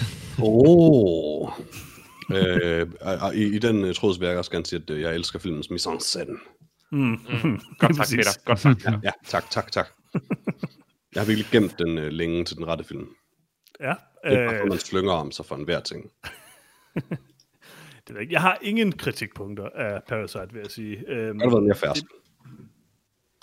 [0.45, 1.51] Oh.
[2.37, 5.14] Øh, og- i, I den uh, tråd vil jeg også gerne sige, at øh, jeg
[5.14, 6.39] elsker filmens mise en scène.
[6.93, 6.99] Mm.
[6.99, 7.18] Mm.
[7.80, 8.16] Godt Præcis.
[8.16, 8.30] Peter.
[8.45, 9.01] Godt sagt, Peter.
[9.05, 9.87] Ja, tak, tak, tak.
[11.14, 13.07] Jeg har virkelig gemt den uh, længe til den rette film.
[13.80, 16.03] Ja, Det er bare, øh, man slynger om sig for enhver ting.
[16.95, 18.33] det ved jeg, ikke.
[18.33, 21.05] jeg har ingen kritikpunkter af Parasite, vil jeg sige.
[21.09, 22.05] Øhm, Det har været mere færst.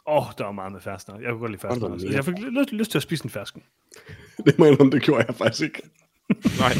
[0.08, 1.22] Åh, oh, der var meget med fersken.
[1.22, 1.82] Jeg kunne godt lide fersken.
[1.82, 2.06] Hold da også.
[2.06, 2.16] mere.
[2.16, 3.64] Jeg fik lyst, lyst til at spise en fersken.
[4.46, 5.82] Det må jeg indrømme, det gjorde jeg faktisk ikke.
[6.60, 6.74] Nej,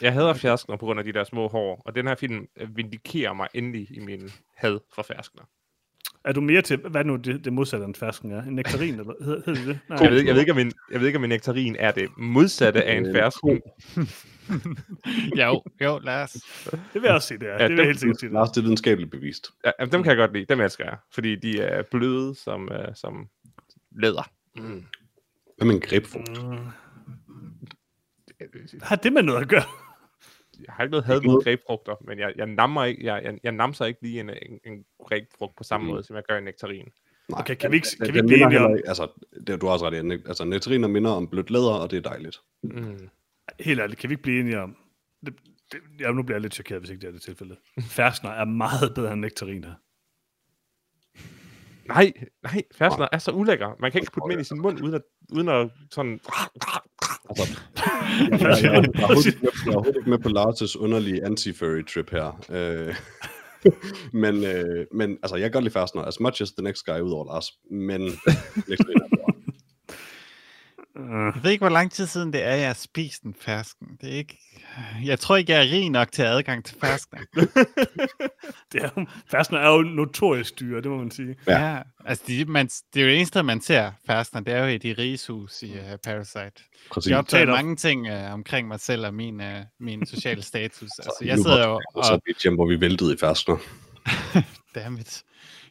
[0.00, 2.76] jeg hader ferskner på grund af de der små hår, og den her film øh,
[2.76, 5.42] vindikerer mig endelig i min had for ferskner.
[6.24, 8.42] Er du mere til, hvad nu det, det modsatte af en fersken er?
[8.42, 9.78] En nektarin, eller hedder, hedder det?
[9.88, 11.90] Nej, Jeg ved, jeg, ved ikke, om en, jeg ved ikke, om en nektarin er
[11.90, 13.62] det modsatte af en Øh, fersken.
[15.38, 16.32] Jo, jo, lad os.
[16.32, 17.52] det vil jeg også sige, det er.
[17.52, 18.38] Ja, det vil jeg dem- helt sikkert sige, det er.
[18.40, 19.50] Lars, det er videnskabeligt bevist.
[19.64, 20.46] Ja, jamen, dem kan jeg godt lide.
[20.48, 23.28] Dem elsker jeg, fordi de er bløde som, uh, som
[23.92, 24.30] læder.
[24.56, 24.84] Mm.
[25.56, 26.42] Hvad med en grapefrugt?
[26.44, 26.58] Mm.
[28.82, 29.62] Har det med noget at gøre?
[30.66, 33.52] Jeg har ikke noget had mod grebfrugter, men jeg, jeg, nammer ikke, jeg, jeg, jeg
[33.52, 35.92] namser ikke lige en, en, en grebfrugt på samme Mm.
[35.92, 36.88] måde, som jeg gør en nektarin.
[37.28, 39.08] Nej, Okay, kan vi ikke- kan vi ikke blive enige om- Altså,
[39.46, 40.28] det, du har også ret i.
[40.28, 42.38] Altså, nektariner minder om blødt læder, og det er dejligt.
[42.62, 43.08] Mm.
[43.60, 44.76] Helt ærligt, kan vi ikke blive enige om...
[45.26, 45.34] Det,
[45.72, 47.56] det, ja, nu bliver jeg lidt chokeret, hvis ikke det er det tilfælde.
[47.80, 49.74] Ferskner er meget bedre end nektariner.
[51.88, 53.76] Nej, nej, ferskener er så ulækker.
[53.80, 55.02] Man kan ikke putte dem ind i sin mund, uden at,
[55.32, 56.20] uden at sådan...
[57.28, 57.44] Altså,
[57.76, 62.44] jeg, jeg, jeg, jeg, er overhovedet ikke med, ikke på Lars' underlige anti-furry trip her.
[62.50, 62.94] Øh,
[64.22, 67.00] men, øh, men altså, jeg kan godt lide Fastner, as much as the next guy
[67.00, 67.46] ud over Lars.
[67.70, 68.00] Men
[68.68, 69.32] nektariner er bedre.
[70.78, 73.86] Uh, Jeg ved ikke, hvor lang tid siden det er, jeg har spist en fersken.
[74.00, 74.38] Det er ikke...
[75.04, 77.18] Jeg tror ikke, jeg er rig nok til adgang til fersken.
[78.72, 81.36] det er, jo- ferskner er jo notorisk dyre, det må man sige.
[81.46, 81.66] Ja.
[81.74, 81.82] Ja.
[82.04, 84.44] Altså, de, man, det er jo det eneste, man ser fersken.
[84.44, 86.52] Det er jo i de riges hus i uh, Parasite.
[86.90, 87.10] Præcis.
[87.10, 89.46] Jeg optager Taler- mange ting uh, omkring mig selv og min, uh,
[89.80, 90.90] min sociale status.
[90.98, 92.22] Altså, jeg sidder jo det så og...
[92.28, 93.56] et hjem, hvor vi væltede i Fastner.
[94.74, 95.22] Dammit.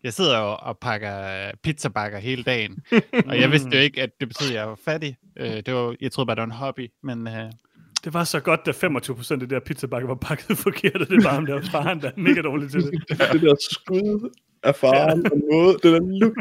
[0.06, 2.84] Jeg sidder jo og pakker øh, pizzabakker hele dagen,
[3.28, 5.18] og jeg vidste jo ikke, at det betød, at jeg var fattig.
[5.38, 7.52] Øh, det var, jeg troede bare, det var en hobby, men øh,
[8.04, 11.08] Det var så godt, da 25 procent af det der pizzabakke var pakket forkert, og
[11.08, 12.92] det var ham der faren, der er mega dårlig til det.
[13.34, 14.30] det der skud
[14.64, 16.34] af faren, den måde, det der look.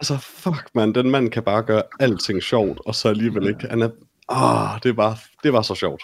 [0.00, 3.68] Altså, fuck, man, den mand kan bare gøre alting sjovt, og så alligevel ikke.
[3.70, 3.88] Han er,
[4.28, 6.02] ah, det var, det var så sjovt.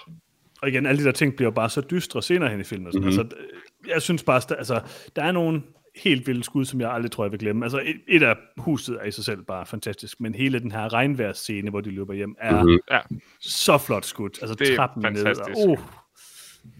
[0.62, 2.86] Og igen, alle de der ting bliver bare så dystre senere hen i filmen.
[2.86, 2.92] Og.
[2.94, 3.04] Mhm.
[3.04, 3.20] Mm-hmm.
[3.20, 3.36] Altså,
[3.88, 4.80] jeg synes bare, altså,
[5.16, 5.62] der er nogle
[5.98, 7.64] helt vilde skud, som jeg aldrig tror, jeg vil glemme.
[7.64, 10.92] Altså, et, et af huset er i sig selv bare fantastisk, men hele den her
[10.92, 12.60] regnvejrsscene, hvor de løber hjem, er Mhm.
[12.62, 12.78] mm-hmm.
[12.90, 13.00] Ja,
[13.40, 14.38] så flot skudt.
[14.42, 15.22] Altså, Det er trappen ned.
[15.24, 15.58] fantastisk.
[15.66, 15.78] Og, uh,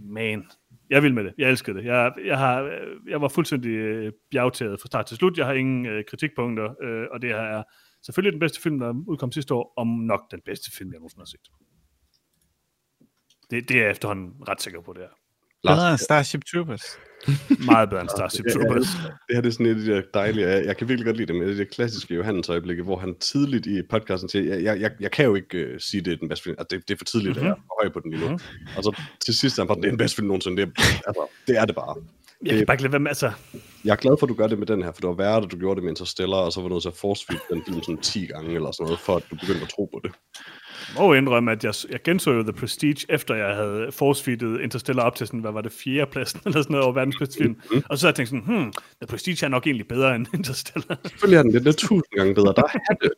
[0.03, 0.47] man.
[0.91, 1.35] Jeg vil med det.
[1.39, 1.85] Jeg elsker det.
[1.85, 5.39] Jeg, jeg, har, jeg var fuldstændig øh, bjergtaget fra start til slut.
[5.39, 7.63] Jeg har ingen øh, kritikpunkter, øh, og det her er
[8.05, 11.21] selvfølgelig den bedste film, der udkom sidste år, om nok den bedste film, jeg nogensinde
[11.21, 11.41] har set.
[13.51, 15.09] Det, det er jeg efterhånden ret sikker på, det er.
[15.75, 16.99] Bedre end Starship Troopers.
[17.65, 18.87] Meget bedre end Starship Ja, ja, Troopers.
[19.29, 21.17] Det her det er sådan et af de der dejlige, jeg, jeg kan virkelig godt
[21.17, 24.65] lide det, men det det klassiske Johannes øjeblikke, hvor han tidligt i podcasten siger, jeg,
[24.65, 26.89] jeg, jeg, jeg kan jo ikke uh, sige, det er den bedste film, altså det,
[26.89, 27.51] det er for tidligt, mm-hmm.
[27.51, 28.29] at jeg er høj på den lige nu.
[28.29, 28.77] Mm-hmm.
[28.77, 30.83] Og så til sidst er han bare, det er den bedste film nogensinde, det er,
[31.07, 31.95] altså, det er det bare.
[32.45, 33.33] Jeg kan bare ikke lade være med, altså,
[33.85, 35.37] Jeg er glad for, at du gør det med den her, for det var værre,
[35.37, 37.63] at du gjorde det med Interstellar, og så var du nødt til at force den
[37.67, 40.13] film sådan 10 gange eller sådan noget, for at du begyndte at tro på det.
[40.97, 44.33] Må indrømme, at jeg, jeg genså jo The Prestige, efter jeg havde force
[44.63, 47.43] Interstellar op til sådan, hvad var det, fjerde pladsen, eller sådan noget over verdens bedste
[47.43, 47.61] film.
[47.73, 47.83] Mm.
[47.89, 50.99] Og så har jeg tænkt sådan, hmm, The Prestige er nok egentlig bedre end Interstellar.
[51.05, 52.53] Selvfølgelig er den det, det er tusind gange bedre.
[52.57, 53.11] Der er det.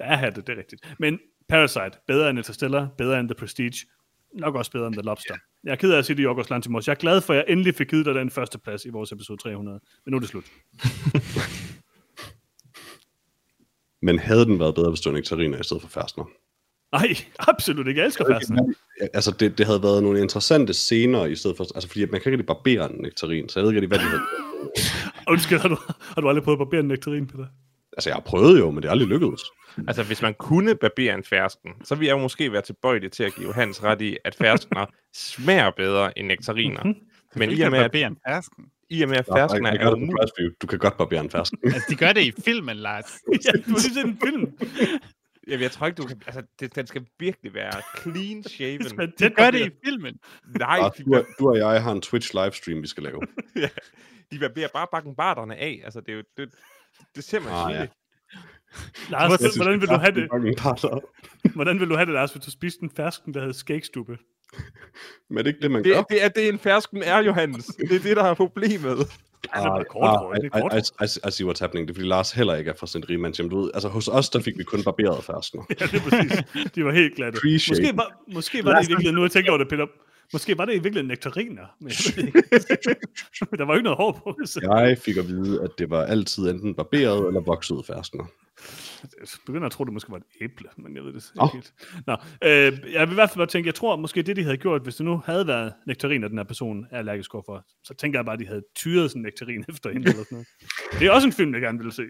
[0.00, 0.94] ja, ja, det, det er rigtigt.
[0.98, 1.18] Men
[1.48, 3.86] Parasite, bedre end Interstellar, bedre end The Prestige,
[4.34, 5.34] nok også bedre end The Lobster.
[5.64, 6.86] Jeg er ked af at sige det, Jorgos Lantimos.
[6.86, 9.12] Jeg er glad for, at jeg endelig fik givet dig den første plads i vores
[9.12, 9.80] episode 300.
[10.04, 10.44] Men nu er det slut.
[14.02, 16.24] Men havde den været bedre, hvis det var Nektarina i stedet for Færstner?
[16.92, 17.98] Nej, absolut ikke.
[17.98, 18.74] Jeg elsker Færsen.
[19.00, 21.64] Ja, Altså, det, det havde været nogle interessante scener i stedet for...
[21.74, 23.98] Altså, fordi man kan ikke rigtig barbere en nektarin, så jeg ved ikke rigtig, hvad
[23.98, 24.22] de havde.
[25.32, 25.76] Undskyld, har du,
[26.14, 27.46] har du aldrig prøvet at barbere en nektarin, Peter?
[27.96, 29.42] Altså, jeg har prøvet jo, men det er aldrig lykkedes.
[29.88, 33.24] Altså, hvis man kunne barbere en fersken, så ville jeg jo måske være tilbøjelig til
[33.24, 36.84] at give Hans ret i, at ferskener smager bedre end nektariner.
[36.84, 36.94] Mhm.
[37.36, 38.64] Men i og med, at, barbere en fersken.
[38.90, 40.50] I og med, at jeg er det View.
[40.62, 41.58] Du kan godt barbere en fersken.
[41.74, 43.04] Altså, de gør det i filmen, Lars.
[43.44, 44.58] ja, du har lige set en film.
[45.48, 46.22] Jamen, jeg tror ikke, du kan...
[46.26, 47.72] Altså, det, den skal virkelig være
[48.02, 48.86] clean shaven.
[48.96, 50.18] Men De det gør det i filmen.
[50.58, 53.20] Nej, Og de, du, og- du og jeg har en Twitch livestream, vi skal lave.
[54.32, 55.80] de barberer bare bakkenbarterne af.
[55.84, 56.22] Altså, det er jo...
[56.36, 56.48] Det,
[57.16, 57.80] det ser man Ah, ja.
[57.80, 57.86] ja.
[59.10, 60.28] Lars, Jeg synes, hvordan vil du have det?
[61.54, 64.18] Hvordan vil du have det, Lars, hvis du spiste en fersken, der havde skægstube?
[65.30, 66.02] Men er det ikke det, man Det, gør?
[66.02, 67.66] det er det, en fersken er, Johannes.
[67.66, 68.98] Det er det, der er problemet.
[69.52, 69.84] Er Ah,
[70.72, 71.88] er I, see what's happening.
[71.88, 72.96] Det er fordi Lars heller ikke er fra St.
[73.10, 73.50] Rimanshjem.
[73.50, 75.64] Du ved, altså hos os, der fik vi kun barberet ferskener.
[75.80, 76.72] Ja, det er præcis.
[76.74, 77.36] De var helt glatte.
[77.38, 77.82] Appreciate.
[77.82, 79.86] Måske var, måske var det i virkeligheden, nu jeg tænkt over det, Peter,
[80.32, 81.66] måske var det i virkeligheden nektariner.
[81.80, 84.38] Men der var jo ikke noget hår på.
[84.44, 88.24] Så Jeg fik at vide, at det var altid enten barberet eller voksede ferskener.
[89.02, 91.44] Jeg begynder at tro, det måske var et æble, men jeg ved det Nå.
[91.44, 91.74] ikke helt.
[92.06, 94.56] Nå, øh, jeg vil i hvert fald bare tænke, jeg tror måske det, de havde
[94.56, 98.18] gjort, hvis det nu havde været nektariner, den her person er allergisk overfor, så tænker
[98.18, 100.46] jeg bare, at de havde tyret sådan nektarin efter hende eller sådan noget.
[100.98, 102.02] Det er også en film, jeg gerne vil se.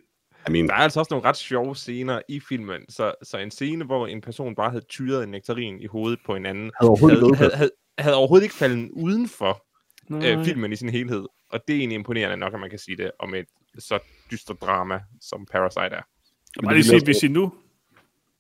[0.49, 2.81] I mean, Der er altså også nogle ret sjove scener i filmen.
[2.89, 6.35] Så, så en scene, hvor en person bare havde tyret en nektarin i hovedet på
[6.35, 9.65] en anden, havde overhovedet havde, ikke havde, havde, havde overhovedet ikke faldet uden for
[10.09, 10.33] Nej.
[10.33, 11.25] øh, filmen i sin helhed.
[11.51, 13.47] Og det er egentlig imponerende nok, at man kan sige det om et
[13.79, 13.99] så
[14.31, 16.03] dystert drama, som Parasite er.
[16.57, 17.53] Men bare lige sige, hvis I nu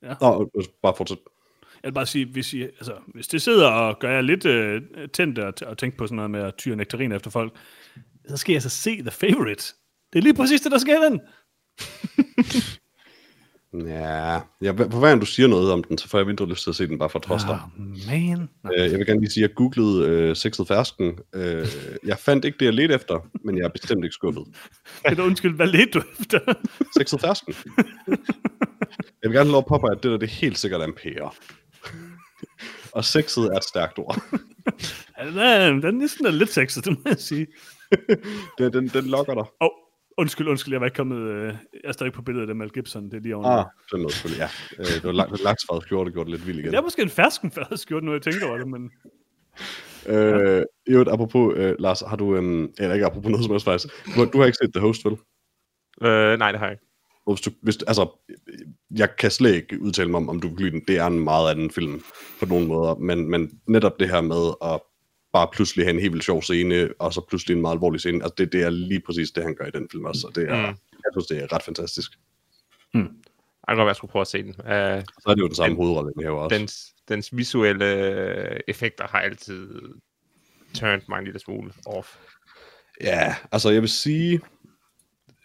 [0.03, 0.51] Nå,
[0.83, 1.19] bare fortsæt.
[1.83, 4.83] Jeg vil bare sige, hvis, I, altså, hvis det sidder og gør jer lidt øh,
[5.13, 7.57] tændt og, og tænke på sådan noget med at tyre nektariner efter folk,
[8.29, 9.75] så skal jeg altså se The Favorite.
[10.13, 11.21] Det er lige præcis det, der sker i den.
[13.75, 16.71] Ja, ja på hver du siger noget om den, så får jeg mindre lyst til
[16.71, 17.61] at se den bare for trods dig.
[17.79, 18.49] Oh, man.
[18.75, 21.19] Øh, Jeg vil gerne lige sige, at jeg googlede øh, sexet fersken.
[21.35, 21.67] Øh,
[22.07, 24.45] jeg fandt ikke det, jeg ledte efter, men jeg er bestemt ikke skuffet.
[25.09, 26.39] Peter, undskyld, hvad ledte du efter?
[26.99, 27.55] Sexet fersken.
[29.23, 30.95] Jeg vil gerne lov at påpege, at det der det er helt sikkert er en
[31.03, 31.31] pære.
[32.97, 34.23] Og sexet er et stærkt ord.
[35.19, 37.47] Ja, den, er, den er næsten lidt sexet, det må jeg sige.
[38.59, 39.43] Den, den, den lokker dig.
[39.43, 39.71] Åh, oh,
[40.19, 41.19] undskyld, undskyld, jeg var ikke kommet...
[41.19, 41.55] Øh, jeg
[41.85, 43.47] er stadig på billedet af Mel Gibson, det er lige over.
[43.47, 44.49] Ah, den måde selvfølgelig, ja.
[44.79, 46.71] Øh, det var laks, laksfarvet skjorte, der gjorde det lidt vildt igen.
[46.71, 48.91] Det er måske en fersken før skjort, nu jeg tænker over det, men...
[50.07, 53.95] Øh, øvrigt, apropos, øh, Lars, har du, øhm, eller ikke apropos noget som helst faktisk,
[54.17, 55.13] du, du har ikke set The Host, vel?
[56.03, 56.85] Øh, nej, det har jeg ikke.
[57.27, 58.11] Hvis du, hvis, altså,
[58.97, 60.83] jeg kan slet ikke udtale mig om, om du kan lide den.
[60.89, 62.03] Det er en meget anden film
[62.41, 64.81] på nogle måder, men, men netop det her med at
[65.33, 68.23] bare pludselig have en helt vildt sjov scene, og så pludselig en meget alvorlig scene,
[68.25, 70.49] altså det, det er lige præcis det, han gør i den film også, og det
[70.49, 70.61] er, Mm.
[70.63, 70.67] mm.
[70.93, 72.13] jeg synes, det er ret fantastisk.
[72.95, 73.03] Jeg
[73.69, 74.49] kan godt være, jeg skulle prøve at se den.
[74.51, 76.59] Uh, Så er det jo den samme hovedrolle, den her også.
[76.59, 79.69] dens, dens visuelle øh, effekter har altid
[80.75, 82.17] turned mig en lille smule off.
[83.01, 84.41] Ja, altså jeg vil sige,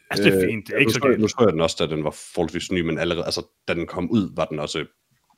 [0.09, 1.31] Altså, det er fint, det er ikke nu så så, nu galt.
[1.31, 4.11] så jeg den også, da den var forholdsvis ny, men allerede, altså, da den kom
[4.11, 4.85] ud, var den også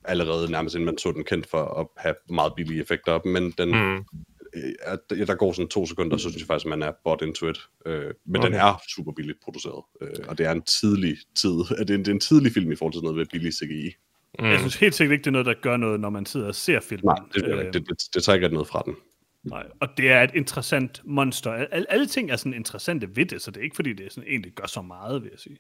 [0.05, 3.69] allerede nærmest inden man så den kendt for at have meget billige effekter, men den,
[3.69, 4.05] mm.
[4.53, 4.61] Mm.
[4.81, 7.21] at, ja, der går sådan to sekunder, så synes jeg faktisk, at man er bought
[7.21, 7.59] into it.
[7.85, 8.47] Øh, men okay.
[8.47, 11.97] den er super billigt produceret, øh, og det er en tidlig tid, at det, er
[11.97, 13.95] en, det er en tidlig film i forhold til noget med billig CGI.
[14.39, 14.45] Mm.
[14.45, 16.55] Jeg synes helt sikkert ikke, det er noget, der gør noget, når man sidder og
[16.55, 17.05] ser filmen.
[17.05, 18.95] Nej, det, Øh, det, det, det, det tager ikke noget fra den.
[19.43, 21.51] Nej, og det er et interessant monster.
[21.51, 24.29] Al- alle ting er sådan interessante ved det, så det er ikke fordi, det sådan
[24.29, 25.57] egentlig gør så meget, vil jeg sige.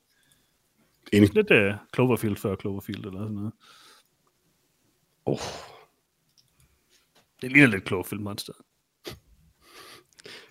[1.13, 1.33] Enig.
[1.35, 3.51] Lidt uh, Cloverfield før Cloverfield eller sådan noget.
[5.25, 5.39] Oh,
[7.41, 8.53] Det ligner lidt Cloverfield monster.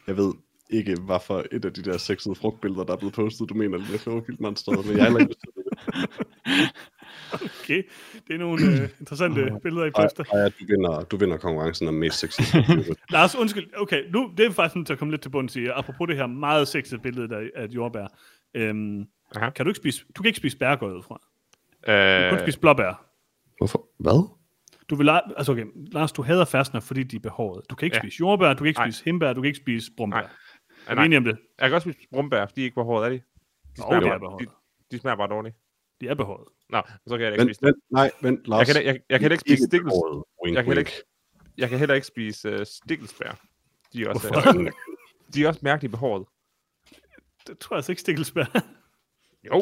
[0.08, 0.32] Jeg ved
[0.70, 3.78] ikke, hvad for et af de der sexede frugtbilleder, der er blevet postet, du mener,
[3.78, 5.34] det er Cloverfield monsteret, men jeg har ikke.
[7.62, 7.82] Okay,
[8.28, 10.24] det er nogle uh, interessante billeder i Ej, poster.
[10.32, 12.40] ej, du, vinder, du vinder konkurrencen om mest sexy.
[13.10, 13.66] Lars, undskyld.
[13.76, 15.66] Okay, nu det er faktisk nødt til at komme lidt til bunds i.
[15.66, 18.06] Apropos det her meget sexede billede der af et jordbær.
[18.54, 19.04] Øhm,
[19.36, 19.50] Aha.
[19.50, 21.14] kan du ikke spise, du kan ikke spise bær, går jeg ud fra.
[21.14, 23.04] Du kan kun Øh, spise blåbær.
[23.58, 23.86] Hvorfor?
[23.98, 24.37] Hvad?
[24.90, 27.62] Du vil, altså okay, Lars, du hader fastner, fordi de er behåret.
[27.70, 28.00] Du kan ikke Ja.
[28.00, 28.90] spise jordbær, du kan ikke Nej.
[28.90, 30.20] spise himbær, du kan ikke spise brumbær.
[30.20, 30.30] Nej.
[30.86, 31.38] Er vi enige om det?
[31.60, 33.14] jeg kan også spise brumbær, fordi de ikke var hårdt, er de?
[33.16, 33.20] De
[33.78, 34.48] Nå, smager, de er bare, behåret.
[34.90, 35.56] de, de smager bare dårligt.
[36.00, 36.44] De er behåret.
[36.70, 37.66] Nå, så kan jeg ikke Vent, spise det.
[37.66, 38.58] vent, nej, vent, Lars.
[38.58, 40.24] Jeg kan, heller- jeg, jeg kan ikke spise stikkels, behåret.
[40.46, 40.90] Jeg kan heller wink.
[41.58, 43.32] jeg kan heller ikke spise uh, stikkelsbær.
[43.92, 44.28] De er også,
[44.58, 44.72] øh,
[45.34, 46.26] de er også mærkeligt behåret.
[47.46, 48.44] Det tror jeg altså ikke stikkelsbær.
[49.46, 49.60] Jo,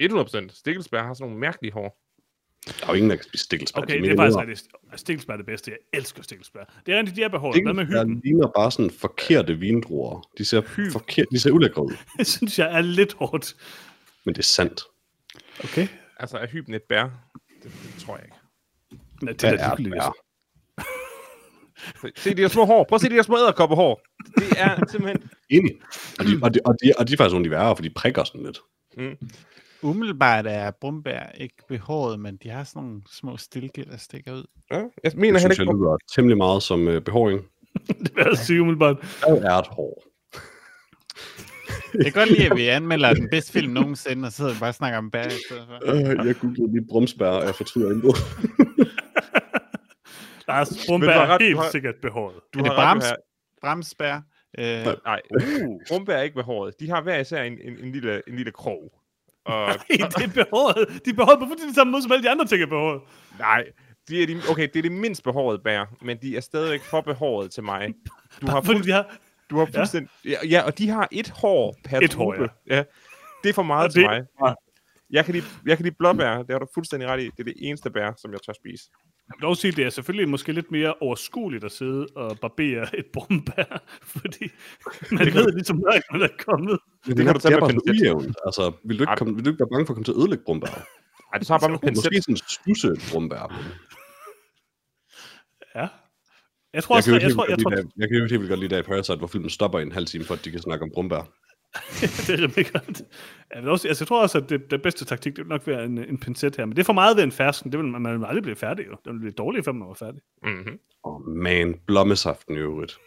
[0.00, 0.48] 100%.
[0.58, 2.01] Stikkelsbær har sådan nogle mærkelige hår.
[2.66, 3.80] Der er jo ingen, der kan spise stikkelsbær.
[3.82, 4.68] Okay, De det er faktisk rigtigt.
[4.96, 5.70] Stikkelsbær er det bedste.
[5.70, 6.60] Jeg elsker stikkelsbær.
[6.86, 7.62] Det er rigtigt, de er behåret.
[7.62, 8.20] Hvad med hyggen?
[8.24, 10.28] ligner bare sådan forkerte vindruer.
[10.38, 10.60] De ser,
[10.92, 13.56] forkert, de ser ulækre ud, Det synes jeg er lidt hårdt.
[14.24, 14.82] men det er sandt.
[15.64, 15.88] Okay.
[16.18, 17.02] Altså, er hyben et bær?
[17.02, 17.10] Det,
[17.62, 18.36] det tror jeg ikke.
[19.22, 20.12] Nej, det Hvad er da er?
[22.16, 22.84] Se de her små hår.
[22.84, 24.02] Prøv at se de her små æderkoppehår.
[24.38, 25.30] Det er simpelthen...
[25.50, 25.72] Enig.
[26.18, 27.82] Og de, og, de, og, de, og de er faktisk nogle af de værre, for
[27.82, 28.58] de prikker sådan lidt.
[28.96, 29.28] Mm.
[29.82, 34.44] Umiddelbart er brumbær ikke behåret, men de har sådan nogle små stilke, der stikker ud.
[34.70, 35.82] Ja, jeg Det mener synes heller jeg ikke...
[35.84, 37.40] lyder temmelig meget som uh, behåring.
[38.04, 38.96] Det vil jeg sige umiddelbart.
[39.28, 40.02] Hvad er et hår?
[41.94, 44.58] Jeg kan godt lide, at vi anmelder den bedste film nogensinde, og så sidder vi
[44.60, 45.92] bare og snakker om bær i stedet for.
[45.92, 48.16] Uh, jeg googlede lige brumsbær, og jeg fortryder intet.
[50.48, 52.34] Lars har er helt har- sikkert behåret.
[52.54, 52.70] Du Er det?
[52.70, 53.02] Johan.
[53.60, 54.20] Bramsbær.
[54.58, 55.40] Øh, Nej, uh,
[55.88, 56.74] brumbær er ikke behåret.
[56.80, 58.92] De har hver især en, en, en, lille, en lille krog.
[59.44, 60.88] Og, Nej, det er behåret.
[61.04, 63.00] De er behåret på fuldstændig samme måde, som alle de andre ting er behåret.
[63.38, 63.64] nej,
[64.08, 67.00] de er de, okay, det er det mindst behårede bær, men de er stadigvæk for
[67.00, 67.88] behåret til mig.
[68.40, 69.16] Du har, fuld, de har...
[69.50, 70.10] du har fuldstændig...
[70.24, 70.36] Ja.
[70.50, 72.50] ja, og de har et hår per Et hår, drube.
[72.70, 72.82] ja.
[73.42, 74.54] Det er for meget Og til det- mig.
[75.12, 77.24] Jeg kan, lide, jeg kan lide blåbær, det har du fuldstændig ret i.
[77.24, 78.84] Det er det eneste bær, som jeg tør spise.
[79.28, 82.98] Jeg vil dog sige, det er selvfølgelig måske lidt mere overskueligt at sidde og barbere
[82.98, 83.82] et brumbær,
[84.16, 84.44] fordi
[85.10, 86.78] man ved ligesom, når man er kommet.
[87.06, 88.36] Men kan du tage det er med pincet.
[88.46, 90.18] Altså, vil du, ikke komme, vil du ikke være bange for at komme til at
[90.18, 90.74] ødelægge brumbær?
[91.32, 92.04] Ej, det tager bare med pincet.
[92.12, 93.44] Måske sådan stusse brumbær.
[95.74, 95.86] Ja.
[96.74, 98.00] Jeg tror Jeg også, kan jo jeg, helt tror, jeg vildt tror, godt lide det-
[98.00, 99.92] jeg kan jo helt vildt godt lide det i Parasite, hvor filmen stopper i en
[99.92, 101.22] halv time, for at de kan snakke om brumbær.
[102.26, 103.02] det er rimelig godt.
[103.54, 105.66] Jeg, vil også, altså, jeg tror også, at det, det bedste taktik, det vil nok
[105.66, 106.64] være en, en pincet her.
[106.66, 107.72] Men det er for meget ved en fersken.
[107.72, 108.96] Det vil, man, man vil aldrig blive færdig, jo.
[109.04, 110.20] Den vil blive dårlig, før man var færdig.
[110.42, 110.78] Mm-hmm.
[111.02, 112.98] Oh, man, blommesaften i øvrigt.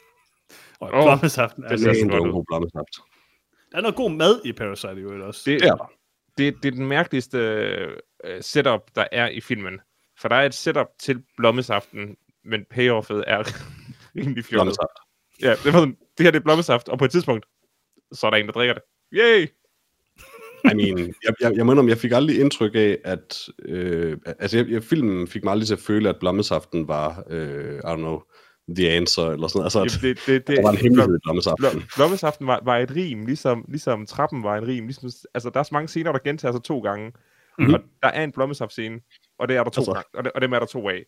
[0.80, 1.63] Og oh, blommersaften.
[1.63, 2.95] det Altså, det godt var en god blommesaft.
[3.72, 5.41] der er noget god mad i Parasite i øvrigt også.
[5.45, 5.91] Det, Det er der.
[6.38, 7.38] det, det er den mærkeligste
[8.24, 9.80] øh, setup, der er i filmen.
[10.20, 13.43] For der er et setup til blommesaften, men payoffet er
[14.16, 14.49] rimelig fjollet.
[14.49, 14.99] Blommesaft.
[15.41, 17.45] Ja, det, var sådan, det her det er blommesaft, og på et tidspunkt,
[18.14, 18.84] så er der en, der drikker det.
[19.14, 19.47] Yay!
[20.72, 23.49] I mean, jeg, jeg, jeg mener, om jeg fik aldrig indtryk af, at...
[23.66, 27.76] Øh, altså, jeg, jeg, filmen fik mig aldrig til at føle, at blommesaften var, øh,
[27.76, 28.22] I don't know,
[28.76, 29.64] the answer, eller sådan.
[29.64, 31.66] Altså, at Jamen, det, det, det, der var en hemmelighed i blommesaften.
[31.66, 34.86] Blom- Blommesaften var, var et rim, ligesom, ligesom trappen var en rim.
[34.86, 37.06] Ligesom, altså, der er så mange scener, der gentager sig to gange.
[37.06, 37.16] Mhm.
[37.60, 37.74] Mm-hmm.
[37.74, 38.99] Og der er en blommesaft-scene,
[39.39, 39.93] og det er der to Altså.
[39.93, 40.95] gange, og, det, og dem er der to af.
[40.95, 41.06] Det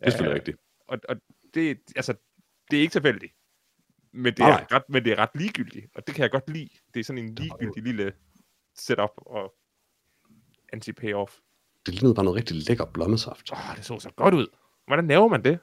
[0.00, 0.58] er selvfølgelig Øh, rigtigt.
[0.88, 1.16] Og, og
[1.54, 2.14] det, altså,
[2.70, 3.32] det er ikke tilfældigt.
[4.12, 6.50] Men det, Nej, er ret, men det er ret ligegyldigt, og det kan jeg godt
[6.50, 6.68] lide.
[6.94, 8.12] Det er sådan en ligegyldig lille
[8.78, 9.54] setup og
[10.72, 11.40] anti-payoff.
[11.86, 13.52] Det lignede bare noget rigtig lækker blommesaft.
[13.52, 14.46] Åh, det så så godt ud.
[14.86, 15.58] Hvordan laver man det?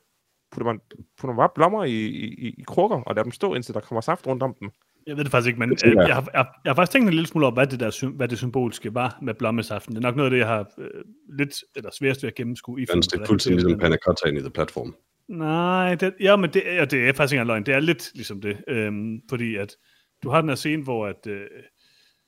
[0.51, 0.79] Putter man,
[1.17, 4.01] putter man bare blommer i, i, i krukker, og lader dem stå, indtil der kommer
[4.01, 4.71] saft rundt om dem?
[5.07, 6.07] Jeg ved det faktisk ikke, men øh, jeg.
[6.07, 8.27] jeg, har, jeg, jeg har faktisk tænkt en lille smule over, hvad det, der, hvad
[8.27, 9.95] det symbolske var med blommesaften.
[9.95, 12.81] Det er nok noget af det, jeg har øh, lidt eller sværest ved at gennemskue
[12.81, 14.95] i Men det er fuldstændig ligesom panna cotta ind i The Platform.
[15.27, 17.65] Nej, det, ja, men det, ja, det er faktisk ikke engang løgn.
[17.65, 18.63] Det er lidt ligesom det.
[18.67, 19.75] Øhm, fordi at
[20.23, 21.27] du har den her scene, hvor at...
[21.27, 21.45] Øh,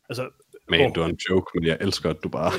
[0.10, 0.30] altså,
[0.70, 0.88] Men Åh.
[0.88, 2.52] det var en joke, men jeg elsker, at du bare...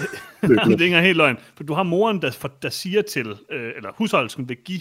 [0.71, 1.39] det er ikke helt løgn.
[1.57, 4.81] For du har moren, der, for, der siger til, øh, eller husholdsken vil give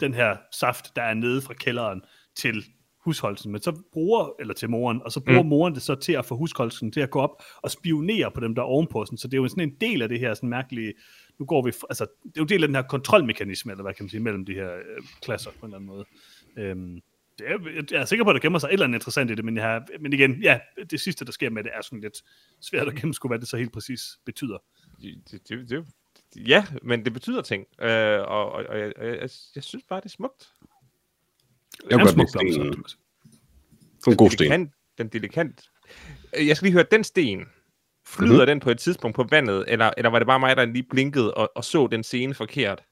[0.00, 2.02] den her saft, der er nede fra kælderen,
[2.36, 2.64] til
[3.04, 5.48] husholdelsen, men så bruger, eller til moren, og så bruger mm.
[5.48, 8.54] moren det så til at få husholdelsen til at gå op og spionere på dem,
[8.54, 9.04] der er ovenpå.
[9.04, 9.18] Sådan.
[9.18, 10.92] Så det er jo sådan en del af det her sådan mærkelige,
[11.38, 14.04] nu går vi, altså, det er jo del af den her kontrolmekanisme, eller hvad kan
[14.04, 16.04] man sige, mellem de her øh, klasser på en eller anden måde.
[16.56, 17.00] Øhm,
[17.38, 19.34] det er, jeg er sikker på, at der gemmer sig et eller andet interessant i
[19.34, 20.60] det, men, jeg har, men igen, ja,
[20.90, 22.22] det sidste, der sker med det, er sådan lidt
[22.60, 24.58] svært at gennemskue, hvad det så helt præcis betyder.
[25.02, 25.86] Det, det, det,
[26.36, 27.66] ja, men det betyder ting.
[27.80, 30.52] Øh, og og, og jeg, jeg, jeg, synes bare, det er smukt.
[31.84, 32.82] Jeg er kan godt lide stenen.
[32.84, 32.96] også.
[33.98, 34.72] Det er en god sten.
[34.98, 35.70] Den delikant.
[36.36, 37.46] Øh, Jeg skal lige høre, den sten,
[38.08, 38.36] flyder Mhm.
[38.38, 38.46] mm-hmm.
[38.46, 41.34] den på et tidspunkt på vandet, eller, eller var det bare mig, der lige blinkede
[41.34, 42.82] og, og så den scene forkert?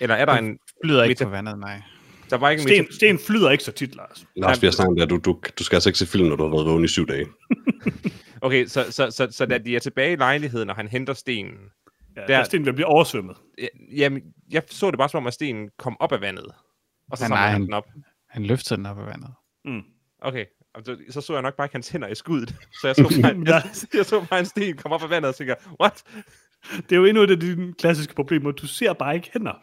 [0.00, 0.58] Eller er der en...
[0.84, 1.82] Flyder ikke Meta- på vandet, nej.
[2.30, 4.26] Der var ikke en Sten, meta- sten flyder ikke så tit, Lars.
[4.36, 6.42] Lars, vi har snakket at du, du, du skal altså ikke se film, når du
[6.42, 7.26] har været vågen i syv dage.
[8.42, 11.54] Okay, så, så, så, så da de er tilbage i lejligheden, og han henter stenen,
[12.16, 13.36] Ja, Der- der, stenen vil blive oversvømmet.
[13.58, 13.66] ja,
[13.96, 16.44] jamen, jeg så det bare som om, at stenen kom op af vandet.
[17.10, 17.84] Og så Men samler nej, han den op.
[18.28, 19.30] Han løfter den op af vandet.
[19.64, 19.82] Mm.
[20.22, 20.44] Okay,
[20.74, 22.54] og så, så jeg nok bare ikke hans hænder i skuddet.
[22.80, 23.62] Så jeg så bare, jeg,
[23.98, 26.02] jeg så bare en sten komme op af vandet og tænker, what?
[26.76, 28.50] Det er jo endnu et af de klassiske problemer.
[28.50, 29.62] Du ser bare ikke hænder.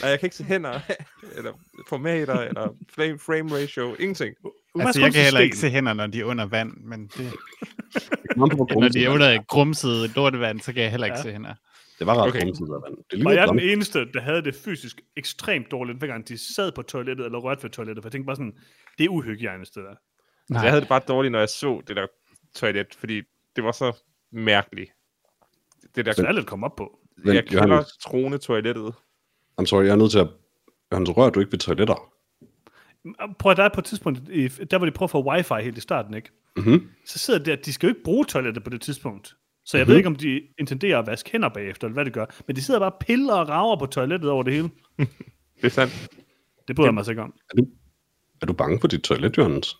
[0.00, 0.80] Nej, jeg kan ikke se hænder,
[1.36, 1.52] eller
[1.88, 4.34] formater, eller flame, frame ratio, ingenting.
[4.74, 6.72] Man Altså, skal jeg kan se heller ikke se hænder, når de er under vand,
[6.76, 7.32] men det,
[8.36, 11.22] Når de er under et grumset lortevand, så kan jeg heller ikke Ja.
[11.22, 11.54] se hænder.
[11.98, 12.40] Det var ret Okay.
[12.40, 12.96] af vand.
[13.10, 16.54] Det ligner jeg er den eneste, der havde det fysisk ekstremt dårligt, hver gang de
[16.54, 18.02] sad på toilettet eller rørte ved toilettet.
[18.02, 18.52] For jeg tænkte bare sådan,
[18.98, 19.94] det er uhygiejnisk, det der.
[20.50, 22.06] Altså, jeg havde det bare dårligt, når jeg så det der
[22.54, 23.22] toilet, fordi
[23.56, 23.96] det var så
[24.32, 24.90] mærkeligt.
[25.96, 26.98] Det der alle kom op på.
[27.24, 28.94] Men, jeg kalder Johannes, trone toilettet.
[29.60, 30.28] I'm sorry, jeg er nødt til at...
[30.92, 32.12] Johannes, rører du ikke ved toiletter?
[33.38, 34.20] Prøv at der er på et tidspunkt,
[34.70, 36.30] der hvor de prøver at få wifi helt i starten, ikke?
[36.56, 36.88] Mhm.
[37.06, 39.36] Så sidder der, de skal jo ikke bruge toilettet på det tidspunkt.
[39.64, 39.90] Så jeg Mhm.
[39.90, 42.26] ved ikke, om de intenderer at vaske hænder bagefter, eller hvad det gør.
[42.46, 44.70] Men de sidder bare piller og rager på toilettet over det hele.
[45.56, 46.08] Det er sandt.
[46.68, 47.34] Det bryder jeg mig så ikke om.
[48.42, 49.76] Er du bange for dit toilet, Johannes?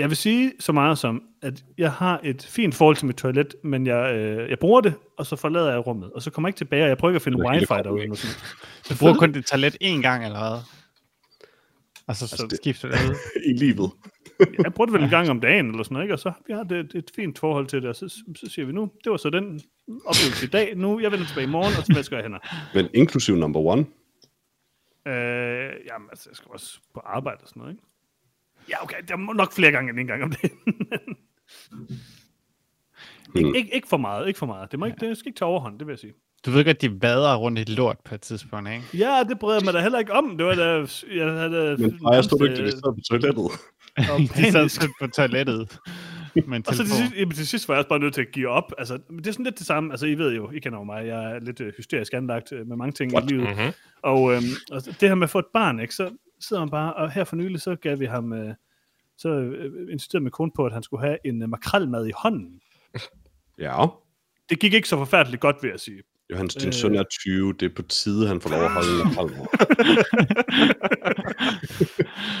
[0.00, 3.54] Jeg vil sige så meget som, at jeg har et fint forhold til mit toilet,
[3.64, 6.12] men jeg, øh, jeg bruger det, og så forlader jeg rummet.
[6.12, 8.02] Og så kommer jeg ikke tilbage, og jeg prøver ikke at finde wifi derude.
[8.02, 8.34] Eller sådan.
[8.34, 8.88] noget.
[8.88, 10.58] Du bruger kun det toilet én gang eller hvad?
[12.06, 13.14] Og så, så Altså, det- skifter det ud.
[13.50, 13.90] I livet.
[14.64, 16.14] Jeg bruger det vel en gang om dagen, eller sådan noget, ikke?
[16.14, 18.72] og så vi har det et fint forhold til det, og så, så siger vi
[18.72, 19.60] nu, det var så den
[20.06, 22.38] oplevelse i dag, nu jeg vender tilbage i morgen, og så vasker jeg hænder.
[22.74, 23.86] Men inklusiv number one.
[25.08, 27.84] Øh, jamen, altså, jeg skal også på arbejde og sådan noget, ikke?
[28.70, 30.58] Ja, okay, det er nok flere gange end en gang om dagen.
[33.34, 33.54] Hmm.
[33.54, 34.70] ikke, ikke for meget, ikke for meget.
[34.70, 36.12] Det, må ikke, det skal ikke tage overhånd, det vil jeg sige.
[36.46, 38.84] Du ved godt, de vader rundt i lort på et tidspunkt, ikke?
[38.94, 40.36] Ja, det bryder mig da heller ikke om.
[40.36, 40.86] Det var da...
[41.14, 43.44] Jeg havde, Men nej, jeg stod ikke, det sad på toilettet.
[44.10, 45.78] og De sad på toilettet
[46.34, 48.20] med en Og så til sidst, jamen, til sidst var jeg også bare nødt til
[48.20, 48.72] at give op.
[48.78, 49.92] Altså, men det er sådan lidt det samme.
[49.92, 52.66] Altså, I ved jo, I kender jo mig, jeg er lidt øh, hysterisk anlagt øh,
[52.66, 53.24] med mange ting What?
[53.24, 53.48] i livet.
[53.48, 53.72] Mm-hmm.
[54.02, 56.10] Og, øhm, og det her med at få et barn, ikke, så
[56.40, 58.54] sidder man bare, og her for nylig, så gav vi ham, øh,
[59.18, 62.60] så øh, insisterede min kone på, at han skulle have en øh, makrelmad i hånden.
[63.58, 63.86] Ja.
[64.50, 66.02] Det gik ikke så forfærdeligt godt, vil jeg sige.
[66.30, 66.72] Johannes, din Øh.
[66.72, 67.52] søn er 20.
[67.52, 69.30] Det er på tide, han får lov at holde halv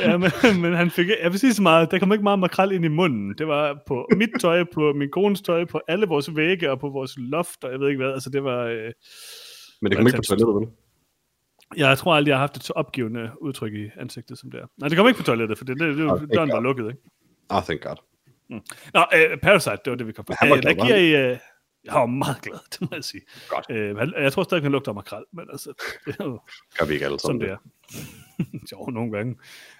[0.00, 2.72] Ja, men, men han fik, jeg vil sige så meget, der kom ikke meget makrel
[2.72, 3.34] ind i munden.
[3.38, 6.88] Det var på mit tøj, på min kones tøj, på alle vores vægge og på
[6.88, 8.12] vores loft, og jeg ved ikke hvad.
[8.12, 8.64] Altså, det var...
[8.64, 8.92] Øh,
[9.82, 10.68] Men det kommer ikke på toilettet, vel?
[11.76, 14.66] Jeg tror aldrig, jeg har haft et så opgivende udtryk i ansigtet som det er.
[14.78, 16.86] Nej, det kom ikke på toilettet, for det, det, det, det døren ikke var lukket,
[16.88, 17.00] ikke?
[17.50, 17.96] Ah, thank god.
[18.94, 20.32] Nå, øh, Parasite, det var det, vi kom på.
[20.40, 21.30] Han var Øh, glad, hvad var giver I...
[21.32, 21.38] Øh,
[21.84, 23.22] jeg var meget glad, det må jeg sige.
[23.48, 23.66] Godt.
[23.70, 25.72] Øh, han- jeg tror stadig, han lugter af makrel, men altså,
[26.06, 26.40] det er jo
[26.78, 28.68] Gør vi ikke alle sådan, sammen det er.
[28.86, 29.36] jo, nogle gange.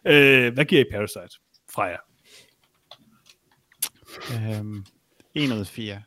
[0.06, 1.38] Øh, hvad giver I Parasite?
[1.74, 1.96] Freja.
[4.34, 4.84] Øhm,
[5.34, 6.02] 1 ud af 4.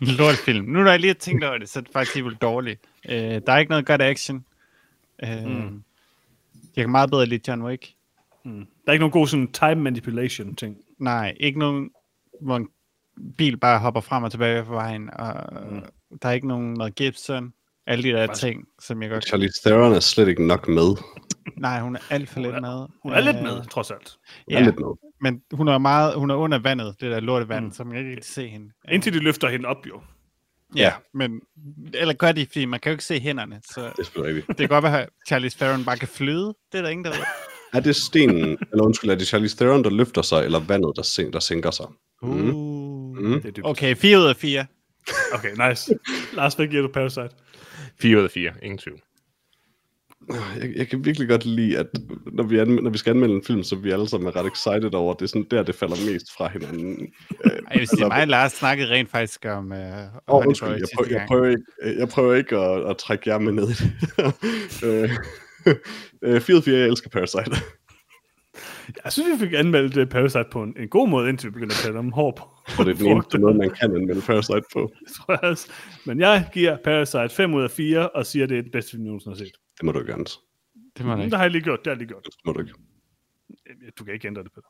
[0.18, 0.64] Lortfilm.
[0.64, 2.80] Nu når jeg lige har tænkt over det, så er det faktisk helt dårligt.
[3.08, 4.44] Øh, der er ikke noget godt action.
[5.24, 5.82] Øh, mm.
[6.76, 7.92] Jeg kan meget bedre lide John Wick.
[8.44, 8.52] Mm.
[8.56, 10.76] Der er ikke nogen god sådan time manipulation ting.
[10.98, 11.90] Nej, ikke nogen,
[12.40, 12.68] hvor en
[13.38, 15.10] bil bare hopper frem og tilbage på vejen.
[15.12, 15.34] Og
[15.70, 15.82] mm.
[16.22, 17.52] Der er ikke nogen noget Gibson.
[17.86, 19.26] Alle de der Faktisk- ting, som jeg godt...
[19.28, 20.96] Charlize Theron er slet ikke nok med.
[21.56, 22.86] Nej, hun er alt for lidt Hun med.
[23.02, 24.16] Hun er lidt Øh, med, trods alt.
[24.48, 24.88] Hun er Ja, lidt med.
[25.20, 27.66] men hun er meget, hun er under vandet, det der lortevand, Mm.
[27.68, 27.72] mm.
[27.72, 28.70] som jeg ikke kan se hende.
[28.90, 30.00] Indtil de løfter hende op, jo.
[30.76, 31.40] Ja, men,
[31.94, 34.48] eller gør de, fordi man kan jo ikke se hænderne, så Det er rigtigt.
[34.48, 36.54] det kan godt være, at Charlize Theron bare kan flyde.
[36.72, 37.20] Det er der ingen, der ved.
[37.74, 41.02] Er det stenen, eller undskyld, er det Charlize Theron, der løfter sig, eller vandet, der,
[41.02, 41.86] sink, der sænker sig?
[42.22, 42.34] Uh.
[42.36, 43.40] Mm.
[43.40, 43.66] Det er dybt.
[43.66, 44.66] Okay, 4 ud af 4.
[45.34, 45.94] Okay, nice.
[46.32, 47.30] Lars, hvad giver du Parasite?
[48.00, 49.00] 4 ud af 4, ingen tvivl.
[50.60, 51.86] Jeg, jeg kan virkelig godt lide, at
[52.32, 54.36] når vi, anmeld, når vi skal anmelde en film, så er vi alle sammen er
[54.36, 57.12] ret excited over, at det er sådan der, det falder mest fra hinanden.
[57.44, 59.76] Øh, Jeg vil sige, mig og Lars snakkede rent faktisk om uh,
[60.34, 61.62] Åh, undskyld, jeg, prøver, jeg, prøver ikke,
[62.00, 63.74] jeg prøver ikke at, at trække jer med ned i
[64.82, 65.10] det.
[66.22, 67.56] øh, øh, 4 4, jeg elsker Parasite.
[69.04, 71.74] Jeg synes, vi fik anmeldt uh, Parasite på en, en god måde, indtil vi begyndte
[71.74, 72.44] at tale om hår på.
[72.84, 74.80] Det er den eneste måde, man kan anmelde Parasite på.
[75.06, 75.68] Det tror jeg også.
[76.06, 78.90] Men jeg giver Parasite 5 ud af 4, og siger, at det er den bedste
[78.90, 79.52] film, jeg nogensinde har set.
[79.76, 80.40] Det må du ikke, Anders.
[80.96, 81.36] Det må du Det ikke.
[81.36, 82.24] har jeg lige gjort, det har jeg lige gjort.
[82.24, 82.72] Det må du ikke.
[83.98, 84.68] Du kan ikke ændre det, Peter.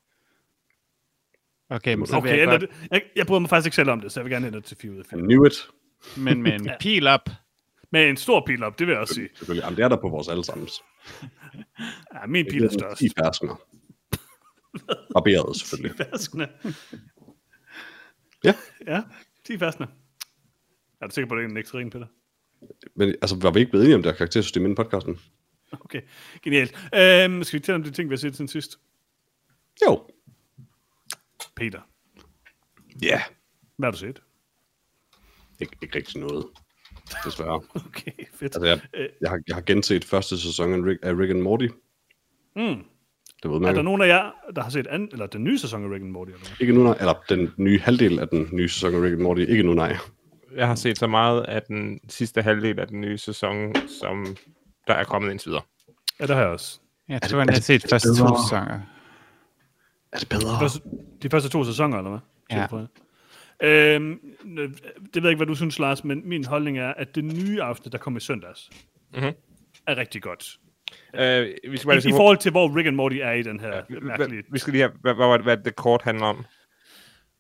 [1.68, 2.88] Okay, men så vil Okay, jeg ændre godt, det.
[2.90, 4.66] Jeg, jeg bryder mig faktisk ikke selv om det, så jeg vil gerne ændre det
[4.66, 5.18] til 4 ud af 4.
[5.18, 5.68] I knew it.
[6.16, 7.28] men med en pil op.
[7.92, 9.28] Med en stor pil op, det vil jeg også sige.
[9.34, 9.62] Selvfølgelig.
[9.64, 10.82] Jamen, det er der på vores allesammens.
[12.14, 12.98] Ja, min pil er størst.
[12.98, 13.56] 10 ferskener.
[15.14, 15.96] Barberet, selvfølgelig.
[16.06, 16.48] Færskene.
[18.44, 18.54] Ja.
[18.86, 19.02] Ja,
[19.44, 19.88] 10 færskene.
[21.00, 22.06] Er du sikker på, at det er en nektarin, Peter?
[22.94, 25.18] Men altså, var vi ikke blevet enige om det her karaktersystem inden podcasten?
[25.72, 26.00] Okay,
[26.42, 26.90] genialt.
[26.94, 28.78] Øhm, skal vi tale om de ting, vi har set siden sidst?
[29.86, 30.02] Jo.
[31.56, 31.80] Peter,
[33.02, 33.20] Ja, yeah.
[33.76, 34.22] Hvad har du set?
[35.60, 36.46] ikke, ikke rigtig noget.
[37.24, 37.62] Desværre.
[37.86, 38.42] Okay, fedt.
[38.56, 39.08] Altså, jeg, Øh.
[39.20, 41.66] jeg, har, jeg har genset første sæson af Rick, af Rick and Morty.
[42.56, 42.84] Mm.
[43.42, 45.58] Det ved Er man der nogen af jer, der har set an, eller den nye
[45.58, 46.30] sæson af Rick and Morty?
[46.32, 46.46] Eller?
[46.60, 46.96] Ikke nu, nej.
[47.00, 49.40] Eller den nye halvdel af den nye sæson af Rick and Morty.
[49.40, 49.96] Ikke nu, nej.
[50.54, 54.36] Jeg har set så meget af den sidste halvdel af den nye sæson, som
[54.86, 55.62] der er kommet indtil videre.
[56.20, 56.80] Ja, det har jeg også.
[57.08, 58.42] Jeg det- tror, er har set er det første to bedre?
[58.44, 58.80] sæsoner.
[60.12, 60.54] Er det bedre?
[60.54, 60.80] De første,
[61.22, 62.20] de første to sæsoner, eller hvad?
[62.50, 62.66] Ja.
[63.62, 64.18] Øhm,
[64.58, 64.78] øh, det
[65.14, 67.92] ved jeg ikke, hvad du synes, Lars, men min holdning er, at det nye afsnit,
[67.92, 68.70] der kom i søndags,
[69.14, 69.24] Mhm.
[69.86, 70.56] er rigtig godt.
[71.14, 73.42] Øh, vi skal bare I, sige, I forhold til, hvor Rick and Morty er i
[73.42, 74.42] den her Hva- mærkelige...
[74.52, 76.44] Vi skal lige have, hvad, hvad, hvad, hvad det kort handler om.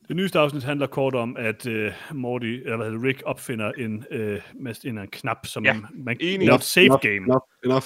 [0.08, 1.74] Det nyeste afsnit handler kort om, at uh,
[2.14, 4.18] Morty, eller hvad hedder Rick opfinder en, uh,
[4.54, 6.46] mest en, en knap, som Ja, man enig.
[6.46, 7.16] laver et save enough, game.
[7.16, 7.84] Enough, enough.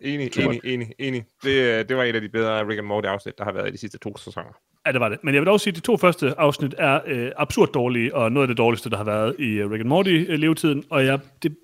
[0.00, 1.24] Enig, enig, enig, enig.
[1.42, 3.68] Det, øh, det var et af de bedre Rick and Morty afsnit, der har været
[3.68, 4.58] i de sidste to sæsoner.
[4.86, 5.18] Ja, det var det.
[5.24, 8.32] Men jeg vil dog sige, at de to første afsnit er øh, absurd dårlige, og
[8.32, 10.84] noget af det dårligste, der har været i uh, Rick and Morty-levetiden.
[10.90, 11.56] Og jeg, det,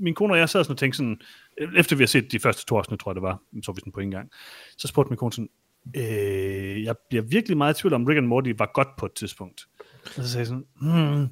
[0.00, 1.20] min kone og jeg sad sådan og tænkte sådan,
[1.60, 3.80] øh, efter vi har set de første to afsnit, tror jeg det var, så vi
[3.80, 4.30] sådan på en gang,
[4.78, 5.48] så spurgte min kone sådan,
[5.96, 9.12] øh, jeg bliver virkelig meget i tvivl om, Rick and Morty var godt på et
[9.12, 9.60] tidspunkt.
[10.04, 11.28] Og så sagde jeg sådan, hmm,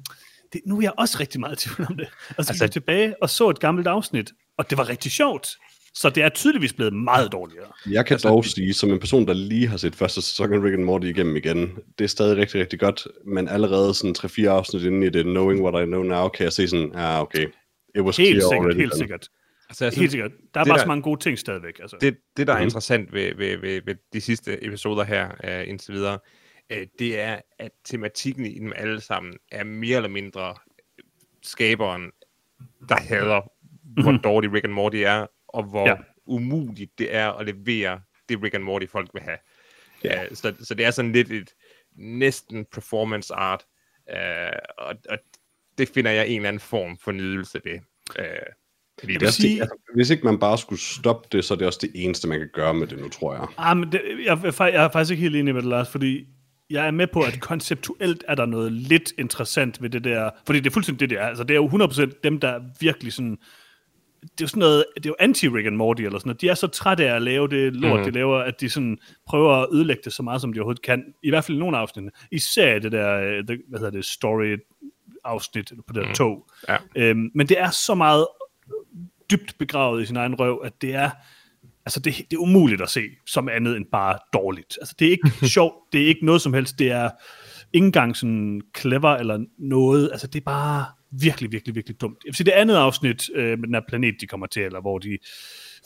[0.53, 2.07] det, nu er jeg også rigtig meget i tvivl om det.
[2.37, 5.47] Og så altså, jeg tilbage og så et gammelt afsnit, og det var rigtig sjovt.
[5.95, 7.67] Så det er tydeligvis blevet meget dårligere.
[7.89, 10.63] Jeg kan altså, dog sige, som en person, der lige har set første sæson af
[10.63, 14.45] Rick and Morty igennem igen, det er stadig rigtig, rigtig godt, men allerede sådan 3-4
[14.45, 17.47] afsnit inde i det, knowing what I know now, kan jeg se sådan, ah, okay,
[17.95, 19.29] it was Helt clear sikkert, already helt sikkert.
[19.81, 20.31] Altså, jeg Helt sikkert.
[20.53, 21.79] Der er det bare der- så mange gode ting stadigvæk.
[21.79, 21.97] Altså.
[22.01, 22.63] det, det, der er Mhm.
[22.63, 25.29] interessant ved, ved, ved, ved de sidste episoder her
[25.63, 26.19] uh, indtil videre,
[26.73, 30.55] uh, det er, at tematikken i dem alle sammen er mere eller mindre
[31.41, 32.11] skaberen,
[32.89, 33.51] der hader,
[34.01, 35.89] hvor dårlig Rick and Morty er, og hvor Mhm.
[35.89, 35.95] Ja.
[36.25, 39.37] umuligt det er at levere det Rick and Morty folk vil have.
[40.03, 40.23] Ja.
[40.23, 41.53] Uh, så, så det er sådan lidt et
[41.95, 43.65] næsten performance art,
[44.13, 45.17] uh, og, og
[45.77, 47.79] det finder jeg en eller anden form for nydelse ved.
[48.19, 48.25] Uh,
[48.99, 51.57] fordi Det er sige- det, altså, hvis ikke man bare skulle stoppe det, så er
[51.57, 53.47] det også det eneste, man kan gøre med det nu, tror jeg.
[53.57, 56.25] Ah, men det, jeg, jeg, jeg er faktisk ikke helt enig med det, Lars, fordi
[56.69, 60.59] jeg er med på, at konceptuelt er der noget lidt interessant ved det der, fordi
[60.59, 61.25] det er fuldstændig det, er.
[61.27, 63.37] Altså, det er jo 100% dem, der virkelig sådan,
[64.21, 66.41] det er jo sådan noget, det er jo anti-Rick and Morty eller sådan noget.
[66.41, 68.05] De er så trætte af at lave det lort, mm.
[68.05, 68.97] de laver, at de sådan
[69.27, 71.03] prøver at ødelægge det så meget, som de overhovedet kan.
[71.23, 72.11] I hvert fald i nogle afsnit.
[72.31, 74.57] Især det der, øh, det, hvad hedder det, story
[75.23, 76.47] afsnit på det der tog.
[76.69, 76.77] Ja.
[76.95, 78.27] Øhm, men det er så meget
[79.31, 81.09] dybt begravet i sin egen røv, at det er,
[81.85, 84.77] altså det, det er umuligt at se som andet end bare dårligt.
[84.81, 87.09] Altså det er ikke sjovt, det er ikke noget som helst, det er
[87.73, 92.17] ikke engang sådan clever eller noget, altså det er bare virkelig, virkelig, virkelig dumt.
[92.23, 94.81] Jeg vil sige, det andet afsnit øh, med den her planet, de kommer til, eller
[94.81, 95.17] hvor de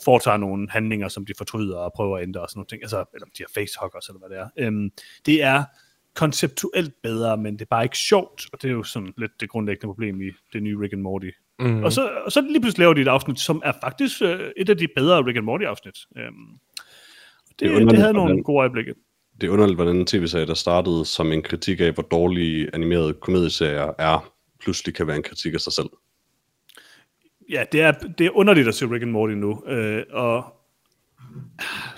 [0.04, 3.04] foretager nogle handlinger, som de fortryder og prøver at ændre og sådan nogle ting, altså,
[3.14, 4.66] eller de her facehuggers, eller hvad det er.
[4.66, 4.90] Øhm,
[5.26, 5.64] det er
[6.14, 9.48] konceptuelt bedre, men det er bare ikke sjovt, og det er jo sådan lidt det
[9.48, 11.30] grundlæggende problem i det nye Rick and Morty.
[11.60, 11.82] Mm.
[11.84, 14.68] Og, så, og så lige pludselig laver de et afsnit, som er faktisk øh, et
[14.68, 15.98] af de bedre Rick and Morty-afsnit.
[16.18, 16.34] Øhm,
[17.48, 18.94] det, Det er underligt, det havde nogle hvordan- gode øjeblikke.
[19.40, 23.12] Det er underligt, hvordan en tv-serie, der startede som en kritik af, hvor dårlige animerede
[23.12, 25.88] komedieserier er, pludselig kan være en kritik af sig selv.
[27.50, 30.44] Ja, det er, det er underligt at se Rick and Morty nu, øh, og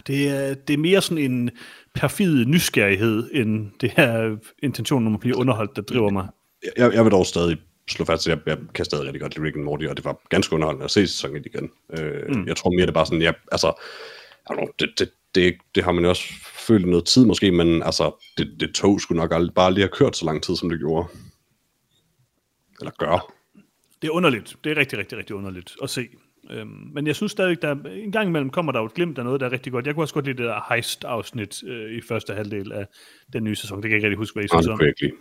[0.07, 1.51] det er, det er mere sådan en
[1.95, 6.28] perfid nysgerrighed, end det her intention om at blive underholdt, der driver mig.
[6.77, 7.57] Jeg, jeg vil dog stadig
[7.91, 10.05] slå fast, at jeg, jeg kan stadig rigtig godt lide Rick and Morty, og det
[10.05, 11.71] var ganske underholdende at se sæson 1 igen.
[11.99, 12.47] Øh, mm.
[12.47, 13.73] Jeg tror mere, det er bare sådan, jeg, altså,
[14.51, 16.25] jeg ved, det, det, det, det har man jo også
[16.67, 19.93] følt noget tid måske, men altså, det, det tog skulle nok aldrig, bare lige have
[19.93, 21.09] kørt så lang tid, som det gjorde.
[22.81, 23.35] Eller gør.
[24.03, 24.57] Det er underligt.
[24.65, 26.09] Det er rigtig, rigtig, rigtig underligt at se.
[26.51, 29.25] Øhm, men jeg synes stadigvæk, der en gang imellem kommer der jo et glimt af
[29.25, 29.87] noget, der er rigtig godt.
[29.87, 32.87] Jeg kunne også godt lide det der heist-afsnit øh, i første halvdel af
[33.33, 33.77] den nye sæson.
[33.77, 34.77] Det kan jeg ikke rigtig huske, hvad I synes om.
[34.77, 35.12] kunne jeg ikke lide.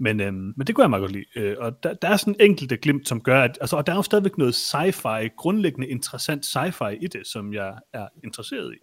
[0.00, 1.24] Men, øhm, men det kunne jeg meget godt lide.
[1.36, 3.96] Øh, og der, der er sådan enkelte glimt, som gør, at altså, og der er
[3.96, 8.78] jo stadigvæk noget sci-fi, grundlæggende interessant sci-fi i det, som jeg er interesseret i.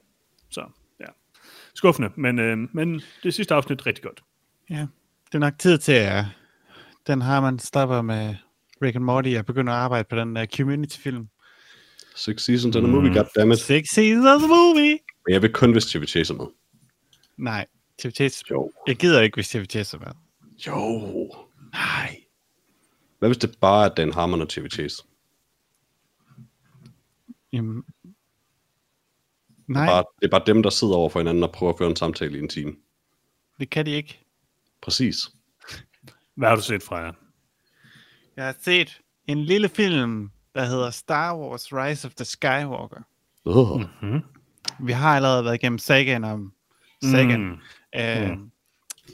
[0.50, 0.62] Så
[1.00, 1.06] ja,
[1.76, 4.22] skuffende, men, øh, men det sidste afsnit er rigtig godt.
[4.70, 4.88] Ja,
[5.26, 6.26] det er nok tid til, at
[7.08, 8.36] den har man stopper med
[8.82, 11.28] Rick and Morty og begynder at arbejde på den der community-film.
[12.16, 13.60] Six seasons in a movie, goddammit.
[13.60, 15.00] Six seasons of the movie!
[15.26, 16.46] Men jeg vil kun, hvis Chevy Chase er med.
[17.38, 17.66] Nej,
[18.02, 18.44] Chevy Chase.
[18.52, 18.72] Jo.
[18.88, 20.27] Jeg gider ikke, hvis Chevy Chase er med.
[20.68, 21.32] Jo.
[21.74, 22.24] Nej.
[23.20, 25.04] Hvad hvis det bare er Dan Harmon og Chase?
[27.54, 27.84] Jamen,
[29.68, 31.90] nej, Bare, det er bare dem, der sidder over for hinanden og prøver at føre
[31.90, 32.76] en samtale i en time.
[33.60, 34.24] det kan de ikke.
[34.82, 35.16] Præcis.
[36.36, 37.14] Hvad har du set fra jer?
[38.36, 43.02] Jeg har set en lille film, der hedder Star Wars Rise of the Skywalker.
[43.46, 43.82] Uh.
[44.02, 44.22] Mm.
[44.80, 46.54] Vi har allerede været igennem sagaen om
[47.04, 47.46] sagaen.
[47.50, 47.60] Mm.
[47.96, 48.52] Øh, Mm.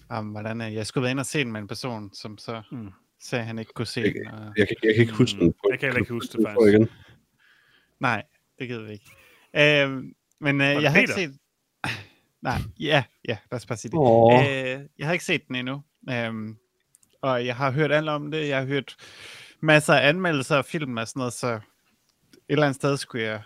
[0.10, 2.61] Om hvordan øh, jeg skulle være inde og se den med en person, som så
[2.72, 2.90] Mm.
[3.22, 4.20] sagde, at han ikke kunne se Ikke.
[4.20, 4.28] den.
[4.28, 4.53] Og...
[4.57, 5.48] Jeg kan, jeg kan ikke huske den.
[5.48, 6.74] Mm, jeg kan heller ikke huske det, faktisk.
[6.74, 6.90] Igen.
[7.99, 8.24] Nej,
[8.60, 9.11] det gider vi ikke.
[9.56, 10.03] Øh,
[10.40, 11.38] men øh, jeg har ikke set...
[12.41, 14.78] Nej, ja, ja, lad os bare sige det.
[14.78, 15.84] Øh, jeg har ikke set den endnu.
[16.10, 16.57] Øhm,
[17.22, 18.48] og jeg har hørt alt om det.
[18.48, 18.95] Jeg har hørt
[19.60, 21.61] masser af anmeldelser af film og sådan noget, så et
[22.49, 23.41] eller andet sted skulle jeg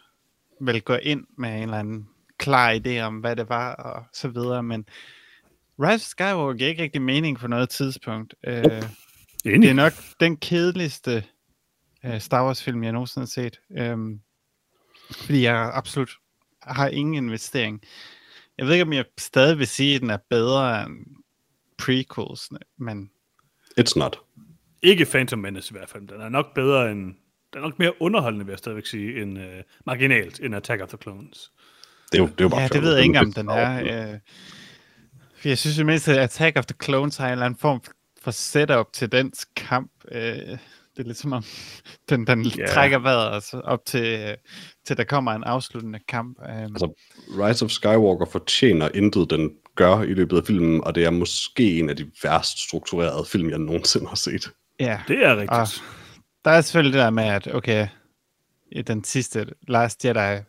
[0.61, 4.27] vel gå ind med en eller anden klar idé om, hvad det var og så
[4.27, 4.85] videre, men
[5.79, 8.35] Rise of Skywalker giver ikke rigtig mening på noget tidspunkt.
[8.47, 9.69] Øh, det Enig.
[9.69, 11.23] er nok den kedeligste
[12.07, 13.59] uh, Star Wars film, jeg nogensinde har set.
[13.91, 14.21] Um,
[15.11, 16.11] fordi jeg absolut
[16.63, 17.81] har ingen investering.
[18.57, 21.05] Jeg ved ikke, om jeg stadig vil sige, at den er bedre end
[21.77, 23.09] prequels, men
[23.79, 24.19] It's not.
[24.81, 26.07] Ikke Phantom Menace i hvert fald.
[26.07, 27.15] Den er nok bedre end...
[27.53, 29.45] Den er nok mere underholdende, vil jeg stadigvæk sige, end uh,
[29.85, 31.51] marginalt, end Attack of the Clones.
[32.11, 34.13] Det er jo, det er jo bare ja, det ved jeg ikke, om den er.
[34.13, 34.19] Uh,
[35.47, 37.81] for jeg synes jo mindst, at Attack of the Clones har en eller anden form
[38.21, 39.91] for setup til dens kamp.
[40.11, 40.59] Uh, det
[40.97, 41.43] er lidt som om,
[42.09, 42.69] den, den yeah.
[42.69, 44.35] trækker vejret og så op til,
[44.85, 46.37] til der kommer en afsluttende kamp.
[46.39, 46.93] Um, Altså,
[47.29, 51.79] Rise of Skywalker fortjener intet, den gør i løbet af filmen, og det er måske
[51.79, 54.51] en af de værst strukturerede film, jeg nogensinde har set.
[54.79, 55.01] ja.
[55.07, 55.51] Det er rigtigt.
[55.51, 55.67] Ah.
[56.45, 57.87] Der er selvfølgelig det der med, at okay,
[58.71, 60.43] i den sidste Last Jedi,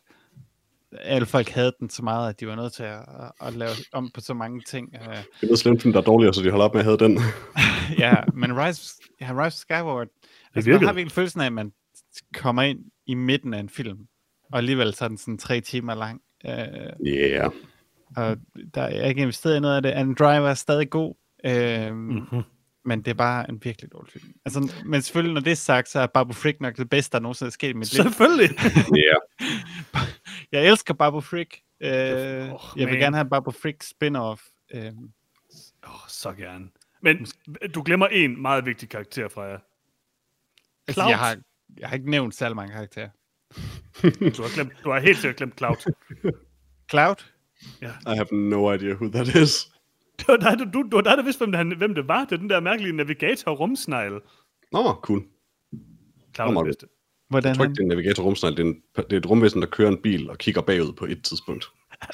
[1.00, 3.00] alle folk havde den så meget, at de var nødt til at,
[3.40, 4.92] at lave om på så mange ting.
[5.40, 6.96] Det er sådan en film, der er dårligere, så de holder op med at have
[6.96, 7.18] den.
[8.04, 10.12] ja, men Rise, ja, Rise Skywalker,
[10.54, 11.72] altså, man har virkelig følelsen af, at man
[12.34, 13.98] kommer ind i midten af en film,
[14.52, 16.20] og alligevel så er den sådan tre timer lang.
[16.44, 17.50] Uh, Yeah.
[18.16, 18.36] og
[18.74, 19.90] der er ikke investeret i noget af det.
[19.90, 21.14] Anden Driver er stadig god,
[21.48, 22.42] uh, Mm-hmm.
[22.84, 24.32] men det er bare en virkelig dårlig film.
[24.44, 27.20] Altså, men selvfølgelig, når det er sagt, så er Babu Frick nok det bedste, der
[27.20, 28.02] nogensinde er sket i mit liv.
[28.02, 28.50] Selvfølgelig.
[28.96, 29.16] Yeah.
[30.52, 31.62] Jeg elsker Babu Frick.
[31.80, 31.90] Øh,
[32.52, 34.50] Oh, jeg vil gerne have en Babu Frick spin-off.
[34.74, 34.92] Øh,
[35.86, 36.68] Oh, så gerne.
[37.02, 37.26] Men
[37.74, 39.58] du glemmer en meget vigtig karakter fra jer.
[40.88, 41.08] altså, Cloud.
[41.08, 41.36] jeg, har,
[41.78, 43.08] jeg har ikke nævnt særlig mange karakterer.
[44.36, 45.76] Du har, glemt, du har helt sikkert glemt Cloud.
[46.90, 47.16] Cloud?
[47.82, 49.72] I have no idea who that is.
[50.18, 52.24] Det var dig, du, du, du var dig, der vidste, hvem, han, hvem det var.
[52.24, 54.20] Det er den der mærkelige navigator rumsnegl.
[54.72, 55.22] Nå, cool.
[56.34, 56.86] Cloud er vidste.
[57.28, 58.56] Hvordan Jeg tror ikke, det er en navigator rumsnegl.
[58.56, 61.04] Det er, en, det er et rumvæsen, der kører en bil og kigger bagud på
[61.04, 61.64] et tidspunkt.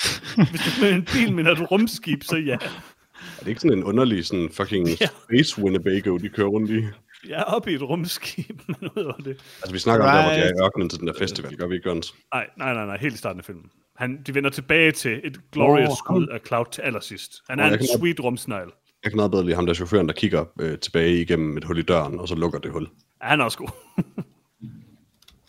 [0.51, 2.53] Hvis du med en bil mener et rumskib, så ja.
[2.55, 5.07] Er det ikke sådan en underlig sådan fucking Ja.
[5.25, 6.85] space Winnebago, de kører rundt i?
[7.29, 9.31] Jeg er oppe i et rumskib, men ud over det.
[9.63, 10.57] Altså, vi snakker om der, hvor de er Right.
[10.61, 12.15] i ørkenen til den der festival, gør vi ikke, Jørgens?
[12.35, 13.65] Nej, nej, nej, nej, helt i starten af filmen.
[13.97, 17.33] Han, de vender tilbage til et glorious Åh, skud af Cloud til allersidst.
[17.49, 18.71] Han er jeg en kan sweet rumsnegl.
[19.05, 21.65] Jeg kan meget bedre lide ham, der er chaufføren, der kigger øh, tilbage igennem et
[21.65, 22.89] hul i døren, og så lukker det hul.
[23.23, 23.69] Ja, han er også god.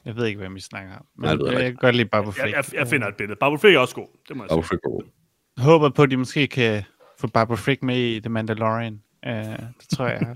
[0.06, 1.06] Jeg ved ikke, hvem vi snakker om.
[1.18, 2.56] Men Nej, det ved jeg jeg, jeg kan godt lide Babu Jeg, Frick.
[2.56, 3.38] jeg, jeg finder et billede.
[3.40, 4.08] Barbara Frick er også god.
[4.28, 4.64] Det må jeg sige.
[4.64, 5.04] Frick var god.
[5.58, 6.84] Jeg håber på, at de måske kan
[7.20, 9.02] få Babu Frick med i The Mandalorian.
[9.28, 9.32] Uh,
[9.80, 10.36] det tror jeg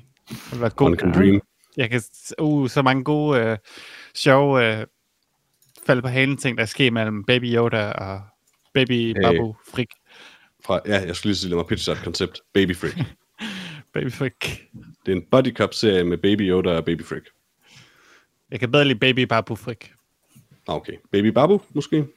[0.51, 1.21] vil være One can god.
[1.21, 1.41] dream.
[1.77, 2.01] Jeg kan...
[2.41, 3.57] Uh, så mange gode, uh,
[4.15, 4.83] sjove uh,
[5.85, 8.21] fald på halen ting, der sker mellem Baby Yoda og
[8.73, 9.13] Baby Hey.
[9.23, 9.91] Babu Frick.
[10.65, 12.41] Fra, ja, jeg skulle lige sige, lad mig pitche et koncept.
[12.53, 12.95] Baby Frick.
[13.93, 14.67] Baby Frick.
[15.05, 17.25] Det er en buddy cop serie med Baby Yoda og Baby Frick.
[18.51, 19.93] Jeg kan bedre lide Baby Babu Frick.
[20.67, 20.93] Ah, okay.
[21.11, 22.07] Baby Babu, måske?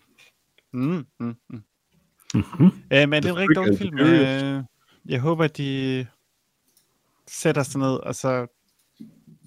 [0.73, 1.63] Mm, mm, mm.
[2.35, 2.65] Mm-hmm.
[2.67, 3.95] Uh, men det er en rigtig and film.
[4.01, 4.65] Uh,
[5.11, 6.07] jeg håber, at de
[7.29, 8.47] sætter sig ned, og så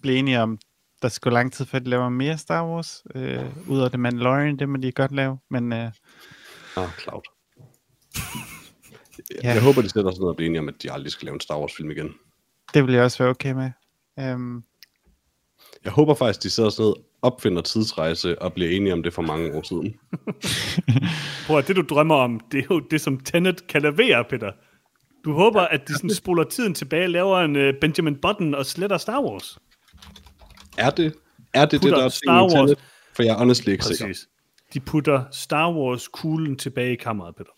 [0.02, 0.57] bliver enige om,
[1.02, 3.03] der skal gå lang tid, før de laver mere Star Wars.
[3.16, 5.38] Uh, ud af The Mandalorian, det må de godt lave.
[5.49, 5.78] Men uh,
[6.78, 7.22] Ah, Cloud.
[8.16, 9.53] Jeg, Ja.
[9.53, 11.34] jeg håber, de sætter sig ned og bliver enige om, at de aldrig skal lave
[11.34, 12.14] en Star Wars-film igen.
[12.74, 13.72] det vil jeg også være okay med.
[14.34, 14.64] Um,
[15.86, 19.22] Jeg håber faktisk, de sætter sig ned, opfinder tidsrejse og bliver enige om det for
[19.22, 19.95] mange år siden.
[21.48, 24.52] Prøv at det, du drømmer om, det er jo det, som Tenet kan levere, Peter.
[25.26, 28.98] Du håber, at de sådan spoler tiden tilbage, laver en uh, Benjamin Button og sletter
[28.98, 29.60] Star Wars.
[30.78, 31.16] Er det
[31.53, 32.80] er det, det Putter der er Star Wars- Tenet?
[33.14, 34.06] For jeg er honestly ikke sikker.
[34.06, 34.28] Præcis.
[34.74, 37.52] De putter Star Wars-kuglen tilbage i kammeret, Peter.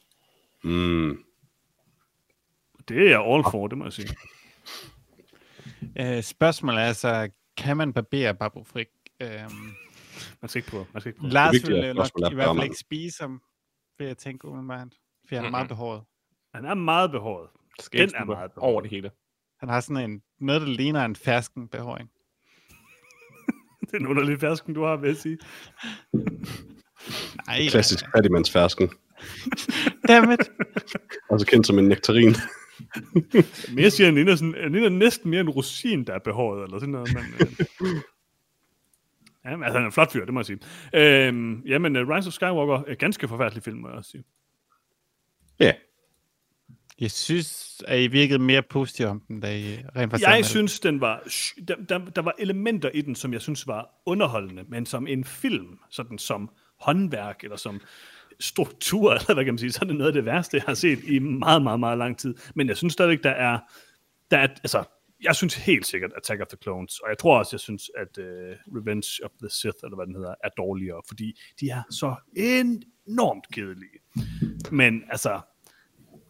[0.63, 1.17] Mm.
[2.89, 4.09] Det er jeg all for, det må jeg sige.
[6.17, 8.89] uh, spørgsmålet er altså, kan man barbere Babu Frick?
[9.21, 9.75] Um,
[10.41, 10.85] Man skal ikke prøve.
[10.93, 11.31] Man skal ikke prøve.
[11.31, 12.63] Lars ville nok i hvert fald bør man?
[12.63, 13.41] ikke spise ham,
[13.97, 14.87] vil jeg tænke umiddelbart.
[15.29, 16.03] For han er meget behåret.
[16.53, 17.49] Han er meget behåret.
[17.91, 18.71] Den er meget behåret.
[18.71, 19.11] over det hele.
[19.59, 22.09] Han har sådan en, noget, der ligner en fersken behåring.
[23.81, 25.37] Det er en underlig fersken, du har, vil jeg sige.
[27.47, 28.89] Nej, Klassisk fattigmandsfersken.
[30.07, 30.51] Dammit.
[31.29, 32.35] Også kendt som en nektarin.
[33.75, 36.79] Mere siger, han ligner, sådan, han ligner næsten mere en rosin, der er behåret, eller
[36.79, 37.13] sådan noget.
[37.13, 37.47] Men, øh.
[39.45, 40.59] ja, men, altså, han er en flot fyr, det må jeg sige.
[40.93, 44.23] Øhm, jamen, uh, Rise of Skywalker er ganske forfærdelig film, må jeg også sige.
[45.59, 45.73] Ja.
[46.99, 50.79] Jeg synes, at I virkede mere positive om den, da I rent faktisk Jeg synes,
[50.79, 51.23] den var,
[51.67, 55.23] der, der, der var elementer i den, som jeg synes var underholdende, men som en
[55.23, 56.49] film, sådan som
[56.79, 57.81] håndværk, eller som
[58.39, 60.73] struktur, eller hvad kan man sige, så er det noget af det værste, jeg har
[60.73, 62.35] set i meget, meget, meget lang tid.
[62.55, 63.59] Men jeg synes stadigvæk, der er,
[64.31, 64.83] der er altså,
[65.23, 68.17] jeg synes helt sikkert Attack of the Clones, og jeg tror også, jeg synes, at
[68.17, 72.15] uh, Revenge of the Sith, eller hvad den hedder, er dårligere, fordi de er så
[72.35, 73.99] enormt kedelige.
[74.71, 75.41] Men altså,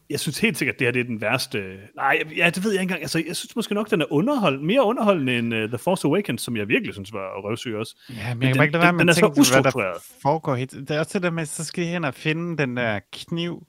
[0.10, 1.78] jeg synes helt sikkert, at det her det er den værste...
[1.96, 3.02] Nej, ja, det ved jeg ikke engang.
[3.02, 6.42] Altså, jeg synes måske nok, den er underhold, mere underholdende end uh, The Force Awakens,
[6.42, 7.96] som jeg virkelig synes var røvsyg også.
[8.10, 9.20] Ja, men Men jeg kan den- bare ikke lade være den- med den at er
[9.20, 10.02] så hvad der ustruktureret.
[10.22, 10.56] foregår.
[10.56, 13.00] helt- Det er også det der med, så skal de hen og finde den der
[13.14, 13.64] kniv,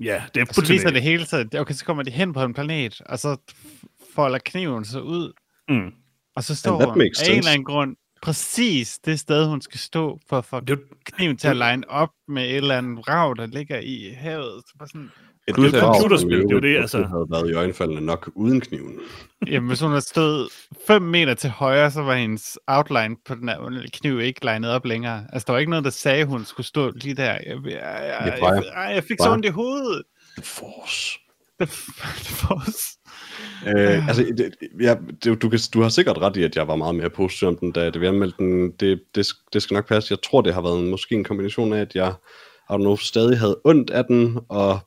[0.00, 1.50] Ja, det er og så viser det hele tiden.
[1.56, 3.36] Okay, så kommer de hen på en planet, og så
[4.14, 5.32] folder kniven sig ud,
[5.68, 5.92] Mm.
[6.36, 10.18] og så står hun af en eller anden grund præcis det sted, hun skal stå,
[10.28, 10.60] for at få
[11.04, 14.62] kniven til at line op med et eller andet rav, der ligger i havet.
[14.66, 15.10] Så bare sådan,
[15.50, 16.96] Et Det er jo et computerspil, det er jo det, altså.
[16.96, 18.98] havde været i øjenfaldene nok uden kniven.
[19.52, 20.48] jamen, hvis hun havde stået
[20.86, 24.84] 5 meter til højre, så var hendes outline på den her kniv ikke legnet op
[24.84, 25.24] længere.
[25.32, 27.32] Altså, der var ikke noget, der sagde, at hun skulle stå lige der.
[27.32, 28.62] Jeg, jeg, jeg, Det jeg, jeg.
[28.76, 30.02] jeg, jeg fik så ondt i hovedet.
[30.36, 31.18] The Force.
[31.60, 31.68] Det,
[32.24, 32.96] det var også...
[33.66, 34.94] Øh, altså, det, ja,
[35.24, 37.56] det, du, kan, du har sikkert ret i, at jeg var meget mere positiv om
[37.56, 38.70] den, da det vi anmeldte den.
[38.70, 40.12] Det, det, det skal nok passe.
[40.12, 42.14] Jeg tror, det har været en, måske en kombination af, at jeg
[42.70, 44.78] har nu stadig havde ondt af den, og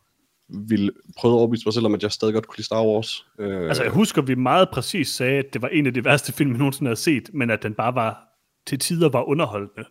[0.49, 3.25] ville prøve at overbevise mig selv om, at jeg stadig godt kunne lide Star Wars.
[3.39, 6.33] Øh, altså, jeg husker, vi meget præcis sagde, at det var en af de værste
[6.33, 8.27] film, vi nogensinde havde set, men at den bare var
[8.67, 9.85] til tider var underholdende.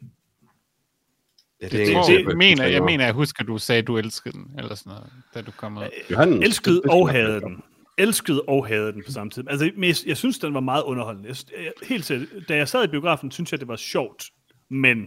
[1.63, 3.87] ja, Det, er det, det, det at mener, jeg mener, jeg husker, du sagde, at
[3.87, 5.83] du elskede den, eller sådan noget, da du kom ud.
[6.11, 7.63] Johannes, Elskede det- det og havde den.
[7.99, 9.45] Elskede og havde den på samme tid.
[9.51, 11.29] Altså, men jeg, jeg synes, den var meget underholdende.
[11.29, 14.25] Jeg, jeg, helt selv, da jeg sad i biografen, synes jeg, det var sjovt.
[14.71, 15.07] Men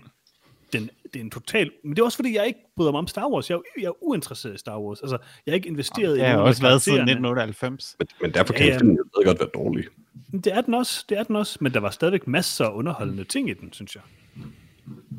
[0.80, 1.72] den, det er en total...
[1.84, 3.49] Men det er også, fordi jeg ikke bryder mig om Star Wars.
[3.49, 5.02] Jeg er, jeg er uinteresseret i Star Wars.
[5.02, 7.41] Altså, jeg er ikke investeret i Det har også været siden karaktererne.
[7.41, 7.95] 1998.
[7.99, 8.80] Men, men derfor kan Ja, ja, ja.
[8.80, 9.85] filmen stadig godt være dårlig.
[10.31, 11.57] Det er den også, det er den også.
[11.61, 14.03] Men der var stadigvæk masser af underholdende ting i den, synes jeg.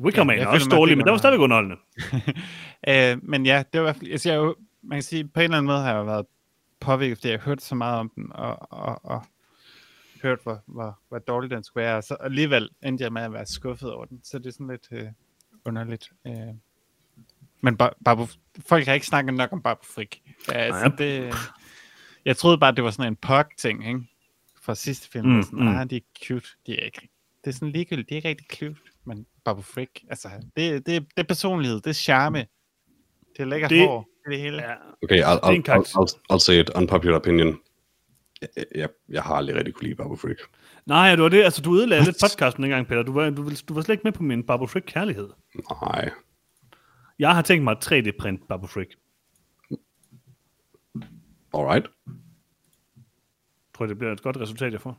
[0.01, 1.77] Wickerman jeg er også dårlig, men der var stadigvæk underholdende.
[2.87, 5.39] Øh, men ja, det var i hvert fald, altså, jeg, jo, man kan sige, på
[5.39, 6.25] en eller anden måde har jeg været
[6.79, 9.23] påvirket, fordi jeg har hørt så meget om den, og, og, og
[10.23, 13.33] hørt, hvor, hvor, hvor dårlig den skulle være, og så alligevel endte jeg med at
[13.33, 15.07] være skuffet over den, så det er sådan lidt øh,
[15.67, 16.11] underligt.
[16.27, 16.33] Øh.
[17.61, 18.27] Men ba- Babu,
[18.67, 20.21] folk har ikke snakket nok om Babu Frik.
[20.47, 21.33] Ja, altså, det,
[22.25, 23.99] jeg troede bare, det var sådan en pok-ting, ikke?
[24.61, 25.29] Fra sidste film.
[25.35, 25.67] Mm, sådan, mm.
[25.67, 26.47] ah, de er cute.
[26.65, 27.09] De er ikke
[27.43, 28.75] det er sådan ligegyldigt, de er ikke rigtig cute,
[29.05, 32.37] men Babu Frick, altså, det, det, det er personlighed, det er charme,
[33.33, 34.61] det er lækker Det- hår, det det hele.
[34.61, 34.73] Ja,
[35.03, 35.99] Okay, I'll, I'll, I'll.
[35.99, 37.59] I'll, I'll say it, unpopular opinion.
[38.41, 40.37] Jeg, jeg, jeg har aldrig rigtig kunne lide Babu Freak.
[40.87, 41.43] Nej, det var det.
[41.43, 43.03] Altså, du ødelagde lidt podcasten dengang, Peter.
[43.03, 45.29] Du var, du, du var slet ikke med på min Babu Frick kærlighed.
[45.81, 46.09] Nej.
[47.19, 48.95] Jeg har tænkt mig at 3D-print Babu Frick.
[51.53, 51.85] Alright.
[53.75, 54.97] Tror jeg, det bliver et godt resultat, jeg får.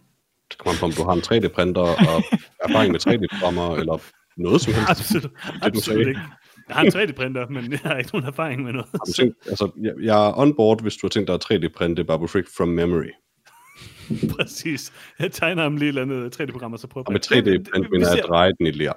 [0.51, 2.23] Det kommer an på, om du har en 3D-printer og
[2.69, 3.99] erfaring med 3D-programmer, eller
[4.37, 4.91] noget som helst.
[4.91, 5.29] Absolut, du
[5.63, 6.21] absolut ikke.
[6.69, 8.89] Jeg har en 3D-printer, men jeg har ikke nogen erfaring med noget.
[8.93, 11.45] Har du tænkt, altså, jeg, jeg er on board, hvis du har tænkt dig at
[11.45, 13.11] 3D-printe Babu Freak from memory.
[14.37, 14.93] Præcis.
[15.19, 17.85] Jeg tegner ham lige et eller andet 3D-program, og så prøver Og med Men- 3D-print
[17.85, 18.93] vi mener jeg ser- at dreje den i ler.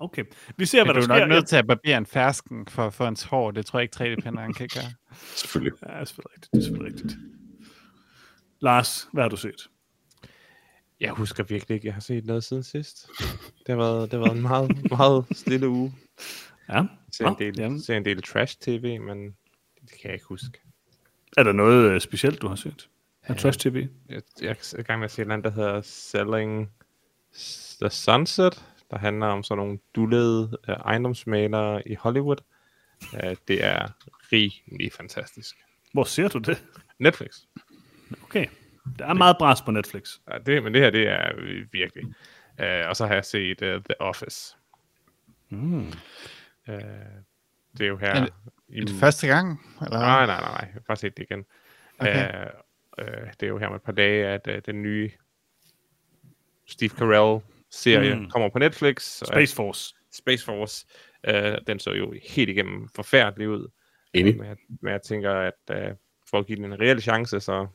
[0.00, 0.24] Okay,
[0.56, 1.26] vi ser, hvad Men der du er sker.
[1.26, 3.96] nok nødt til at barbere en fersken for få hans hår, det tror jeg ikke
[4.22, 4.84] 3D-printeren kan gøre.
[5.36, 5.72] Selvfølgelig.
[5.86, 6.52] Ja, det er selvfølgelig rigtigt.
[6.52, 7.16] Det er selvfølgelig rigtigt.
[8.60, 9.68] Lars, hvad har du set?
[11.00, 13.06] Jeg husker virkelig ikke, jeg har set noget siden sidst.
[13.58, 15.94] Det har været, det har været en meget, meget stille uge.
[16.68, 17.80] Ja, Jeg ser en del, jamen.
[17.82, 19.24] ser en del trash-tv, men
[19.80, 20.60] det kan jeg ikke huske.
[21.36, 22.88] er der noget øh, specielt, du har set?
[23.28, 23.88] Af Trash TV?
[24.08, 26.72] Jeg, jeg er i gang med at se et der hedder Selling
[27.80, 32.36] the Sunset, der handler om sådan nogle dullede uh, ejendomsmalere i Hollywood.
[33.12, 33.88] Uh, det er
[34.32, 35.56] rimelig fantastisk.
[35.92, 36.64] Hvor ser du det?
[36.98, 37.30] Netflix.
[38.22, 38.46] Okay.
[38.98, 40.10] Der er meget bras på Netflix.
[40.32, 41.32] Ja, det, men det her, det er
[41.72, 42.04] virkelig.
[42.62, 44.56] Uh, og så har jeg set uh, The Office.
[45.48, 45.78] Mm.
[46.68, 46.74] Uh,
[47.78, 48.08] det er jo her...
[48.14, 48.32] Er det-
[48.68, 49.60] i, Er det første gang?
[49.82, 49.98] Eller?
[49.98, 50.60] Nej, nej, nej, nej.
[50.60, 51.44] Jeg har bare set det igen.
[51.98, 52.44] Okay.
[52.46, 52.50] Uh,
[53.02, 55.10] uh, det er jo her med et par dage, at uh, den nye
[56.66, 58.20] Steve Carell-serie Mm.
[58.20, 58.30] mm.
[58.30, 59.22] kommer på Netflix.
[59.22, 59.94] og Space Force.
[60.12, 60.86] Space Force.
[61.28, 63.68] Uh, den så jo helt igennem forfærdelig ud.
[64.14, 64.36] Enig.
[64.36, 65.96] Men jeg, men jeg tænker, at uh,
[66.30, 67.66] for at give den en reel chance, så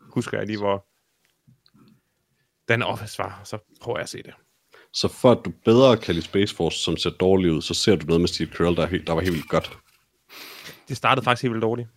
[0.00, 0.86] husker jeg lige, hvor
[2.68, 4.34] den Office var, så prøver jeg at se det.
[4.92, 7.96] Så for at du bedre kan lide Space Force, som ser dårligt ud, så ser
[7.96, 9.78] du noget med Steve Carell, der, er helt, der var helt vildt godt.
[10.88, 11.88] Det startede faktisk helt vildt dårligt.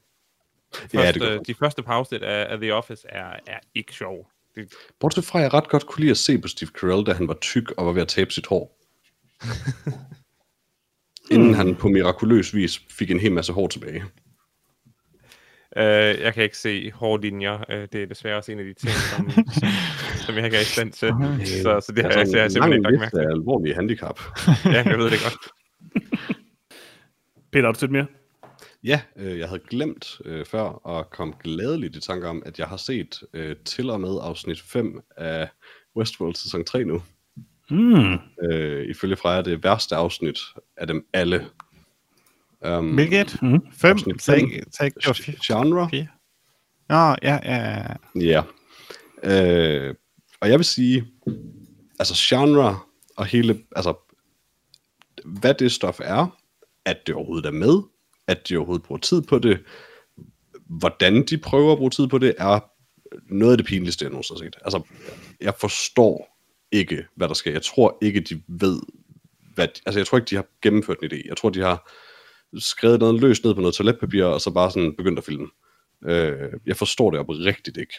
[0.94, 4.30] Ja, det Første, ja, de første afsnit af, af The Office er, er ikke sjov.
[4.56, 7.14] Det, Bortset fra, at jeg ret godt kunne lide at se på Steve Carell, da
[7.14, 8.80] han var tyk og var ved at tabe sit hår.
[11.32, 14.04] Inden han på mirakuløs vis fik en hel masse hår tilbage.
[15.78, 17.58] Uh, jeg kan ikke se hårde linjer.
[17.70, 19.44] Uh, det er desværre også en af de ting, som, som,
[20.26, 21.10] som jeg ikke er i stand til.
[21.64, 23.26] Så, så det har jeg, Altså, jeg, en simpelthen ikke lagt mærke til.
[23.26, 24.20] af alvorlige handicap.
[24.66, 25.48] Ja, jeg ved det godt.
[27.52, 28.06] Peter, har du set mere?
[28.84, 32.68] Ja, øh, jeg havde glemt øh, før og kom glædeligt i tanke om, at jeg
[32.68, 35.49] har set øh, til og med afsnit 5 af
[35.95, 37.01] Westworld sæson 3 nu.
[37.69, 38.18] Hmm.
[38.43, 40.39] Øh, ifølge Freja det værste afsnit
[40.77, 41.49] af dem alle.
[42.68, 43.38] Um, Hvilket?
[45.07, 45.35] Var fire?
[45.47, 45.89] Genre?
[45.89, 46.07] fire.
[46.89, 47.85] Nå, ja, ja,
[48.15, 48.43] ja.
[49.23, 49.88] Ja.
[49.88, 49.95] Øh,
[50.41, 51.07] og jeg vil sige,
[51.99, 52.80] altså genre
[53.18, 53.93] og hele, altså
[55.26, 56.38] hvad det stof er,
[56.85, 57.81] at det overhovedet er med,
[58.28, 59.60] at de overhovedet bruger tid på det,
[60.66, 62.60] hvordan de prøver at bruge tid på det, er
[63.30, 64.56] noget af det pinligste, jeg nogensinde har set.
[64.62, 64.82] Altså,
[65.41, 66.40] jeg forstår
[66.72, 67.52] ikke, hvad der sker.
[67.52, 68.82] Jeg tror ikke, de ved,
[69.56, 71.28] hvad de, altså jeg tror ikke, de har gennemført en idé.
[71.28, 71.91] Jeg tror, de har
[72.58, 75.48] skrevet noget løst ned på noget toiletpapir, og så bare sådan begyndt at filme.
[76.06, 77.94] Øh, jeg forstår det oprigtigt ikke.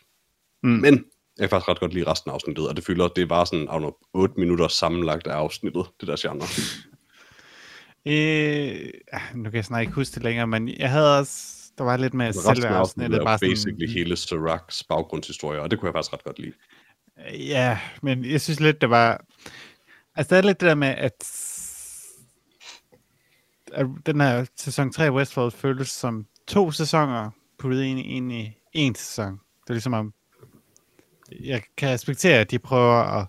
[0.63, 0.71] Mm.
[0.71, 1.05] Men
[1.39, 3.67] jeg kan faktisk ret godt lide resten af afsnittet, og det fylder, det var sådan,
[3.67, 6.47] know, 8 minutter sammenlagt af afsnittet, det der genre.
[8.07, 11.85] Øh, ah, nu kan jeg snart ikke huske det længere, men jeg havde også, der
[11.85, 15.87] var lidt med selve afsnittet Bare jo basically sådan, hele Siraks baggrundshistorie, og det kunne
[15.87, 16.53] jeg faktisk ret godt lide.
[17.33, 19.25] Ja, men jeg synes lidt, det var...
[20.17, 21.25] Altså, der er lidt det der med, at,
[24.07, 28.53] den her sæson 3 af Westworld føltes som to sæsoner puttet ind, i- ind i
[28.73, 29.33] en sæson.
[29.33, 30.15] Det er ligesom om...
[31.41, 33.27] Jeg kan respektere, at de prøver at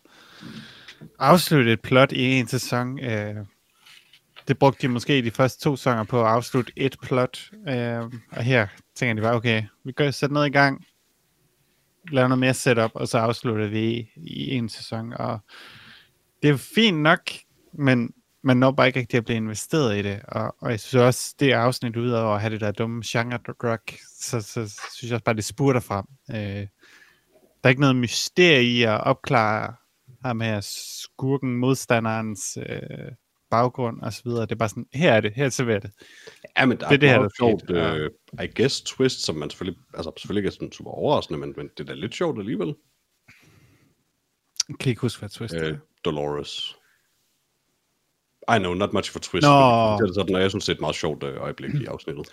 [1.20, 3.00] afslutte et plot i en sæson.
[3.00, 3.36] Øh,
[4.48, 7.52] det brugte de måske de første to sanger på at afslutte et plot.
[7.68, 10.86] Øh, og her tænker de bare, okay, vi gør sætte noget i gang,
[12.12, 15.14] lave noget mere setup, og så afslutter vi i en sæson.
[15.14, 15.40] Og
[16.44, 17.32] det er fint nok,
[17.74, 18.14] men
[18.44, 20.22] man når bare ikke rigtig at blive investeret i det.
[20.28, 23.38] Og, og jeg synes også, det afsnit ud over at have det der dumme genre
[23.38, 23.80] drug,
[24.20, 26.06] så, så synes jeg også bare, det spurter frem.
[26.32, 26.68] Øh,
[27.64, 29.74] der er ikke noget mysterie i at opklare
[30.26, 33.12] ham her skurken, modstanderens øh,
[33.56, 34.42] baggrund og så videre.
[34.42, 35.92] Det er bare sådan, her er det, her serverer det.
[36.58, 38.10] Ja, men der Det er det her, der sjovt, øh,
[38.44, 41.70] I guess, twist, som man selvfølgelig, altså selvfølgelig ikke er sådan super overraskende, men, men
[41.78, 42.76] det er da lidt sjovt alligevel.
[44.70, 45.70] Jeg kan ikke huske, hvad twist er.
[45.70, 46.76] Øh, Dolores.
[48.56, 49.48] I know, not much for twist.
[49.48, 49.50] Nå.
[49.50, 51.86] men Det er sådan, og jeg synes, det er et meget sjovt øh, øjeblik i
[51.94, 52.28] afsnittet.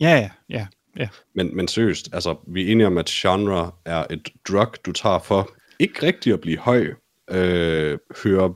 [0.00, 0.66] Ja, ja, ja.
[0.96, 1.08] ja.
[1.34, 5.18] Men, men seriøst, altså, vi er enige om, at genre er et drug, du tager
[5.18, 6.94] for ikke rigtig at blive høj,
[7.30, 8.54] øh, høre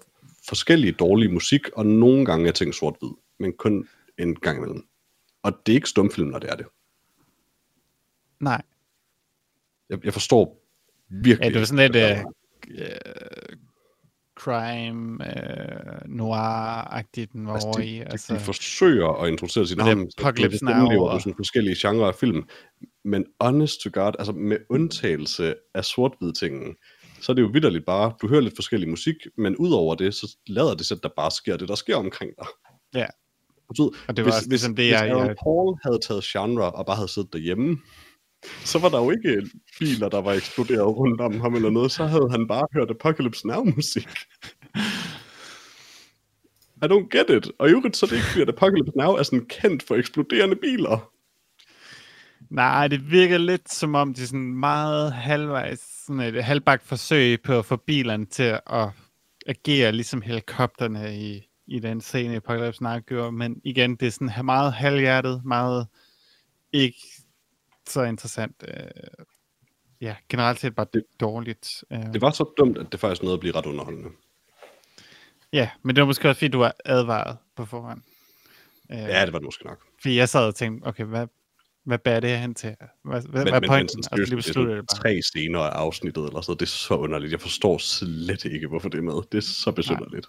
[0.48, 3.88] forskellige dårlige musik, og nogle gange er ting sort-hvid, men kun
[4.18, 4.86] en gang imellem.
[5.42, 6.66] Og det er ikke stumfilm, når det er det.
[8.40, 8.62] Nej.
[9.90, 10.64] Jeg, jeg forstår
[11.08, 11.44] virkelig...
[11.44, 12.24] Ja, det var sådan lidt øh,
[12.68, 13.56] øh,
[14.38, 18.00] crime, øh, noir-agtigt, den var Altså, over de, i.
[18.00, 22.14] Altså, de forsøger at introducere det er navn, så Now gennemlever sådan forskellige genrer af
[22.14, 22.48] film,
[23.04, 26.76] men honest to god, altså med undtagelse af sort-hvid tingen,
[27.20, 30.36] så er det jo vidderligt bare, du hører lidt forskellig musik, men udover det, så
[30.46, 32.46] lader det sig, at der bare sker det, der sker omkring dig.
[32.94, 33.06] Ja.
[33.68, 36.72] Betyder, Og det var også ligesom det, hvis jeg- Aaron jeg- Paul havde taget genre
[36.72, 37.78] og bare havde siddet derhjemme,
[38.64, 42.04] så var der jo ikke biler, der var eksploderet rundt om ham eller noget, så
[42.06, 44.08] havde han bare hørt Apocalypse Now-musik.
[46.82, 47.50] I don't get it.
[47.58, 49.94] Og i øvrigt, så er det ikke, fordi at Apocalypse Now er sådan kendt for
[49.94, 51.12] eksploderende biler.
[52.50, 57.42] Nej, det virker lidt som om, det er sådan meget halvvejs, sådan et halvbagt forsøg
[57.42, 58.88] på at få bilerne til at
[59.46, 63.32] agere ligesom helikopterne i, i den scene, Apocalypse Now gjorde.
[63.32, 65.86] Men igen, det er sådan meget halvhjertet, meget
[66.72, 66.98] ikke
[67.88, 68.64] så interessant.
[68.68, 69.24] Øh,
[70.00, 71.84] ja, generelt set bare det, dårligt.
[71.92, 74.08] Øh, Det var så dumt, at det faktisk nåede at blive ret underholdende.
[75.52, 78.02] Ja, men det var måske også, fordi du var advaret på forhånd.
[78.92, 79.78] Øh, Ja, det var det måske nok.
[80.02, 81.26] Fordi jeg sad og tænkte, okay, hvad,
[81.88, 82.74] hvad bærer det her hen til?
[83.04, 84.02] Hvad, hvad, Men, hvad er men, men pointen?
[84.02, 85.00] sådan, Og så lige seriøst, det er det bare.
[85.02, 87.32] tre scener af afsnittet, eller så, det er så underligt.
[87.32, 89.22] Jeg forstår slet ikke, hvorfor det er med.
[89.32, 90.26] Det er så besynderligt.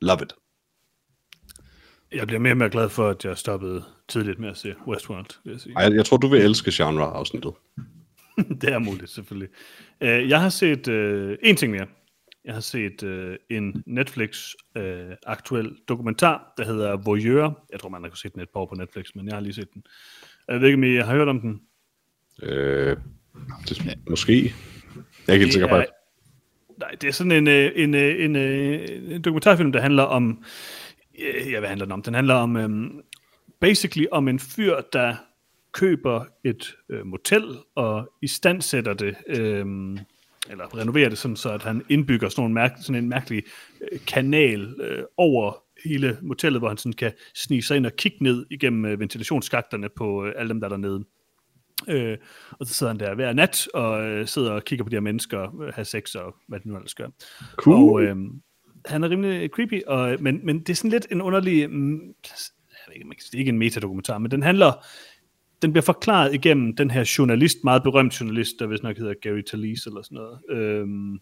[0.00, 0.32] Love it.
[2.12, 5.26] Jeg bliver mere og mere glad for, at jeg stoppede tidligt med at se Westworld,
[5.44, 5.72] vil jeg sige.
[5.76, 7.52] Ej, jeg, jeg tror, du vil elske genre-afsnittet.
[8.60, 9.48] det er muligt, selvfølgelig.
[10.00, 11.86] Uh, jeg har set uh, en ting mere.
[12.44, 17.64] Jeg har set uh, en Netflix-aktuel dokumentar, der hedder Voyeur.
[17.72, 19.40] Jeg tror, man har kunnet se den et par år på Netflix, men jeg har
[19.40, 19.84] lige set den.
[20.48, 21.62] Jeg ved ikke, om I har hørt om den.
[22.42, 22.96] Øh,
[23.68, 24.42] det, måske.
[24.42, 24.52] Jeg
[25.28, 25.86] er ikke helt sikker på, at
[26.78, 30.44] nej, det er sådan en, øh, en, øh, en, øh, en dokumentarfilm, der handler om...
[31.18, 32.02] øh, Ja, hvad handler den om?
[32.02, 32.56] Den handler om...
[32.56, 33.02] Um,
[33.60, 35.16] basically om en fyr, der
[35.72, 37.44] køber et øh, motel
[37.74, 39.66] og istandsætter det, øh,
[40.50, 43.42] eller renoverer det sådan, så at han indbygger sådan, nogle mærke, sådan en mærkelig
[43.92, 48.18] øh, kanal øh, over hele motellet, hvor han sådan kan snige sig ind og kigge
[48.20, 51.04] ned igennem øh, ventilationsskakterne på øh, alle dem, der er dernede.
[51.88, 52.18] Øh,
[52.50, 55.00] og så sidder han der hver nat og øh, sidder og kigger på de her
[55.00, 57.08] mennesker, øh, have sex og hvad det nu ellers gør.
[57.56, 57.76] Cool.
[57.76, 58.16] Og øh,
[58.86, 61.92] han er rimelig creepy, og, men, men det er sådan lidt en underlig, mm,
[62.84, 64.86] jeg ved ikke, man kan sige, er ikke en metadokumentar, men den handler,
[65.64, 69.42] den bliver forklaret igennem den her journalist, meget berømt journalist, der vist nok hedder Gary
[69.42, 70.38] Talese eller sådan noget.
[70.50, 71.18] Øhm,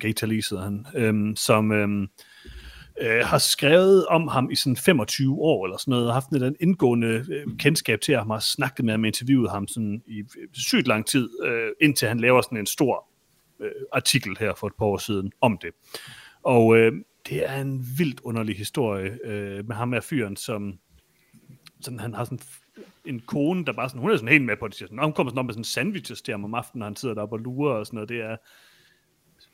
[0.00, 2.02] Gary Talese hedder han, øhm, som øhm,
[3.00, 6.56] øh, har skrevet om ham i sådan 25 år eller sådan noget, og haft en
[6.60, 10.86] indgående øh, kendskab til ham, har snakket med ham, interviewet ham sådan i øh, sygt
[10.86, 13.08] lang tid, øh, indtil han laver sådan en stor
[13.60, 15.70] øh, artikel her for et par år siden om det.
[16.42, 16.92] Og øh,
[17.28, 20.78] det er en vildt underlig historie øh, med ham her fyren, som
[21.80, 22.40] sådan, han har sådan
[23.04, 25.12] en kone, der bare sådan, hun er sådan helt med på det, siger sådan, hun
[25.12, 27.40] kommer sådan op med sådan sandwiches til ham om aftenen, når han sidder deroppe og
[27.40, 28.36] lurer og sådan noget, det er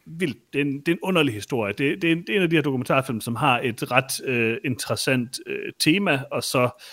[0.07, 2.37] vildt, det er en, det er en underlig historie, det, det, er en, det er
[2.37, 6.85] en af de her dokumentarfilm, som har et ret øh, interessant øh, tema, og så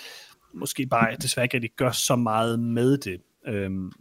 [0.53, 3.22] måske bare desværre ikke rigtig gør så meget med det.
[3.48, 3.91] Øhm,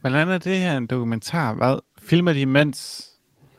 [0.00, 1.54] Hvordan er det her en dokumentar?
[1.54, 1.78] Hvad?
[1.98, 3.10] Filmer de mens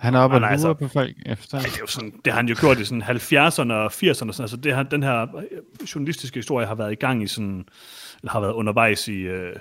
[0.06, 1.58] han er oppe og lurer altså- på folk efter?
[1.58, 4.14] Ej, det er jo sådan, det har han jo gjort i sådan 70'erne og 80'erne,
[4.14, 7.66] sådan, altså det har, den her øh, journalistiske historie har været i gang i sådan,
[8.22, 9.56] eller har været undervejs i øh,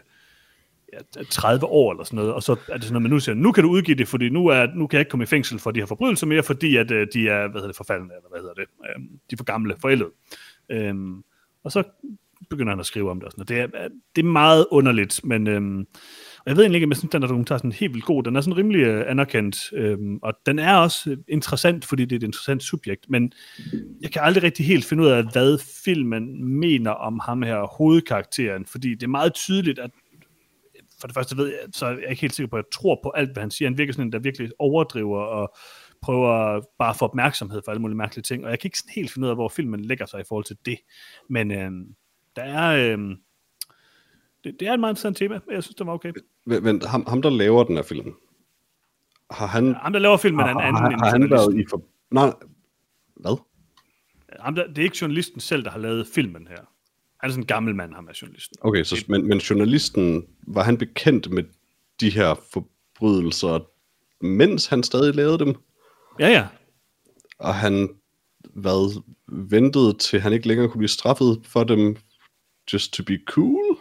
[0.92, 3.34] ja, 30 år eller sådan noget, og så er det sådan noget, man nu siger,
[3.34, 5.58] nu kan du udgive det, fordi nu, er, nu kan jeg ikke komme i fængsel
[5.58, 8.28] for de her forbrydelser mere, fordi at øh, de er, hvad hedder det, forfaldende, eller
[8.30, 10.10] hvad hedder det, øh, de er for gamle, forældede.
[10.68, 11.22] Øhm,
[11.64, 11.82] og så
[12.50, 13.72] begynder han at skrive om det og sådan noget.
[13.72, 15.86] Det er, det er meget underligt, men øhm,
[16.46, 18.22] jeg ved egentlig ikke, om jeg synes, den her dokumentar er sådan helt vildt god.
[18.22, 22.12] Den er sådan rimelig øh, anerkendt, øhm, og den er også øh, interessant, fordi det
[22.12, 23.32] er et interessant subjekt, men
[24.00, 28.66] jeg kan aldrig rigtig helt finde ud af, hvad filmen mener om ham her hovedkarakteren,
[28.66, 29.90] fordi det er meget tydeligt, at
[31.00, 33.00] for det første ved jeg, så er jeg ikke helt sikker på, at jeg tror
[33.02, 33.68] på alt, hvad han siger.
[33.68, 35.54] Han virker sådan en, der virkelig overdriver og
[36.02, 38.92] prøver bare at få opmærksomhed for alle mulige mærkelige ting, og jeg kan ikke sådan
[38.94, 40.78] helt finde ud af, hvor filmen lægger sig i forhold til det.
[41.30, 41.70] Men øh,
[42.36, 42.92] der er...
[42.92, 43.16] Øhm,
[44.44, 46.12] det, det er et meget interessant tema, jeg synes, det var okay.
[46.46, 48.14] Vent, ham, ham, der laver den her film,
[49.30, 51.82] har han, Ham, der laver filmen, er en anden har, har han været i for...
[52.10, 52.32] Nej,
[53.16, 53.36] hvad?
[54.40, 56.56] Ham der, det er ikke journalisten selv, der har lavet filmen her.
[57.20, 58.56] Han er sådan en gammel mand, ham er journalisten.
[58.60, 61.44] Okay, så, men, men journalisten, var han bekendt med
[62.00, 63.70] de her forbrydelser,
[64.24, 65.54] mens han stadig lavede dem?
[66.18, 66.46] Ja, ja.
[67.38, 67.88] Og han
[68.54, 71.96] hvad, ventede til han ikke længere kunne blive straffet for dem,
[72.72, 73.78] just to be cool?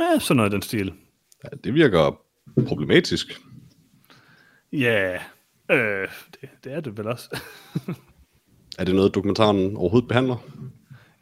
[0.00, 0.92] Ja, sådan noget den stil.
[1.44, 2.20] Ja, det virker
[2.66, 3.40] problematisk.
[4.72, 5.14] Ja,
[5.70, 6.08] øh,
[6.40, 7.40] det, det er det vel også.
[8.78, 10.36] Er det noget, dokumentaren overhovedet behandler?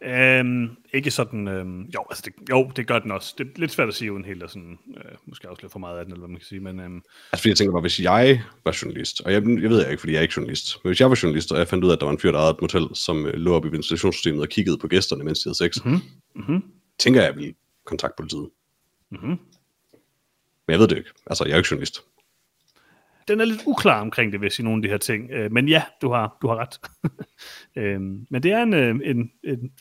[0.04, 3.34] Øhm, ikke sådan, øhm, jo, altså det, jo, det gør den også.
[3.38, 5.78] Det er lidt svært at sige uden helt at sådan, øh, måske også lidt for
[5.78, 7.02] meget af den, eller hvad man kan sige, men øhm,
[7.32, 10.12] Altså, fordi jeg tænker bare, hvis jeg var journalist, og jeg, jeg ved ikke, fordi
[10.12, 12.00] jeg er ikke journalist, men hvis jeg var journalist, og jeg fandt ud af, at
[12.00, 14.48] der var en fyr, der ejede et motel, som øh, lå op i ventilationssystemet og
[14.48, 16.00] kiggede på gæsterne, mens de havde sex, mm-hmm.
[16.34, 16.62] mhm.
[16.98, 17.54] tænker jeg, at jeg ville
[17.84, 18.48] kontakte politiet.
[19.10, 19.28] Mhm.
[19.28, 19.38] Men
[20.68, 21.10] jeg ved det ikke.
[21.26, 22.00] Altså, jeg er ikke journalist.
[23.28, 25.30] den er lidt uklar omkring det, hvis i nogle af de her ting.
[25.30, 26.80] Øh, men ja, du har, du har ret.
[27.82, 29.72] øhm, men det er en, øh, en, en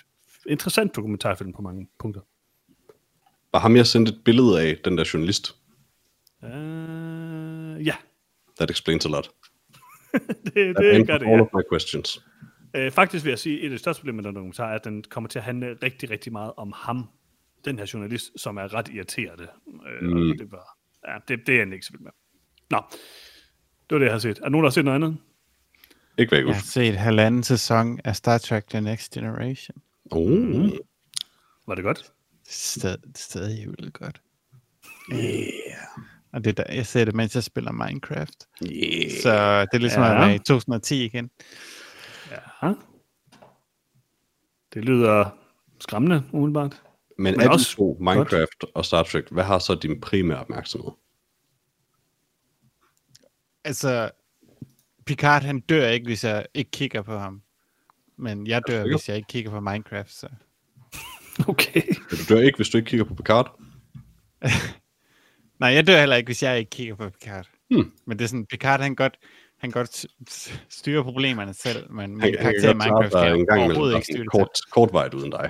[0.46, 2.22] interessant dokumentarfilm på mange punkter.
[3.52, 5.56] Var ham, jeg sendte et billede af, den der journalist.
[6.44, 7.96] Øh, ja,
[8.60, 9.30] That explains a lot.
[10.46, 11.42] det, det And gør det, all ja.
[11.42, 12.26] of my questions.
[12.76, 14.76] Øh, faktisk vil jeg sige, at et af de største problemer med den dokumentar er,
[14.76, 17.10] at den kommer til at handle rigtig, rigtig meget om ham,
[17.66, 19.48] den her journalist, som er ret irriterende.
[20.02, 20.30] Øh, mm.
[20.30, 22.12] Og det, var, ja, det, det er jeg ikke så vild med.
[22.70, 22.82] Nå,
[23.90, 24.40] det var det, jeg har set.
[24.44, 25.18] Er nogen, der har set noget andet?
[26.18, 29.82] Ikke hvad jeg Jeg har set halvanden sæson af Star Trek The Next Generation.
[30.12, 30.70] Oh.
[31.68, 32.14] Var det godt?
[32.48, 34.22] Stad, stadig vildt godt.
[35.14, 35.48] Yeah.
[36.32, 38.48] Og det er der, jeg ser det, mens jeg spiller Minecraft.
[38.64, 39.12] Yeah.
[39.24, 40.14] Så det er ligesom Ja.
[40.14, 41.30] at være i 2010 igen.
[42.32, 42.74] Ja.
[44.74, 45.30] Det lyder
[45.80, 46.84] skræmmende, umiddelbart.
[47.18, 50.92] Men, Men er også to, Minecraft og Star Trek, hvad har så din primære opmærksomhed?
[53.64, 54.12] Altså,
[55.06, 57.42] Picard han dør ikke, hvis jeg ikke kigger på ham.
[58.20, 58.98] Men jeg dør, sikker?
[58.98, 60.12] hvis jeg ikke kigger på Minecraft.
[60.12, 60.28] Så.
[61.48, 61.82] Okay.
[62.12, 63.60] Du dør ikke, hvis du ikke kigger på Picard.
[65.60, 67.50] Nej, jeg dør heller ikke, hvis jeg ikke kigger på Picard.
[67.70, 67.92] Hmm.
[68.06, 69.18] Men det er sådan, Picard han godt,
[69.60, 70.06] han godt
[70.70, 74.24] styrer problemerne selv, men min Han, karakter i Minecraft kan en gang overhovedet ikke styre
[74.24, 75.50] det kort, kortvejt uden dig.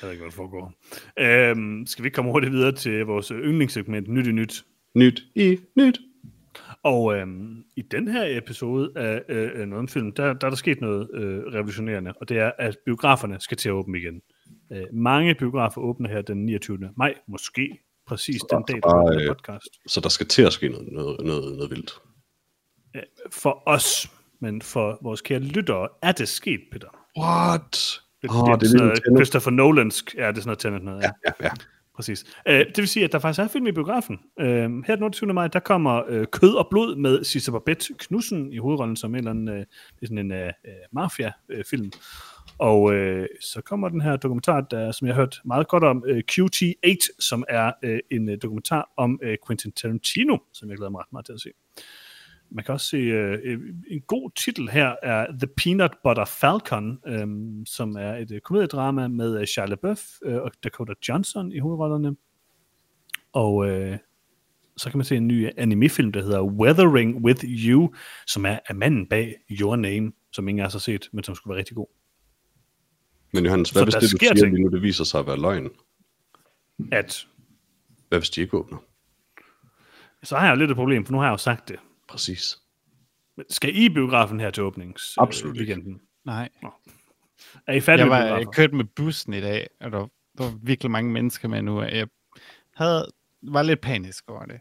[0.00, 0.72] Jeg ved ikke, hvad der foregår.
[1.18, 4.64] Øhm, skal vi komme hurtigt videre til vores yndlingssegment, Nyt i Nyt?
[4.94, 6.00] Nyt i nyt.
[6.84, 10.56] Og øhm, i den her episode af øh, noget om film, der, der er der
[10.56, 14.22] sket noget øh, revolutionerende, og det er, at biograferne skal til at åbne igen.
[14.72, 16.78] Øh, mange biografer åbner her den 29.
[16.96, 19.68] maj, måske præcis Så den dag, der kommer øh, podcast.
[19.86, 21.92] Så der skal til at ske noget, noget, noget, noget vildt.
[23.30, 26.88] For os, men for vores kære lyttere er det sket, Peter.
[27.18, 28.00] What?
[28.22, 29.18] Det, Åh, det, det er er sådan noget.
[29.18, 31.10] Christopher Nolansk, ja, det er sådan noget Tenet noget, ja.
[31.26, 31.50] Ja, ja.
[31.96, 32.24] Præcis.
[32.48, 34.20] Øh, det vil sige, at der faktisk er film i biografen.
[34.40, 34.46] Øh,
[34.86, 35.32] her den 28.
[35.32, 39.18] maj, der kommer øh, Kød og Blod med Sisse Babette Knudsen i hovedrollen som en
[39.18, 39.66] eller anden, øh,
[40.02, 41.92] sådan en øh, øh, mafia-film.
[42.58, 46.04] Og øh, så kommer den her dokumentar, der, som jeg har hørt meget godt om,
[46.06, 50.90] øh, QT8, som er øh, en øh, dokumentar om øh, Quentin Tarantino, som jeg glæder
[50.90, 51.50] mig ret meget til at se.
[52.54, 53.60] Man kan også se, øh, øh,
[53.90, 57.26] en god titel her er The Peanut Butter Falcon, øh,
[57.66, 62.16] som er et øh, komediedrama med øh, Shia LaBeouf øh, og Dakota Johnson i hovedrollerne.
[63.32, 63.98] Og øh,
[64.76, 67.94] så kan man se en ny animefilm, der hedder Weathering with You,
[68.26, 71.34] som er af manden bag Your Name, som ingen af os har set, men som
[71.34, 71.86] skulle være rigtig god.
[73.32, 74.54] Men Johannes, hvad Så hvis det, du siger ting.
[74.54, 75.70] lige nu, det viser sig at være løgn?
[76.92, 77.26] At,
[78.08, 78.78] Hvad hvis de ikke åbner?
[80.22, 81.76] så har jeg jo lidt et problem, for nu har jeg jo sagt det.
[82.08, 82.58] Præcis.
[83.50, 85.72] Skal I biografen her til åbnings Absolut øh, ikke.
[85.74, 86.00] weekenden?
[86.24, 86.48] Nej.
[87.66, 88.52] Er I færdige Jeg med var jeg biografen?
[88.52, 89.98] kørte med bussen i dag, og der,
[90.38, 91.80] der var virkelig mange mennesker med nu.
[91.80, 92.06] og Jeg
[92.74, 93.10] havde,
[93.42, 94.60] var lidt panisk over det.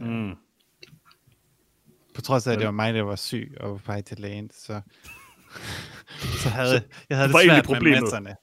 [0.00, 0.06] Mm.
[0.08, 0.34] Mm.
[2.14, 4.18] På trods af, at det var mig, der var syg og var på vej til
[4.20, 4.80] lægen, så,
[6.42, 8.02] så havde jeg havde det svært med problemet.
[8.02, 8.36] masserne.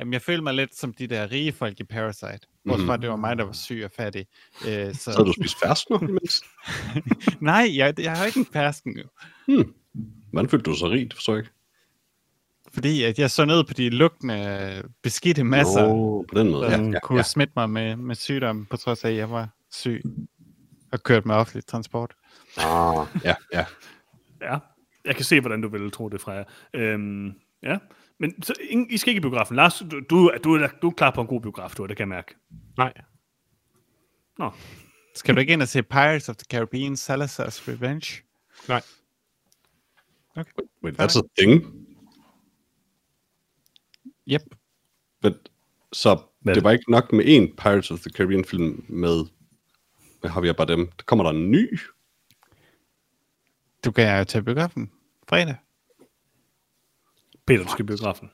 [0.00, 2.40] Jamen, jeg følte mig lidt som de der rige folk i Parasite.
[2.68, 4.26] Bortset fra, at det var mig, der var syg og fattig.
[4.68, 5.12] Øh, så...
[5.12, 6.44] Så du spist ferskner imens?
[7.40, 9.64] Nej, jeg, jeg har ikke en fersken jo.
[10.30, 11.14] Hvordan følte du dig så rigt?
[11.14, 11.50] Forstår jeg ikke.
[12.72, 16.70] Fordi at jeg så ned på de lugtende, beskidte masser, Nå, på den måde.
[16.70, 17.22] Ja, ja, kunne ja.
[17.22, 20.02] smitte mig med, med sygdom, på trods af, at jeg var syg
[20.92, 22.14] og kørt med offentlig transport.
[22.56, 23.64] Ah, ja, ja.
[24.42, 24.58] Ja,
[25.04, 26.44] jeg kan se, hvordan du vil tro det fra jer.
[26.74, 27.78] Øhm, ja,
[28.18, 28.54] men så,
[28.90, 29.56] I skal ikke i biografen.
[29.56, 32.02] Lars, du, du, du, er, du er klar på en god biograf, du det kan
[32.02, 32.34] jeg mærke.
[32.76, 32.92] Nej.
[34.38, 34.50] Nå,
[35.14, 38.22] Skal du ikke ind og se Pirates of the Caribbean, Salazar's Revenge?
[38.68, 38.82] Nej.
[40.84, 41.64] Wait, that's a thing?
[44.28, 44.42] Yep.
[45.22, 45.34] Men,
[45.92, 46.54] så Hvad?
[46.54, 49.24] det var ikke nok med en Pirates of the Caribbean film med,
[50.22, 50.86] med Javier Bardem.
[50.86, 51.80] Der kommer der en ny.
[53.84, 54.90] Du kan jo tage biografen
[55.28, 55.56] fredag.
[57.46, 58.30] Peter, du skal i biografen.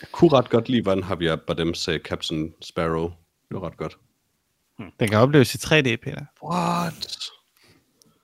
[0.00, 3.08] Jeg kunne ret godt lide, hvordan Javier Bardem sagde Captain Sparrow.
[3.48, 3.98] Det var ret godt.
[5.00, 6.24] Den kan opleves i 3D, Peter.
[6.44, 7.18] What?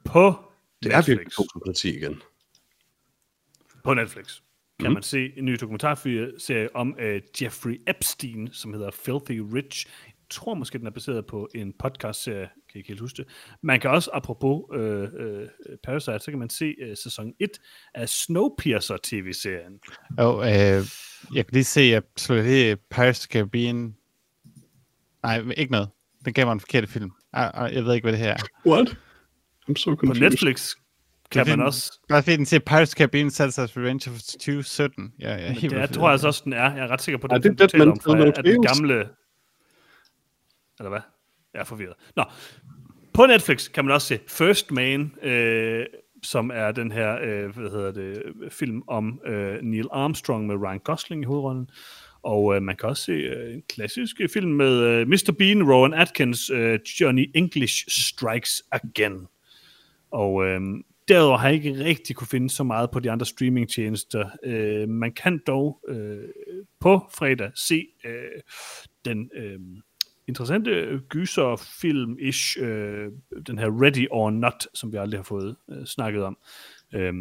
[0.05, 0.35] På
[0.83, 1.09] Det er Netflix.
[1.17, 2.23] virkelig 2010 igen.
[3.85, 4.41] På Netflix
[4.81, 4.93] kan Mm.
[4.95, 9.87] man se en ny dokumentarserie om uh, Jeffrey Epstein, som hedder Filthy Rich.
[10.31, 13.27] Jeg tror måske, den er baseret på en podcast-serie, kan jeg ikke helt huske det.
[13.63, 15.47] Man kan også, apropos uh, uh,
[15.85, 17.51] Parasite, så kan man se uh, sæson 1
[17.95, 19.81] af Snowpiercer-tv-serien.
[20.19, 20.85] Og øh,
[21.35, 22.77] jeg kan lige se, at jeg slog of the
[23.33, 23.97] Caribbean.
[25.23, 25.89] Nej, ikke noget.
[26.25, 27.11] Den gav mig en forkert film.
[27.33, 28.37] Ah, Jeg ved ikke, hvad det her er.
[28.67, 28.89] What?
[29.71, 30.23] I'm so På confused.
[30.31, 30.75] Netflix
[31.31, 31.93] kan Det man den- også...
[32.09, 35.13] Bare fordi den siger Pirates Caribbean, Salazar's Revenge of 2017.
[35.21, 36.75] Ja, jeg er helt Det er, vildt tror jeg altså også, den er.
[36.75, 38.13] Jeg er ret sikker på, Er den det film, du Dead taler Man om, fra,
[38.39, 39.09] er den gamle...
[40.79, 41.01] Eller hvad?
[41.55, 41.95] Jeg er forvirret.
[42.17, 42.25] Nå,
[43.15, 45.87] på Netflix kan man også se First Man, øh,
[46.23, 50.79] som er den her, øh, hvad hedder det, film om øh, Neil Armstrong med Ryan
[50.79, 51.71] Gosling i hovedrollen.
[52.23, 55.35] Og øh, man kan også se øh, en klassisk film med øh, Mr.
[55.39, 59.27] Bean, Rowan Atkins, øh, Johnny English Strikes Again.
[60.11, 60.61] Og øh,
[61.09, 64.31] derudover har jeg ikke rigtig kunne finde så meget på de andre streamingtjenester.
[64.45, 66.29] Øh, man kan dog øh,
[66.81, 68.41] på fredag se øh,
[69.05, 69.59] den øh,
[70.29, 73.13] interessante gyserfilm-ish, øh,
[73.47, 76.39] den her Ready or Not, som vi aldrig har fået øh, snakket om,
[76.95, 77.13] øh,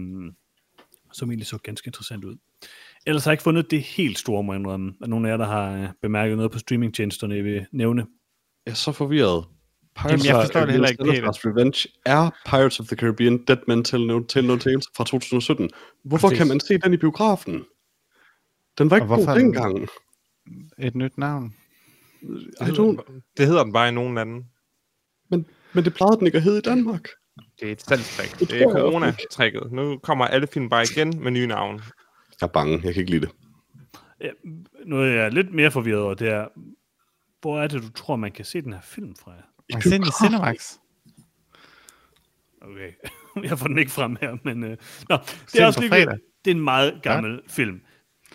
[1.14, 2.36] som egentlig så ganske interessant ud.
[3.08, 4.94] Ellers har jeg ikke fundet det helt store, må jeg indrømme.
[5.02, 8.06] Er nogen af jer, der har øh, bemærket noget på streamingtjenesterne, jeg vil nævne?
[8.66, 9.46] Jeg er så forvirret.
[10.06, 11.04] Jamen, jeg forstår det heller ikke.
[11.04, 15.04] Salazar's Revenge er Pirates of the Caribbean Dead Man Tell No, Tell no Tales fra
[15.04, 15.70] 2017.
[16.04, 16.38] Hvorfor Præcis.
[16.40, 17.64] kan man se den i biografen?
[18.78, 19.88] Den var ikke god er den- dengang.
[20.80, 21.56] Et nyt navn.
[22.62, 24.46] I don't, Det hedder den bare i nogen anden.
[25.30, 27.10] men, men det plejede den ikke at hedde i Danmark.
[27.60, 28.40] Det er et salgstrik.
[28.40, 29.72] Det Det er corona-trækket.
[29.72, 31.82] Nu kommer alle film bare igen med nye navne.
[32.42, 33.32] Jeg er bange, jeg kan ikke lide det.
[34.22, 34.30] Ja,
[34.86, 36.48] noget, jeg er lidt mere forvirret over, det er,
[37.42, 39.32] hvor er det, du tror, man kan se den her film fra?
[39.72, 40.78] Man kan se den i Cinemax.
[42.62, 42.92] Okay,
[43.50, 44.64] jeg får den ikke frem her, men...
[44.64, 44.78] Øh,
[45.10, 45.18] nå,
[45.54, 46.06] det er også lige,
[46.46, 47.40] det er en meget gammel ja.
[47.48, 47.82] film.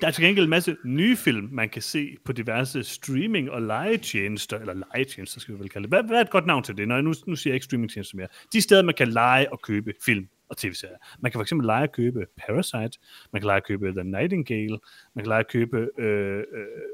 [0.01, 3.63] Der er til gengæld en masse nye film, man kan se på diverse streaming- og
[3.63, 5.91] legetjenester, eller legetjenester skal vi vel kalde det.
[5.91, 6.89] Hvad, hvad er et godt navn til det?
[6.89, 8.29] Nå, nu, nu siger jeg ikke streamingtjenester mere.
[8.53, 10.97] De steder, man kan lege og købe film og tv-serier.
[11.19, 12.99] Man kan fx lege og købe Parasite,
[13.33, 14.79] man kan lege og købe The Nightingale,
[15.15, 16.45] man kan lege og købe øh, øh,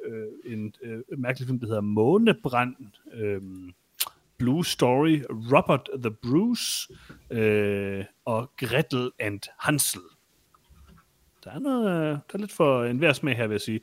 [0.07, 2.77] øh, en øh, mærkelig film, der hedder Månebrand,
[3.15, 3.41] øh,
[4.39, 6.95] Blue Story, Robert the Bruce
[7.31, 10.01] øh, og Gretel and Hansel.
[11.47, 13.81] Der er, noget, øh, der er lidt for enhver smag her, vil jeg sige.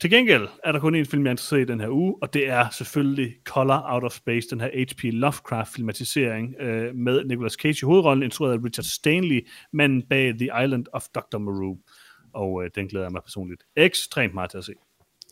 [0.00, 2.34] Til gengæld er der kun en film, jeg er interesseret i den her uge, og
[2.34, 5.02] det er selvfølgelig Color Out of Space, den her H.P.
[5.02, 10.86] Lovecraft-filmatisering øh, med Nicolas Cage i hovedrollen, instrueret af Richard Stanley, manden bag The Island
[10.92, 11.38] of Dr.
[11.38, 11.78] Moreau.
[12.32, 14.72] Og øh, den glæder jeg mig personligt ekstremt meget til at se.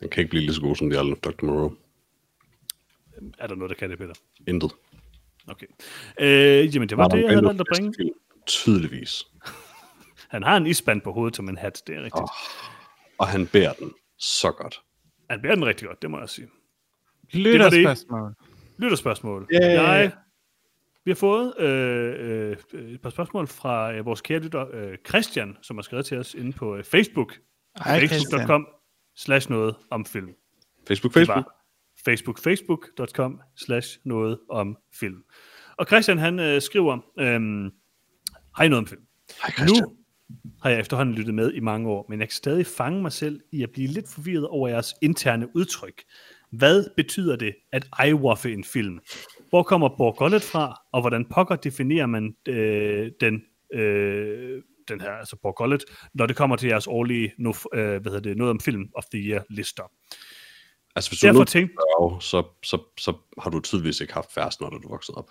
[0.00, 1.46] Den kan ikke blive lige så god som The Island of Dr.
[1.46, 1.72] Moreau.
[3.38, 4.14] Er der noget, der kan det, Peter?
[4.48, 4.72] Intet.
[5.48, 5.66] Okay.
[6.20, 7.94] Øh, jamen, det var det, jeg havde valgt at bringe.
[7.96, 8.14] Film.
[8.46, 9.24] Tydeligvis.
[10.34, 12.22] Han har en isband på hovedet som en hat, det er rigtigt.
[12.22, 12.28] Oh.
[13.18, 14.82] Og han bærer den så godt.
[15.30, 16.48] Han bærer den rigtig godt, det må jeg sige.
[17.32, 18.34] Lytterspørgsmål.
[18.78, 19.48] Lytterspørgsmål.
[19.54, 19.72] Yeah.
[19.72, 20.12] Jeg,
[21.04, 25.56] vi har fået øh, øh, et par spørgsmål fra øh, vores kære lytter øh, Christian,
[25.62, 27.34] som har skrevet til os inde på øh, Facebook.
[27.84, 28.66] Facebook.com
[29.16, 30.30] slash noget om film.
[30.88, 31.46] Facebook, Facebook.
[32.04, 35.22] Facebook, facebook.com slash noget om film.
[35.76, 37.70] Og Christian han øh, skriver, øhm,
[38.56, 39.02] hej noget om film.
[39.42, 39.88] Hej Christian.
[39.88, 40.03] Nu
[40.62, 43.40] har jeg efterhånden lyttet med i mange år, men jeg kan stadig fange mig selv
[43.52, 46.02] i at blive lidt forvirret over jeres interne udtryk.
[46.50, 49.00] Hvad betyder det at eye en film?
[49.50, 53.42] Hvor kommer Borgollet fra, og hvordan pokker definerer man øh, den,
[53.74, 55.84] øh, den her, altså Borgollet,
[56.14, 59.04] når det kommer til jeres årlige no, øh, hvad hedder det, noget om film of
[59.04, 59.90] the year lister?
[60.96, 61.74] Altså, hvis du Derfor nu tænkte
[62.20, 63.12] så, så, så
[63.42, 65.30] har du tydeligvis ikke haft færst, når du voksede op.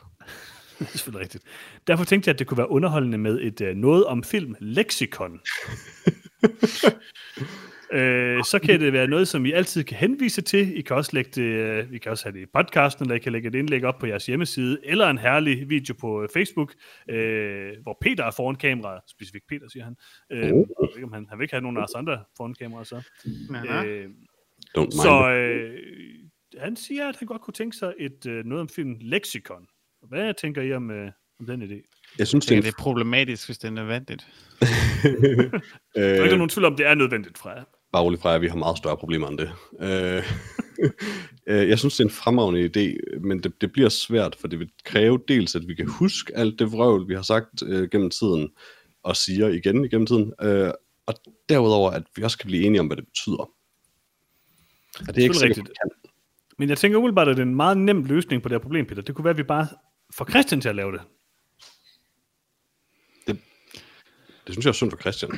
[0.80, 1.44] Det er selvfølgelig rigtigt.
[1.88, 5.32] Derfor tænkte jeg, at det kunne være underholdende med et uh, noget om film leksikon.
[7.94, 10.78] øh, så kan det være noget, som I altid kan henvise til.
[10.78, 13.20] I kan også lægge det, uh, vi kan også have det i podcasten, eller I
[13.20, 16.74] kan lægge et indlæg op på jeres hjemmeside, eller en herlig video på uh, Facebook,
[17.10, 17.16] uh,
[17.84, 19.02] hvor Peter er foran kameraet.
[19.08, 19.96] Specifikt Peter, siger han.
[20.30, 22.54] Uh, jeg ved ikke, om han, han vil ikke have nogen af os andre foran
[22.54, 23.02] kameraet, så.
[23.56, 23.86] Aha.
[23.86, 24.10] Øh,
[24.92, 25.80] så øh,
[26.58, 29.68] han siger, at han godt kunne tænke sig et øh, noget om film leksikon.
[30.10, 31.90] Hvad tænker I om, øh, om den idé?
[32.20, 34.28] Jeg synes, Jeg det er tænker, det er problematisk, hvis det er nødvendigt.
[34.62, 37.64] Der er ikke øh, nogen tvivl om, det er nødvendigt fra jer.
[37.92, 39.52] bare rolig fra, at vi har meget større problemer end det.
[39.80, 40.24] Øh,
[41.62, 44.60] øh, jeg synes, det er en fremragende idé, men det, det bliver svært, for det
[44.60, 48.10] vil kræve dels, at vi kan huske alt det vrøvl, vi har sagt øh, gennem
[48.10, 48.50] tiden,
[49.04, 50.72] og siger igen igennem tiden, øh,
[51.06, 51.14] og
[51.50, 53.38] derudover, at vi også kan blive enige om, hvad det betyder.
[53.40, 53.48] Og
[55.00, 56.12] det er ikke Selvfølgelig sikkert, rigtigt.
[56.60, 58.86] Men jeg tænker umiddelbart, at det er en meget nem løsning på det her problem,
[58.86, 59.02] Peter.
[59.02, 59.68] Det kunne være, at vi bare
[60.18, 61.02] får Christian til at lave det.
[64.48, 65.32] Det synes jeg er synd for Christian.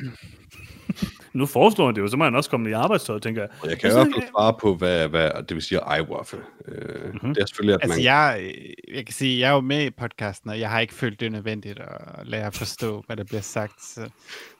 [1.32, 3.50] Nu foreslår han det jo, så må han også komme i arbejdstøjet, tænker jeg.
[3.62, 6.38] Og jeg kan i hvert fald svare på, hvad, hvad det vil sige eyewaffle.
[6.68, 7.34] Øh, mm-hmm.
[7.34, 8.04] Det er selvfølgelig, at Altså, man...
[8.04, 8.54] jeg,
[8.94, 11.32] jeg kan sige, jeg er jo med i podcasten, og jeg har ikke følt det
[11.32, 13.84] nødvendigt at lære at forstå, hvad der bliver sagt.
[13.84, 14.08] Så,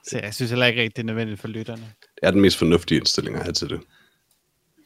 [0.03, 1.93] så jeg synes heller ikke rigtig, det er nødvendigt for lytterne.
[2.01, 3.81] Det er den mest fornuftige indstilling at have til det.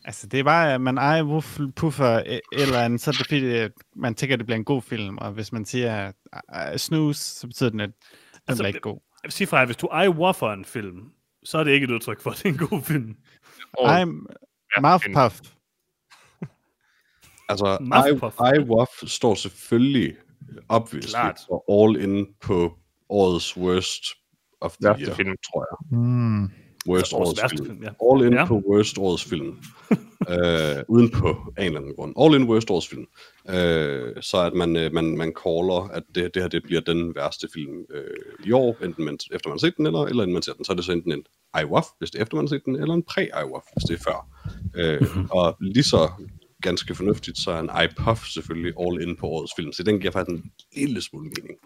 [0.05, 3.55] Altså, det er bare, at man ejer wuffle puffer eller andet, så er det fordi,
[3.55, 5.17] at man tænker, at det bliver en god film.
[5.17, 6.11] Og hvis man siger
[6.77, 7.95] snooze, så betyder den, at den
[8.47, 8.99] Altså, bliver ikke god.
[9.23, 11.11] Jeg vil sige fra jer, hvis du eye en film,
[11.43, 13.15] så er det ikke et udtryk for, at det er en god film.
[13.73, 14.05] Og, I'm
[14.81, 15.39] mouth en- puff.
[17.49, 18.39] Altså, Muffpuff.
[18.39, 20.15] I, IWAF står selvfølgelig
[20.69, 21.39] obviously Klart.
[21.47, 22.77] for all in på
[23.09, 24.03] årets worst
[24.61, 25.35] of the year, film.
[25.51, 25.97] tror jeg.
[25.99, 26.49] Mm.
[26.87, 27.65] Worst Altså, årets årets film.
[27.65, 27.89] film, ja.
[28.11, 28.45] All in Ja.
[28.45, 29.57] på worst årets film.
[30.33, 32.13] øh, uden på en eller anden grund.
[32.21, 33.05] All in worst årets film.
[33.49, 37.15] Øh, så at man, øh, man, man caller, at det, det her det bliver den
[37.15, 38.03] værste film øh,
[38.45, 40.65] i år, enten man, efter man har set den, eller, eller inden man ser den.
[40.65, 41.23] Så er det så enten en
[41.61, 44.03] IWAF, hvis det er efter man har set den, eller en pre-IWAF, hvis det er
[44.03, 44.27] før.
[44.75, 45.01] Øh,
[45.31, 46.09] og lige så
[46.61, 49.71] ganske fornuftigt, så er en iPuff selvfølgelig all in på årets film.
[49.73, 51.59] Så den giver faktisk en lille smule mening.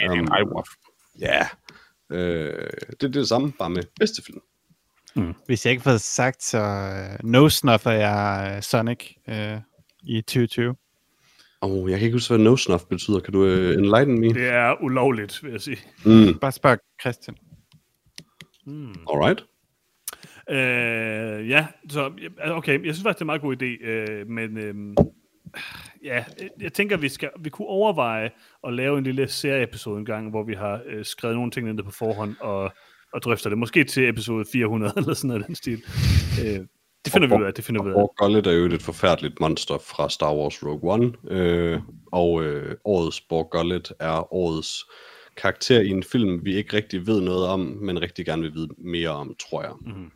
[0.00, 0.68] jeg, mener, Um, um, iWaff.
[1.20, 1.46] Ja,
[2.10, 4.40] øh, det, det er det samme, bare med bedste film.
[5.46, 9.34] Hvis jeg ikke får sagt, så uh, no snuffer jeg uh, Sonic uh,
[10.02, 10.74] i 2020.
[11.60, 13.20] Og jeg kan ikke huske, hvad no snuff betyder.
[13.20, 14.28] Kan du uh, enlighten me?
[14.28, 15.78] Det er ulovligt, vil jeg sige.
[16.04, 17.36] Mm, Bare spørg Christian.
[19.12, 19.44] alright.
[20.50, 22.12] Øh, ja, så
[22.44, 24.74] okay, jeg synes faktisk, det er en meget god idé, øh, men øh,
[26.04, 26.24] ja,
[26.60, 28.30] jeg tænker, vi skal vi kunne overveje
[28.66, 31.84] at lave en lille serieepisode en gang, hvor vi har øh, skrevet nogle ting ned
[31.84, 32.72] på forhånd og,
[33.12, 33.58] og drøfter det.
[33.58, 35.82] Måske til episode 400 eller sådan noget den stil.
[36.44, 36.60] Øh,
[37.04, 37.98] det finder vi ud af, det finder vi ud af.
[38.02, 41.12] Og Gullet er jo et forfærdeligt monster fra Star Wars Rogue One.
[41.30, 41.80] Øh,
[42.12, 44.84] og øh, årets Borg Gullet er årets
[45.36, 48.68] karakter i en film, vi ikke rigtig ved noget om, men rigtig gerne vil vide
[48.78, 49.72] mere om, tror jeg.
[49.80, 50.10] Mm.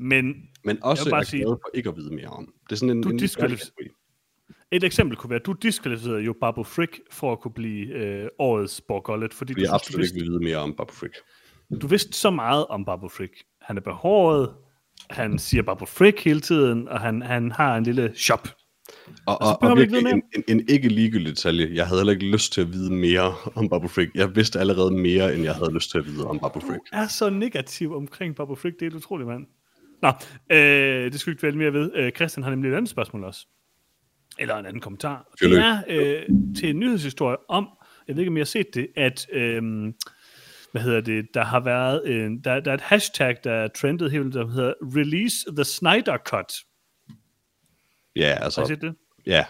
[0.00, 0.34] Men
[0.64, 2.52] Men også Jeg bare er sige- glad for ikke at vide mere om.
[2.64, 3.88] Det er sådan en, Du en diskvalif-
[4.72, 8.28] et eksempel kunne være, at du diskvalificerede jo Babu Frick for at kunne blive øh,
[8.38, 10.92] årets Borgollet, fordi Vi du, synes, du, absolut vidste, ikke vil vide mere om Babu
[10.92, 11.14] Frick.
[11.80, 13.32] Du vidste så meget om Babu Frick.
[13.62, 14.50] Han er behåret,
[15.10, 18.48] han siger Babu Frick hele tiden, og han, han har en lille shop.
[19.26, 21.70] Og, Og så og, og ikke virkelig en, en, en ikke ligegyldig detalje.
[21.74, 24.10] Jeg havde heller ikke lyst til at vide mere om Babu Frick.
[24.14, 26.80] Jeg vidste allerede mere, end jeg havde lyst til at vide om Babu Du Frick.
[26.92, 28.80] er så negativ omkring Babu Frick.
[28.80, 29.46] Det er et utroligt, mand.
[30.02, 30.08] Nå,
[30.50, 31.90] øh, det skal vi ikke vælge mere ved.
[31.94, 33.46] Øh, Christian har nemlig et andet spørgsmål også.
[34.38, 35.32] Eller en anden kommentar.
[35.40, 36.22] Det er øh,
[36.56, 37.68] til en nyhedshistorie om,
[38.08, 39.62] jeg ved ikke, om I har set det, at, øh,
[40.72, 44.10] hvad hedder det, der har været, øh, der, der er et hashtag, der er trendet
[44.10, 46.52] helt, vildt, der hedder Release the Snyder Cut.
[48.16, 48.94] Ja, Har I altså, set det?
[49.26, 49.44] ja.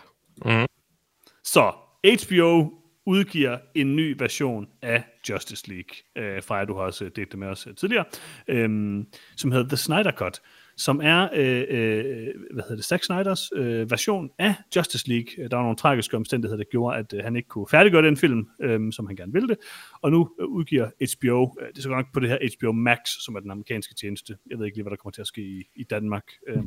[1.45, 1.73] Så
[2.05, 2.71] HBO
[3.07, 5.97] udgiver en ny version af Justice League.
[6.17, 8.05] Øh, Freja, du har også delt det med os øh, tidligere.
[8.49, 9.05] Øh,
[9.37, 10.41] som hedder The Snyder Cut.
[10.77, 15.45] Som er, øh, øh, hvad hedder det, Zack Snyders øh, version af Justice League.
[15.45, 18.17] Øh, der var nogle tragiske omstændigheder, der gjorde, at øh, han ikke kunne færdiggøre den
[18.17, 19.57] film, øh, som han gerne ville det.
[20.03, 22.73] Og nu øh, udgiver HBO, øh, det er så godt nok på det her HBO
[22.73, 24.37] Max, som er den amerikanske tjeneste.
[24.51, 26.25] Jeg ved ikke lige, hvad der kommer til at ske i, i Danmark.
[26.49, 26.63] Øh,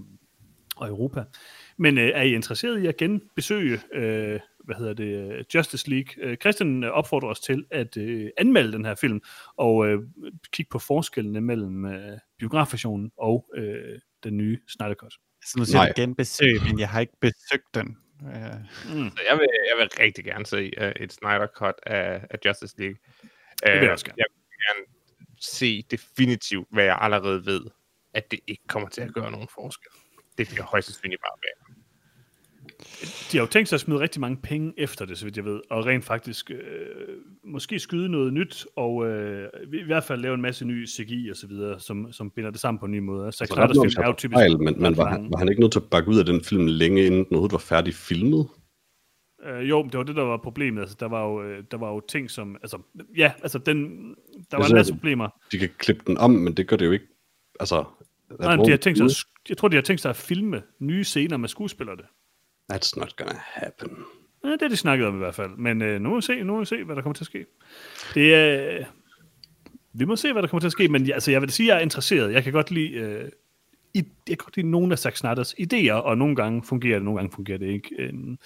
[0.76, 1.23] og Europa.
[1.77, 6.23] Men øh, er I interesseret i at genbesøge, øh, hvad hedder det, Justice League?
[6.23, 9.22] Øh, Christian øh, opfordrer os til at øh, anmelde den her film,
[9.57, 9.99] og øh,
[10.52, 15.14] kigge på forskellene mellem øh, biografversionen og øh, den nye Snyder Cut.
[15.45, 17.97] Så nu siger du genbesøg, men jeg har ikke besøgt den.
[18.22, 18.30] Uh,
[18.95, 19.10] Mm.
[19.10, 22.76] Så jeg vil, jeg vil rigtig gerne se uh, et Snyder Cut af, af Justice
[22.80, 22.97] League.
[23.64, 24.15] vil jeg Øh, også gerne.
[24.18, 24.85] Jeg vil gerne
[25.41, 27.61] se definitivt, hvad jeg allerede ved,
[28.14, 29.91] at det ikke kommer til at gøre nogen forskel.
[30.38, 31.76] Det bliver højst sandsynligt bare være.
[33.32, 35.45] De har jo tænkt sig at smide rigtig mange penge efter det, så vidt jeg
[35.45, 36.57] ved, og rent faktisk øh,
[37.44, 41.36] måske skyde noget nyt, og øh, i hvert fald lave en masse ny CGI og
[41.36, 43.26] så videre, som, som binder det sammen på en ny måde.
[43.26, 44.38] Altså, ret Snyders nok, film er jo så typisk...
[44.38, 46.44] fejl, men, men var, han, var han ikke nødt til at bakke ud af den
[46.44, 48.48] film længe, inden den overhovedet var færdig filmet?
[49.45, 50.82] Øh, jo, det var det, der var problemet.
[50.82, 52.56] Altså, der, var jo, øh, der var jo ting som...
[52.56, 52.78] Altså,
[53.18, 53.78] ja, altså, den,
[54.52, 55.30] der var en masse problemer.
[55.52, 57.06] De kan klippe den om, men det gør det jo ikke.
[57.60, 57.84] Altså,
[58.40, 61.03] Nej, de har tænkt sig, at, jeg tror, de har tænkt sig at filme nye
[61.03, 61.95] scener med skuespillere.
[61.97, 62.05] Det.
[62.73, 63.97] That's not gonna happen.
[64.43, 65.51] Ja, det har de snakket om i hvert fald.
[65.57, 67.27] Men øh, nu må vi se, nu må vi se, hvad der kommer til at
[67.27, 67.45] ske.
[68.13, 68.77] Det er...
[68.80, 68.85] Øh,
[69.93, 71.73] vi må se, hvad der kommer til at ske, men altså, jeg vil sige, at
[71.73, 72.34] jeg er interesseret.
[72.34, 73.30] Jeg kan godt lide, øh,
[73.93, 73.97] i,
[74.30, 77.19] jeg kan godt lide nogle af Zack Snyders idéer, og nogle gange fungerer det, nogle
[77.19, 77.89] gange fungerer det ikke.
[77.99, 78.38] Øhm,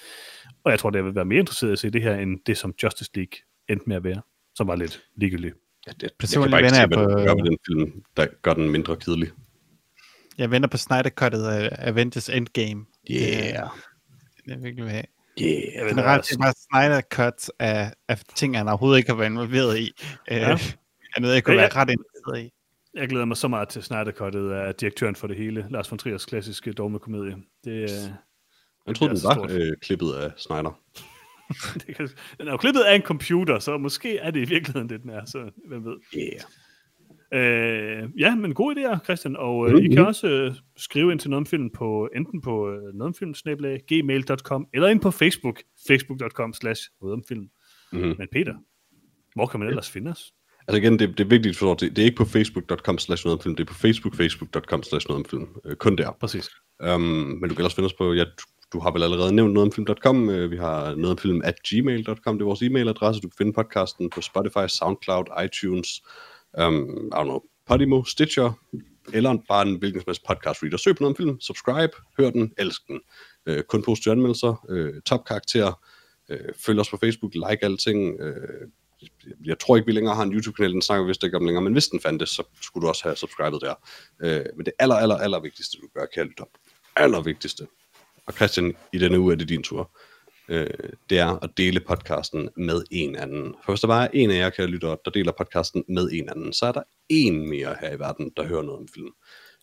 [0.63, 2.39] og jeg tror, det jeg vil være mere interesseret i at se det her, end
[2.45, 3.31] det, som Justice League
[3.69, 4.21] endte med at være,
[4.55, 5.55] som var lidt ligegyldigt.
[5.87, 8.25] Ja, det, jeg kan Personligt bare ikke se, jeg hvad på- kan den film, der
[8.41, 9.29] gør den mindre kedelig.
[10.39, 12.85] Jeg venter på Snyder-cuttet af Avengers Endgame.
[13.11, 13.69] Yeah.
[14.45, 15.05] Det er virkelig vil have.
[15.41, 15.75] Yeah.
[15.75, 19.77] Jeg Generelt det er bare Snyder-cuts af, af ting, han overhovedet ikke har været involveret
[19.79, 19.91] i.
[20.31, 20.49] Øh, Ja.
[21.15, 22.51] er noget, jeg kunne Ja, være ret interesseret i.
[22.93, 25.97] Jeg glæder mig så meget til Snyder Cuttet af direktøren for det hele, Lars von
[25.97, 27.35] Triers klassiske dogmekomedie.
[27.63, 27.89] Det, øh,
[28.87, 30.79] Jeg troede, det er var øh, klippet af Snyder.
[31.87, 34.89] det kan, den er jo klippet af en computer, så måske er det i virkeligheden
[34.89, 35.95] det, den er, så hvem ved.
[36.17, 36.41] Yeah.
[37.33, 39.35] Øh, ja, men gode idéer, Christian.
[39.35, 42.71] Og øh, I kan også øh, skrive ind til noget om film på, enten på
[42.71, 47.49] øh, nogetomfilm.gmail.com eller ind på Facebook, facebook.com slash nogetomfilm.
[47.91, 48.15] Mhm.
[48.17, 48.53] Men Peter,
[49.35, 50.33] hvor kan man ellers finde os?
[50.67, 53.39] Altså igen, det, det er vigtigt for det, det er ikke på facebook.com slash noget
[53.39, 55.47] om film, det er på facebook, facebook.com slash noget om film.
[55.65, 56.11] Øh, kun der.
[56.19, 56.49] Præcis.
[56.95, 58.43] Um, men du kan ellers finde os på, ja, du,
[58.73, 61.55] du har vel allerede nævnt noget om film.com, uh, vi har noget om film at
[61.67, 66.01] gmail.com, det er vores e-mailadresse, du kan finde podcasten på Spotify, Soundcloud, iTunes,
[66.57, 68.51] um, I don't know, Podimo, Stitcher,
[69.13, 70.77] eller bare en hvilken som helst podcast reader.
[70.77, 72.99] Søg på noget om film, subscribe, hør den, elsk den.
[73.45, 75.83] Øh, kun positive anmeldelser, øh, topkarakterer,
[76.29, 78.67] øh, følg os på Facebook, like alting, Øh,
[79.45, 81.63] jeg tror ikke, vi længere har en YouTube-kanal, den snakker vi vist ikke om længere,
[81.63, 83.73] men hvis den fandtes, så skulle du også have subscribet der.
[84.21, 86.43] Øh, men det aller, aller, aller vigtigste, du gør, kære lytter,
[86.95, 87.67] aller vigtigste,
[88.25, 89.91] og Christian, i denne uge er det din tur,
[90.49, 90.67] øh,
[91.09, 93.55] det er at dele podcasten med en anden.
[93.63, 96.29] For hvis der bare er en af jer, kære lyttere, der deler podcasten med en
[96.29, 99.11] anden, så er der en mere her i verden, der hører noget om film.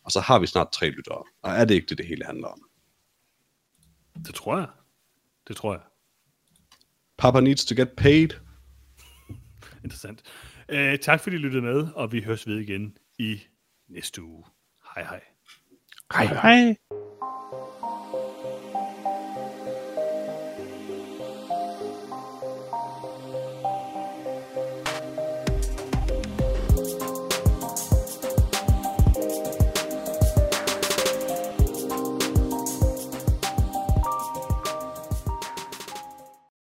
[0.04, 2.48] Og så har vi snart tre lyttere, og er det ikke det, det hele handler
[2.48, 2.62] om?
[4.26, 4.68] Det tror jeg.
[5.48, 5.82] Det tror jeg.
[7.18, 8.28] Papa needs to get paid.
[9.84, 10.22] Interessant.
[10.68, 13.40] Øh, tak fordi I lyttede med, og vi høres ved igen i
[13.88, 14.44] næste uge.
[14.94, 15.20] Hej hej.
[16.12, 16.26] Hej.
[16.26, 16.76] Hej.